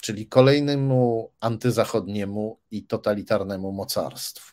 [0.00, 4.52] czyli kolejnemu antyzachodniemu i totalitarnemu mocarstwu.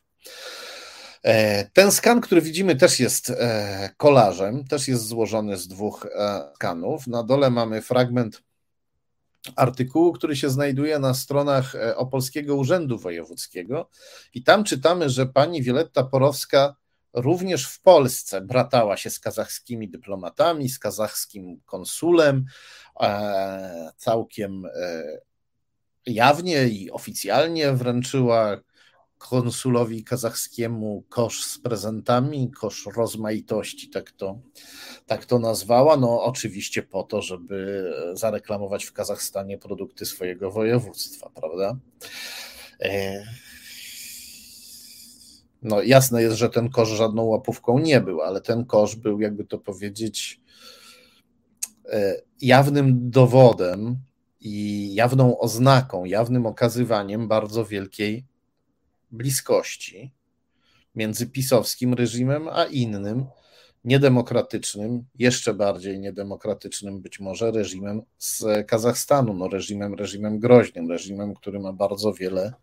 [1.24, 6.52] E, ten skan, który widzimy, też jest e, kolażem, też jest złożony z dwóch e,
[6.56, 7.08] skanów.
[7.08, 8.44] Na dole mamy fragment
[9.56, 13.90] artykułu, który się znajduje na stronach Opolskiego Urzędu Wojewódzkiego,
[14.34, 16.76] i tam czytamy, że pani Wioletta Porowska
[17.14, 22.46] również w Polsce bratała się z kazachskimi dyplomatami, z kazachskim konsulem,
[23.02, 25.04] e, całkiem e,
[26.06, 28.58] jawnie i oficjalnie wręczyła
[29.20, 34.40] konsulowi kazachskiemu kosz z prezentami, kosz rozmaitości, tak to,
[35.06, 35.98] tak to nazwała.
[35.98, 41.76] No, oczywiście po to, żeby zareklamować w Kazachstanie produkty swojego województwa, prawda?
[45.62, 49.46] No jasne jest, że ten kosz żadną łapówką nie był, ale ten kosz był, jakby
[49.46, 50.42] to powiedzieć,
[51.92, 53.98] e, jawnym dowodem
[54.42, 58.26] i jawną oznaką, jawnym okazywaniem bardzo wielkiej
[59.12, 60.12] bliskości
[60.96, 63.26] między pisowskim reżimem a innym
[63.84, 71.60] niedemokratycznym, jeszcze bardziej niedemokratycznym być może reżimem z Kazachstanu, no reżimem, reżimem groźnym, reżimem, który
[71.60, 72.54] ma bardzo wiele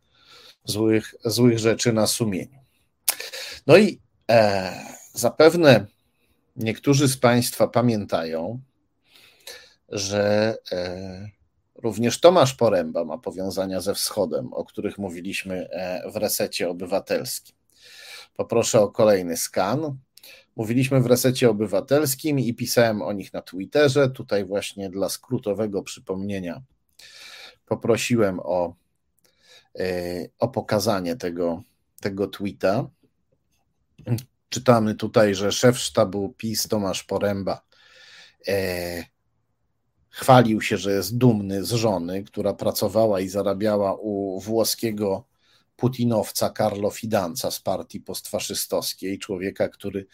[0.64, 2.65] złych, złych rzeczy na sumieniu.
[3.66, 4.72] No i e,
[5.12, 5.86] zapewne
[6.56, 8.60] niektórzy z Państwa pamiętają,
[9.88, 11.30] że e,
[11.74, 17.56] również Tomasz Poręba ma powiązania ze wschodem, o których mówiliśmy e, w resecie obywatelskim.
[18.36, 19.98] Poproszę o kolejny skan.
[20.56, 24.10] Mówiliśmy w resecie obywatelskim i pisałem o nich na Twitterze.
[24.10, 26.62] Tutaj właśnie dla skrótowego przypomnienia
[27.66, 28.74] poprosiłem o,
[29.78, 29.84] e,
[30.38, 31.62] o pokazanie tego,
[32.00, 32.88] tego tweeta.
[34.48, 37.62] Czytamy tutaj, że szef sztabu PiS Tomasz Poręba
[38.48, 39.04] e,
[40.10, 45.24] chwalił się, że jest dumny z żony, która pracowała i zarabiała u włoskiego
[45.76, 50.06] putinowca Carlo Fidanza z partii postfaszystowskiej, człowieka, który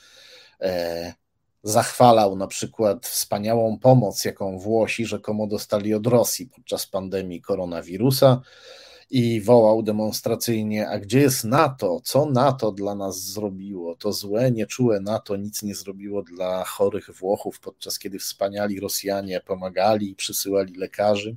[0.61, 1.15] e,
[1.63, 8.41] zachwalał na przykład wspaniałą pomoc, jaką Włosi rzekomo dostali od Rosji podczas pandemii koronawirusa
[9.11, 12.01] i wołał demonstracyjnie: A gdzie jest NATO?
[12.05, 13.97] Co NATO dla nas zrobiło?
[13.97, 20.11] To złe, nieczułe NATO nic nie zrobiło dla chorych Włochów, podczas kiedy wspaniali Rosjanie pomagali
[20.11, 21.37] i przysyłali lekarzy.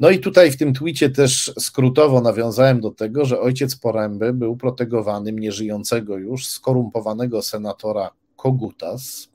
[0.00, 4.56] No i tutaj w tym twicie też skrótowo nawiązałem do tego, że ojciec Poręby był
[4.56, 9.28] protegowanym nieżyjącego już skorumpowanego senatora Kogutas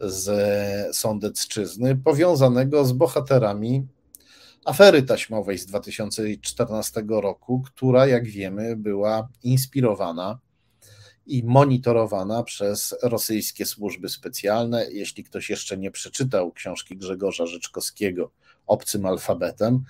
[0.00, 3.86] z Sądecczyzny, powiązanego z bohaterami
[4.64, 10.38] afery taśmowej z 2014 roku, która, jak wiemy, była inspirowana
[11.26, 14.86] i monitorowana przez rosyjskie służby specjalne.
[14.90, 18.30] Jeśli ktoś jeszcze nie przeczytał książki Grzegorza Rzeczkowskiego
[18.66, 19.84] Obcym alfabetem,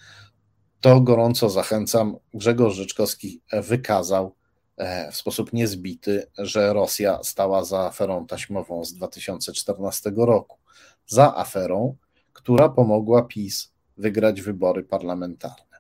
[0.80, 2.16] to gorąco zachęcam.
[2.34, 4.34] Grzegorz Rzeczkowski wykazał
[4.76, 10.58] e, w sposób niezbity, że Rosja stała za aferą taśmową z 2014 roku.
[11.06, 11.96] Za aferą,
[12.32, 15.78] która pomogła PiS wygrać wybory parlamentarne.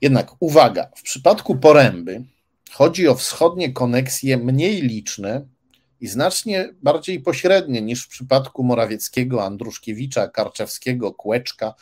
[0.00, 2.24] Jednak uwaga, w przypadku Poręby
[2.70, 5.46] chodzi o wschodnie koneksje mniej liczne
[6.00, 11.74] i znacznie bardziej pośrednie niż w przypadku Morawieckiego, Andruszkiewicza, Karczewskiego, Kłeczka,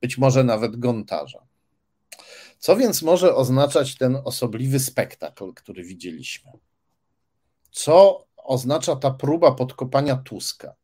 [0.00, 1.46] być może nawet Gontarza.
[2.58, 6.52] Co więc może oznaczać ten osobliwy spektakl, który widzieliśmy?
[7.70, 10.74] Co oznacza ta próba podkopania Tuska?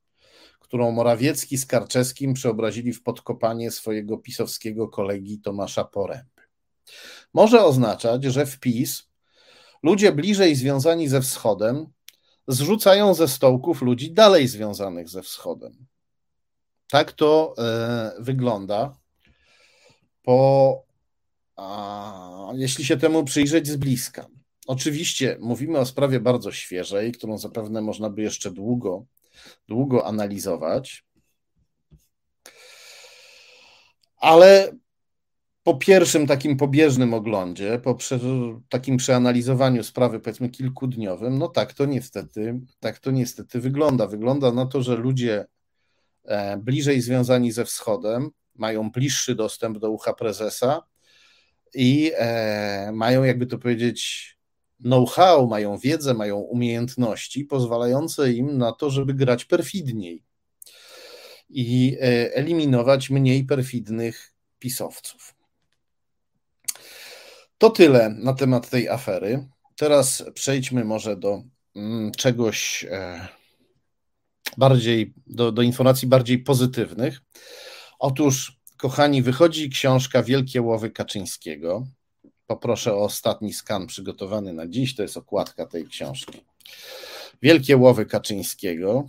[0.67, 6.43] Którą Morawiecki z Karczewskim przeobrazili w podkopanie swojego pisowskiego kolegi Tomasza Poręby.
[7.35, 9.09] Może oznaczać, że w PiS
[9.83, 11.87] ludzie bliżej związani ze wschodem
[12.49, 15.87] zrzucają ze stołków ludzi dalej związanych ze wschodem.
[16.91, 18.97] Tak to e, wygląda.
[20.23, 20.83] Po,
[21.57, 24.27] a, jeśli się temu przyjrzeć z bliska.
[24.67, 29.07] Oczywiście mówimy o sprawie bardzo świeżej, którą zapewne można by jeszcze długo
[29.69, 31.07] długo analizować.
[34.17, 34.73] Ale
[35.63, 37.99] po pierwszym takim pobieżnym oglądzie, po
[38.69, 44.07] takim przeanalizowaniu sprawy, powiedzmy kilkudniowym, no tak to niestety, tak to niestety wygląda.
[44.07, 45.47] Wygląda na to, że ludzie
[46.25, 50.83] e, bliżej związani ze wschodem mają bliższy dostęp do ucha prezesa
[51.75, 54.36] i e, mają, jakby to powiedzieć,
[54.85, 60.23] know-how, mają wiedzę, mają umiejętności pozwalające im na to, żeby grać perfidniej
[61.49, 65.35] i e, eliminować mniej perfidnych pisowców.
[67.59, 69.49] To tyle na temat tej afery.
[69.77, 71.43] Teraz przejdźmy może do
[71.77, 73.29] mm, czegoś e,
[74.57, 77.21] bardziej, do, do informacji bardziej pozytywnych.
[77.99, 81.87] Otóż, kochani, wychodzi książka Wielkie Łowy Kaczyńskiego.
[82.47, 84.95] Poproszę o ostatni skan przygotowany na dziś.
[84.95, 86.45] To jest okładka tej książki.
[87.43, 89.09] Wielkie łowy Kaczyńskiego.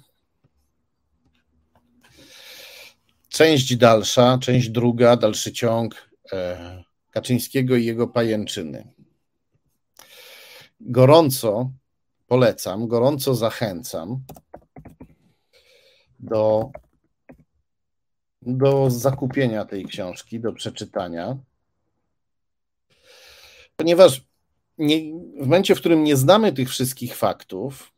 [3.29, 8.87] Część dalsza, część druga, dalszy ciąg e, Kaczyńskiego i jego pajęczyny.
[10.79, 11.71] Gorąco
[12.27, 14.23] polecam, gorąco zachęcam
[16.19, 16.71] do,
[18.41, 21.37] do zakupienia tej książki, do przeczytania
[23.77, 24.21] ponieważ
[24.77, 24.97] nie,
[25.41, 27.93] w momencie, w którym nie znamy tych wszystkich faktów,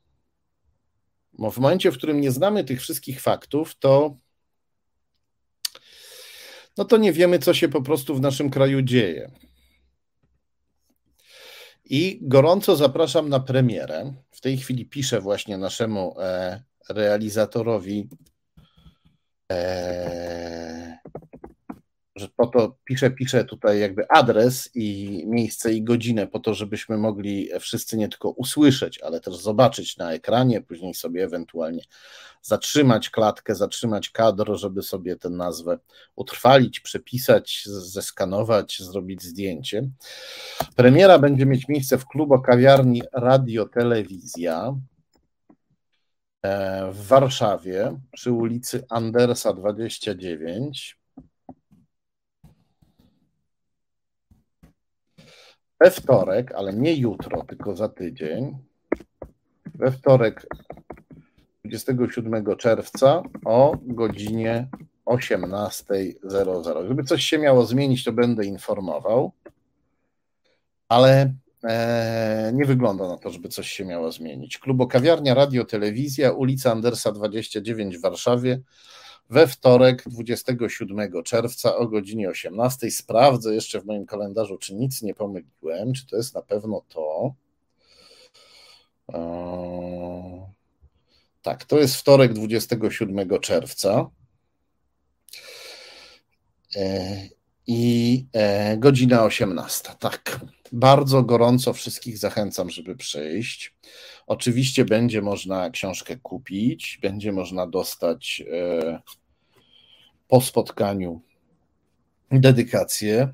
[1.34, 4.18] w momencie, w którym nie znamy tych wszystkich faktów, to
[6.77, 9.31] no to nie wiemy, co się po prostu w naszym kraju dzieje.
[11.85, 14.14] I gorąco zapraszam na premierę.
[14.31, 18.10] W tej chwili piszę właśnie naszemu e, realizatorowi,
[19.51, 20.99] e,
[22.19, 26.97] że po to piszę, piszę tutaj jakby adres i miejsce i godzinę po to, żebyśmy
[26.97, 31.83] mogli wszyscy nie tylko usłyszeć, ale też zobaczyć na ekranie, później sobie ewentualnie
[32.41, 35.77] zatrzymać klatkę, zatrzymać kadr, żeby sobie tę nazwę
[36.15, 39.89] utrwalić, przepisać, zeskanować, zrobić zdjęcie.
[40.75, 44.75] Premiera będzie mieć miejsce w klubo kawiarni Radio Telewizja
[46.41, 50.99] e, w Warszawie przy ulicy Andersa 29.
[55.80, 58.57] We wtorek, ale nie jutro, tylko za tydzień.
[59.76, 60.47] We wtorek
[61.65, 64.68] 27 czerwca o godzinie
[65.06, 66.85] 18.00.
[66.85, 69.31] Gdyby coś się miało zmienić, to będę informował,
[70.88, 71.34] ale
[71.64, 74.57] e, nie wygląda na to, żeby coś się miało zmienić.
[74.57, 78.60] Klubo Kawiarnia, Radio, Telewizja, ulica Andersa 29 w Warszawie
[79.30, 82.91] we wtorek 27 czerwca o godzinie 18.
[82.91, 87.34] Sprawdzę jeszcze w moim kalendarzu, czy nic nie pomyliłem, czy to jest na pewno to.
[91.41, 94.10] Tak, to jest wtorek 27 czerwca.
[97.69, 99.89] E, I e, godzina 18.
[99.99, 100.39] Tak,
[100.71, 103.75] bardzo gorąco wszystkich zachęcam, żeby przyjść.
[104.27, 108.99] Oczywiście będzie można książkę kupić, będzie można dostać e,
[110.27, 111.21] po spotkaniu
[112.31, 113.33] dedykację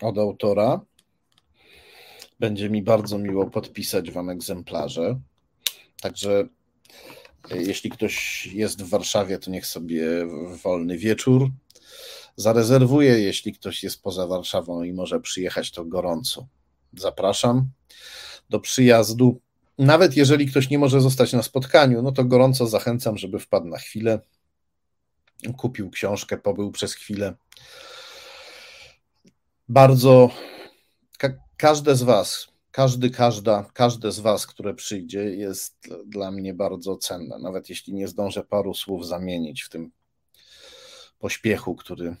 [0.00, 0.80] od autora.
[2.40, 5.20] Będzie mi bardzo miło podpisać Wam egzemplarze.
[6.00, 6.48] Także
[7.54, 10.26] jeśli ktoś jest w Warszawie, to niech sobie
[10.62, 11.50] wolny wieczór
[12.38, 13.20] zarezerwuje.
[13.20, 16.46] Jeśli ktoś jest poza Warszawą i może przyjechać, to gorąco
[16.96, 17.70] zapraszam
[18.50, 19.40] do przyjazdu.
[19.78, 23.78] Nawet jeżeli ktoś nie może zostać na spotkaniu, no to gorąco zachęcam, żeby wpadł na
[23.78, 24.20] chwilę,
[25.56, 27.34] kupił książkę, pobył przez chwilę.
[29.68, 30.30] Bardzo
[31.18, 36.96] ka każde z Was, każdy, każda, każde z Was, które przyjdzie, jest dla mnie bardzo
[36.96, 37.38] cenne.
[37.38, 39.90] Nawet jeśli nie zdążę paru słów zamienić w tym
[41.18, 42.16] pośpiechu, który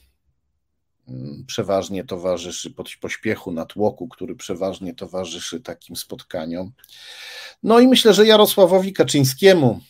[1.46, 6.72] przeważnie towarzyszy, pośpiechu, natłoku, który przeważnie towarzyszy takim spotkaniom.
[7.62, 9.80] No i myślę, że Jarosławowi Kaczyńskiemu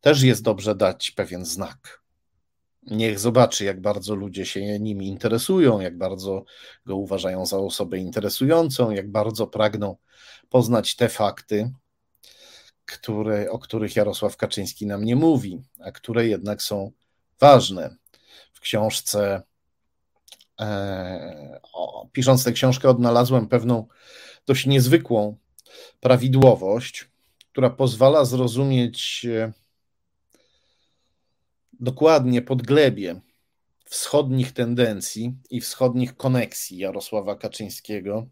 [0.00, 2.02] też jest dobrze dać pewien znak.
[2.82, 6.44] Niech zobaczy, jak bardzo ludzie się nim interesują, jak bardzo
[6.86, 9.96] go uważają za osobę interesującą, jak bardzo pragną
[10.48, 11.72] poznać te fakty,
[12.84, 16.92] które, o których Jarosław Kaczyński nam nie mówi, a które jednak są
[17.40, 17.96] ważne.
[18.52, 19.42] W książce,
[21.72, 23.86] o, pisząc tę książkę, odnalazłem pewną
[24.46, 25.36] dość niezwykłą
[26.00, 27.08] prawidłowość,
[27.52, 29.52] która pozwala zrozumieć e,
[31.72, 33.20] dokładnie podglebie
[33.84, 38.26] wschodnich tendencji i wschodnich koneksji Jarosława Kaczyńskiego.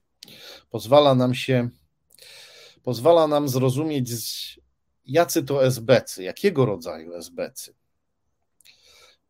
[0.71, 1.69] Pozwala nam się,
[2.83, 4.11] pozwala nam zrozumieć,
[5.07, 7.75] jacy to SBcy, jakiego rodzaju SBcy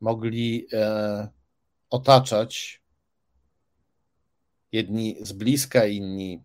[0.05, 1.29] mogli e,
[1.91, 2.83] otaczać
[4.75, 6.43] jedni z bliska, inni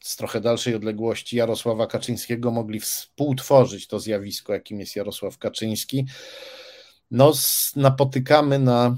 [0.00, 6.06] z trochę dalszej odległości Jarosława Kaczyńskiego, mogli współtworzyć to zjawisko, jakim jest Jarosław Kaczyński
[7.12, 7.32] no,
[7.76, 8.96] napotykamy na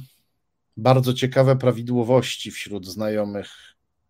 [0.76, 3.48] bardzo ciekawe prawidłowości wśród znajomych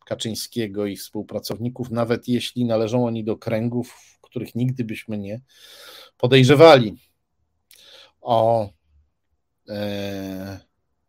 [0.06, 5.40] Kaczyńskiego i współpracowników, nawet jeśli należą oni do kręgów, których nigdy byśmy nie
[6.18, 6.96] podejrzewali
[8.20, 8.68] o
[9.68, 10.60] e,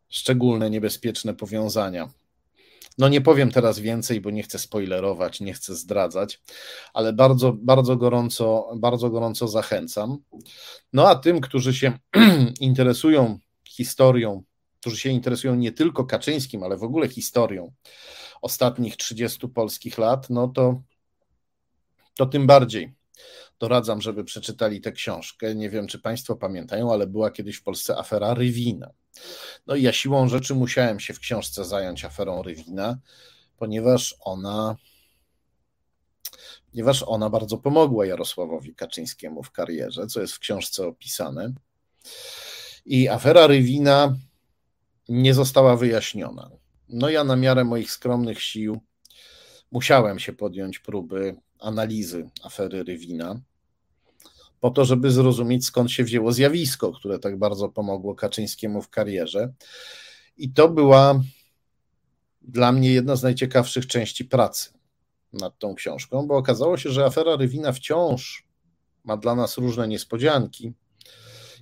[0.10, 2.10] szczególne niebezpieczne powiązania.
[2.98, 6.42] No nie powiem teraz więcej, bo nie chcę spoilerować, nie chcę zdradzać,
[6.94, 10.18] ale bardzo, bardzo gorąco, bardzo gorąco zachęcam.
[10.94, 12.00] No a tym, którzy się
[12.60, 14.44] interesują historią,
[14.80, 17.72] którzy się interesują nie tylko Kaczyńskim, ale w ogóle historią
[18.42, 20.82] ostatnich 30 polskich lat, no to,
[22.16, 22.94] to tym bardziej
[23.60, 25.56] doradzam, żeby przeczytali tę książkę.
[25.56, 28.90] Nie wiem, czy Państwo pamiętają, ale była kiedyś w Polsce afera Rywina.
[29.68, 32.98] No i ja siłą rzeczy musiałem się w książce zająć aferą Rywina,
[33.58, 34.76] ponieważ ona
[36.72, 41.54] ponieważ ona bardzo pomogła Jarosławowi Kaczyńskiemu w karierze, co jest w książce opisane.
[42.86, 44.16] I afera Rywina
[45.10, 46.52] nie została wyjaśniona.
[46.90, 48.82] No ja na miarę moich skromnych sił
[49.72, 51.36] musiałem się podjąć próby
[51.66, 53.42] analizy afery Rywina,
[54.60, 59.54] po to, żeby zrozumieć, skąd się wzięło zjawisko, które tak bardzo pomogło Kaczyńskiemu w karierze.
[60.38, 61.22] I to była
[62.42, 64.70] dla mnie jedna z najciekawszych części pracy
[65.34, 68.48] nad tą książką, bo okazało się, że afera Rywina wciąż
[69.04, 70.74] ma dla nas różne niespodzianki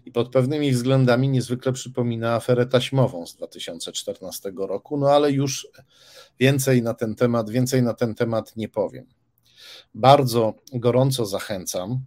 [0.06, 5.68] i pod pewnymi względami niezwykle przypomina aferę taśmową z 2014 roku, no ale już
[6.40, 9.06] więcej na ten temat, więcej na ten temat nie powiem.
[9.94, 12.06] Bardzo gorąco zachęcam,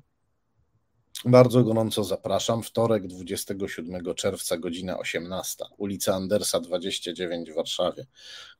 [1.25, 2.63] bardzo gorąco zapraszam.
[2.63, 8.07] Wtorek 27 czerwca, godzina 18, ulica Andersa 29 w Warszawie,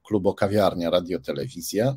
[0.03, 1.97] klubo kawiarnia, radio, telewizja.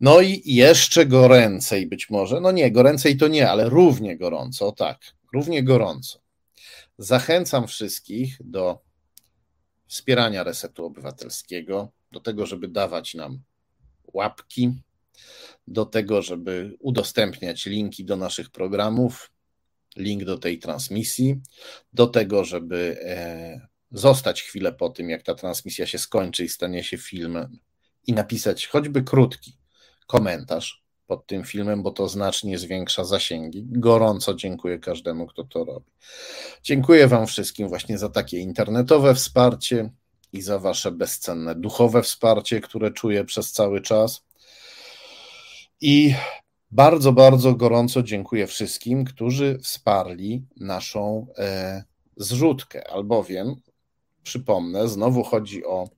[0.00, 5.00] No i jeszcze goręcej być może, no nie, goręcej to nie, ale równie gorąco, tak,
[5.32, 6.18] równie gorąco.
[6.98, 8.78] Zachęcam wszystkich do
[9.86, 13.40] wspierania resetu obywatelskiego, do tego, żeby dawać nam
[14.12, 14.82] łapki,
[15.70, 19.30] do tego, żeby udostępniać linki do naszych programów,
[19.96, 21.40] link do tej transmisji,
[21.92, 26.84] do tego, żeby e, zostać chwilę po tym, jak ta transmisja się skończy i stanie
[26.84, 27.58] się filmem,
[28.06, 29.58] i napisać choćby krótki
[30.06, 33.64] komentarz pod tym filmem, bo to znacznie zwiększa zasięgi.
[33.66, 35.90] Gorąco dziękuję każdemu, kto to robi.
[36.62, 39.90] Dziękuję Wam wszystkim właśnie za takie internetowe wsparcie
[40.32, 44.27] i za Wasze bezcenne duchowe wsparcie, które czuję przez cały czas.
[45.80, 46.14] I
[46.70, 51.84] bardzo, bardzo gorąco dziękuję wszystkim, którzy wsparli naszą e,
[52.16, 53.56] zrzutkę, albowiem,
[54.22, 55.88] przypomnę, znowu chodzi o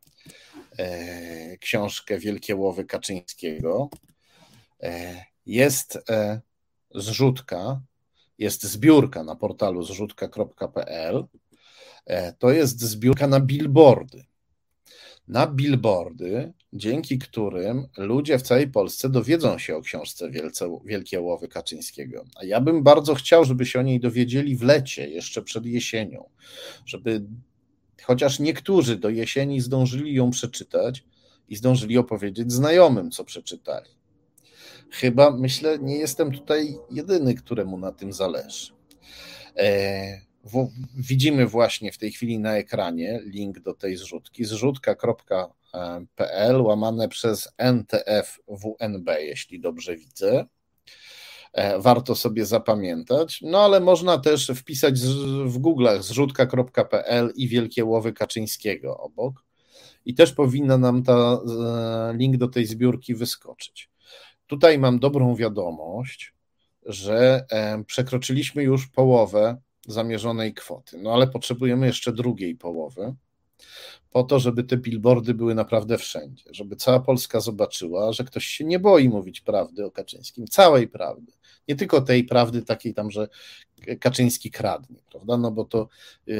[0.79, 3.89] e, książkę Wielkie Łowy Kaczyńskiego.
[4.83, 6.41] E, jest e,
[6.95, 7.81] zrzutka,
[8.39, 11.25] jest zbiórka na portalu zrzutka.pl.
[12.07, 14.25] E, to jest zbiórka na billboardy
[15.31, 21.49] na billboardy, dzięki którym ludzie w całej Polsce dowiedzą się o książce Wielce, Wielkie Łowy
[21.49, 22.25] Kaczyńskiego.
[22.37, 26.29] A ja bym bardzo chciał, żeby się o niej dowiedzieli w lecie, jeszcze przed jesienią,
[26.87, 27.25] żeby
[28.03, 31.05] chociaż niektórzy do jesieni zdążyli ją przeczytać
[31.49, 33.91] i zdążyli opowiedzieć znajomym, co przeczytali.
[34.91, 38.73] Chyba, myślę, nie jestem tutaj jedyny, któremu na tym zależy.
[39.57, 40.30] E,
[40.97, 45.53] widzimy właśnie w tej chwili na ekranie link do tej zrzutki, zrzutka.pl
[46.63, 50.47] łamane przez NTF-WNB, jeśli dobrze widzę.
[51.53, 55.01] E, warto sobie zapamiętać, no ale można też wpisać
[55.45, 59.45] w Google'ach zrzutka.pl i Wielkie Łowy Kaczyńskiego obok
[60.05, 61.39] i też powinna nam ta e,
[62.17, 63.91] link do tej zbiórki wyskoczyć.
[64.47, 66.35] Tutaj mam dobrą wiadomość,
[66.87, 70.99] że e, przekroczyliśmy już połowę zamierzonej kwoty.
[70.99, 73.15] No ale potrzebujemy jeszcze drugiej połowy,
[74.11, 78.65] po to, żeby te billboardy były naprawdę wszędzie, żeby cała Polska zobaczyła, że ktoś się
[78.65, 81.33] nie boi mówić prawdy o Kaczyńskim, całej prawdy.
[81.69, 83.29] Nie tylko tej prawdy takiej tam, że
[84.01, 85.37] Kaczyński kradnie, prawda?
[85.37, 85.89] No bo to
[86.29, 86.33] e,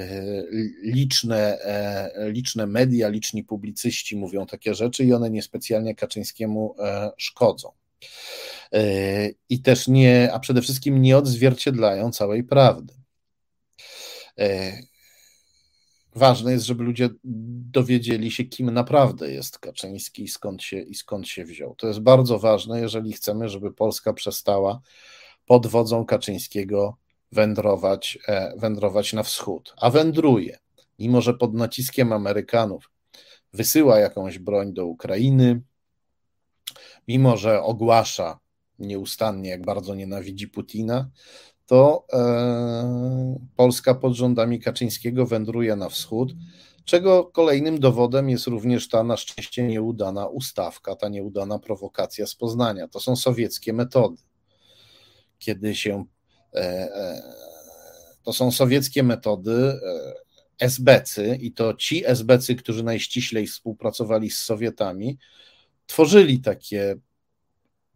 [0.83, 7.73] liczne, e, liczne media, liczni publicyści mówią takie rzeczy i one niespecjalnie Kaczyńskiemu e, szkodzą.
[9.49, 13.00] I też nie, a przede wszystkim nie odzwierciedlają całej prawdy.
[14.39, 14.73] E,
[16.15, 21.29] ważne jest, żeby ludzie dowiedzieli się, kim naprawdę jest Kaczyński i skąd się, i skąd
[21.29, 21.75] się wziął.
[21.75, 24.81] To jest bardzo ważne, jeżeli chcemy, żeby Polska przestała
[25.47, 26.97] pod wodzą Kaczyńskiego
[27.33, 30.59] wędrować, e, wędrować na wschód, a wędruje,
[30.99, 32.91] mimo że pod naciskiem Amerykanów
[33.53, 35.63] wysyła jakąś broń do Ukrainy,
[37.09, 38.39] mimo że ogłasza
[38.79, 41.11] nieustannie, jak bardzo nienawidzi Putina,
[41.71, 46.33] to e, Polska pod rządami Kaczyńskiego wędruje na wschód,
[46.85, 52.89] czego kolejnym dowodem jest również ta na szczęście nieudana ustawka, ta nieudana prowokacja z Poznania.
[52.89, 54.23] To są sowieckie metody.
[55.39, 56.05] Kiedy się.
[56.55, 57.23] E, e,
[58.23, 59.81] to są sowieckie metody.
[60.59, 65.19] SBcy, i to ci SBcy, którzy najściślej współpracowali z Sowietami,
[65.87, 66.97] tworzyli takie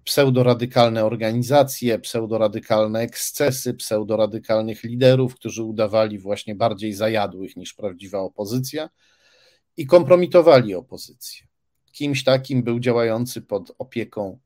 [0.05, 8.91] pseudoradykalne organizacje, pseudoradykalne ekscesy, pseudoradykalnych liderów, którzy udawali właśnie bardziej zajadłych niż prawdziwa opozycja
[9.77, 11.47] i kompromitowali opozycję.
[11.93, 14.39] Kimś takim był działający pod opieką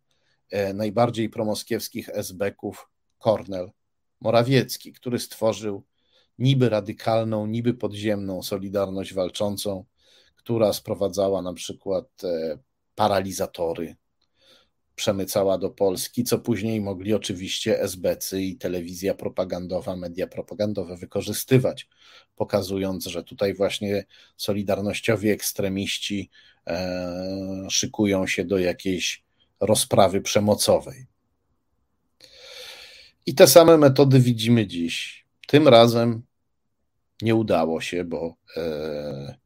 [0.50, 3.70] e, najbardziej promoskiewskich esbeków Kornel
[4.20, 5.84] Morawiecki, który stworzył
[6.38, 9.84] niby radykalną, niby podziemną Solidarność Walczącą,
[10.36, 12.58] która sprowadzała na przykład e,
[12.94, 13.96] paralizatory
[14.98, 21.88] przemycała do Polski, co później mogli oczywiście SBC i telewizja propagandowa, media propagandowe wykorzystywać,
[22.36, 24.04] pokazując, że tutaj właśnie
[24.36, 26.30] solidarnościowi ekstremiści
[26.66, 29.24] e, szykują się do jakiejś
[29.60, 31.06] rozprawy przemocowej.
[33.26, 35.26] I te same metody widzimy dziś.
[35.46, 36.22] Tym razem
[37.22, 39.38] nie udało się, bo e,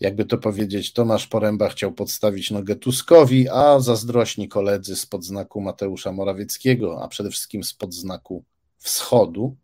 [0.00, 6.12] jakby to powiedzieć, Tomasz Poręba chciał podstawić nogę Tuskowi, a zazdrośni koledzy spod znaku Mateusza
[6.12, 8.44] Morawieckiego, a przede wszystkim spod znaku
[8.76, 9.56] wschodu,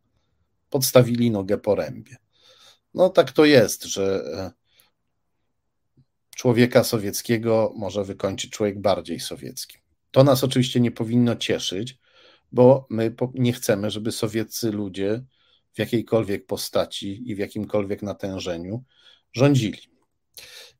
[0.70, 2.16] podstawili nogę po rębie.
[2.94, 4.52] No tak to jest, że e,
[6.36, 9.78] człowieka sowieckiego może wykończyć człowiek bardziej sowiecki.
[10.10, 11.98] To nas oczywiście nie powinno cieszyć,
[12.52, 15.24] bo my nie chcemy, żeby sowieccy ludzie
[15.72, 18.84] w jakiejkolwiek postaci i w jakimkolwiek natężeniu
[19.32, 19.93] rządzili.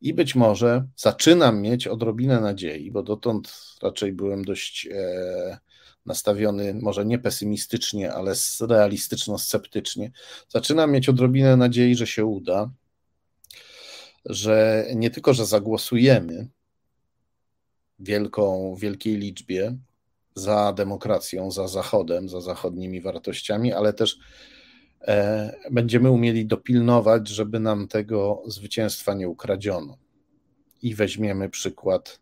[0.01, 3.53] I być może zaczynam mieć odrobinę nadziei, bo dotąd
[3.83, 5.59] raczej byłem dość e,
[6.07, 10.11] nastawiony, może nie pesymistycznie, ale realistyczno-sceptycznie.
[10.49, 12.71] Zaczynam mieć odrobinę nadziei, że się uda,
[14.25, 16.49] że nie tylko, że zagłosujemy
[17.99, 19.77] wielką, wielkiej liczbie
[20.35, 24.19] za demokracją, za Zachodem, za zachodnimi wartościami, ale też
[25.71, 29.99] będziemy umieli dopilnować, żeby nam tego zwycięstwa nie ukradziono.
[30.83, 32.21] I weźmiemy przykład,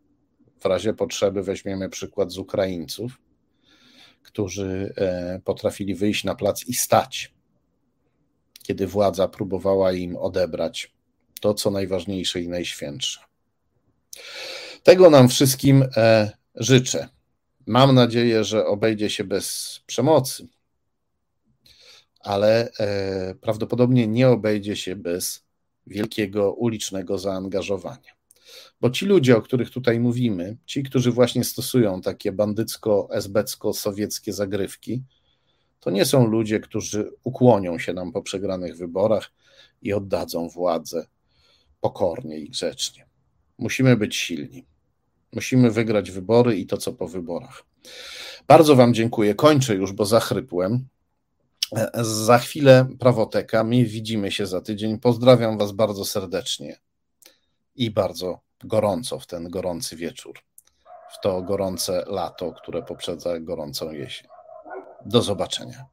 [0.61, 3.21] w razie potrzeby, weźmiemy przykład z Ukraińców,
[4.23, 7.35] którzy e, potrafili wyjść na plac i stać,
[8.63, 10.93] kiedy władza próbowała im odebrać
[11.41, 13.21] to, co najważniejsze i najświętsze.
[14.83, 17.09] Tego nam wszystkim e, życzę.
[17.67, 20.49] Mam nadzieję, że obejdzie się bez przemocy,
[22.23, 25.45] ale e, prawdopodobnie nie obejdzie się bez
[25.87, 28.13] wielkiego ulicznego zaangażowania.
[28.81, 35.03] Bo ci ludzie, o których tutaj mówimy, ci, którzy właśnie stosują takie bandycko-esbecko-sowieckie zagrywki,
[35.81, 39.33] to nie są ludzie, którzy ukłonią się nam po przegranych wyborach
[39.83, 41.07] i oddadzą władzę
[41.81, 43.07] pokornie i grzecznie.
[43.59, 44.65] Musimy być silni.
[45.33, 47.65] Musimy wygrać wybory i to, co po wyborach.
[48.47, 49.35] Bardzo Wam dziękuję.
[49.35, 50.89] Kończę już, bo zachrypłem.
[52.01, 53.65] Za chwilę prawoteka.
[53.65, 54.99] My widzimy się za tydzień.
[54.99, 56.77] Pozdrawiam Was bardzo serdecznie
[57.75, 60.39] i bardzo gorąco w ten gorący wieczór,
[61.13, 64.29] w to gorące lato, które poprzedza gorącą jesień.
[65.07, 65.87] Do zobaczenia.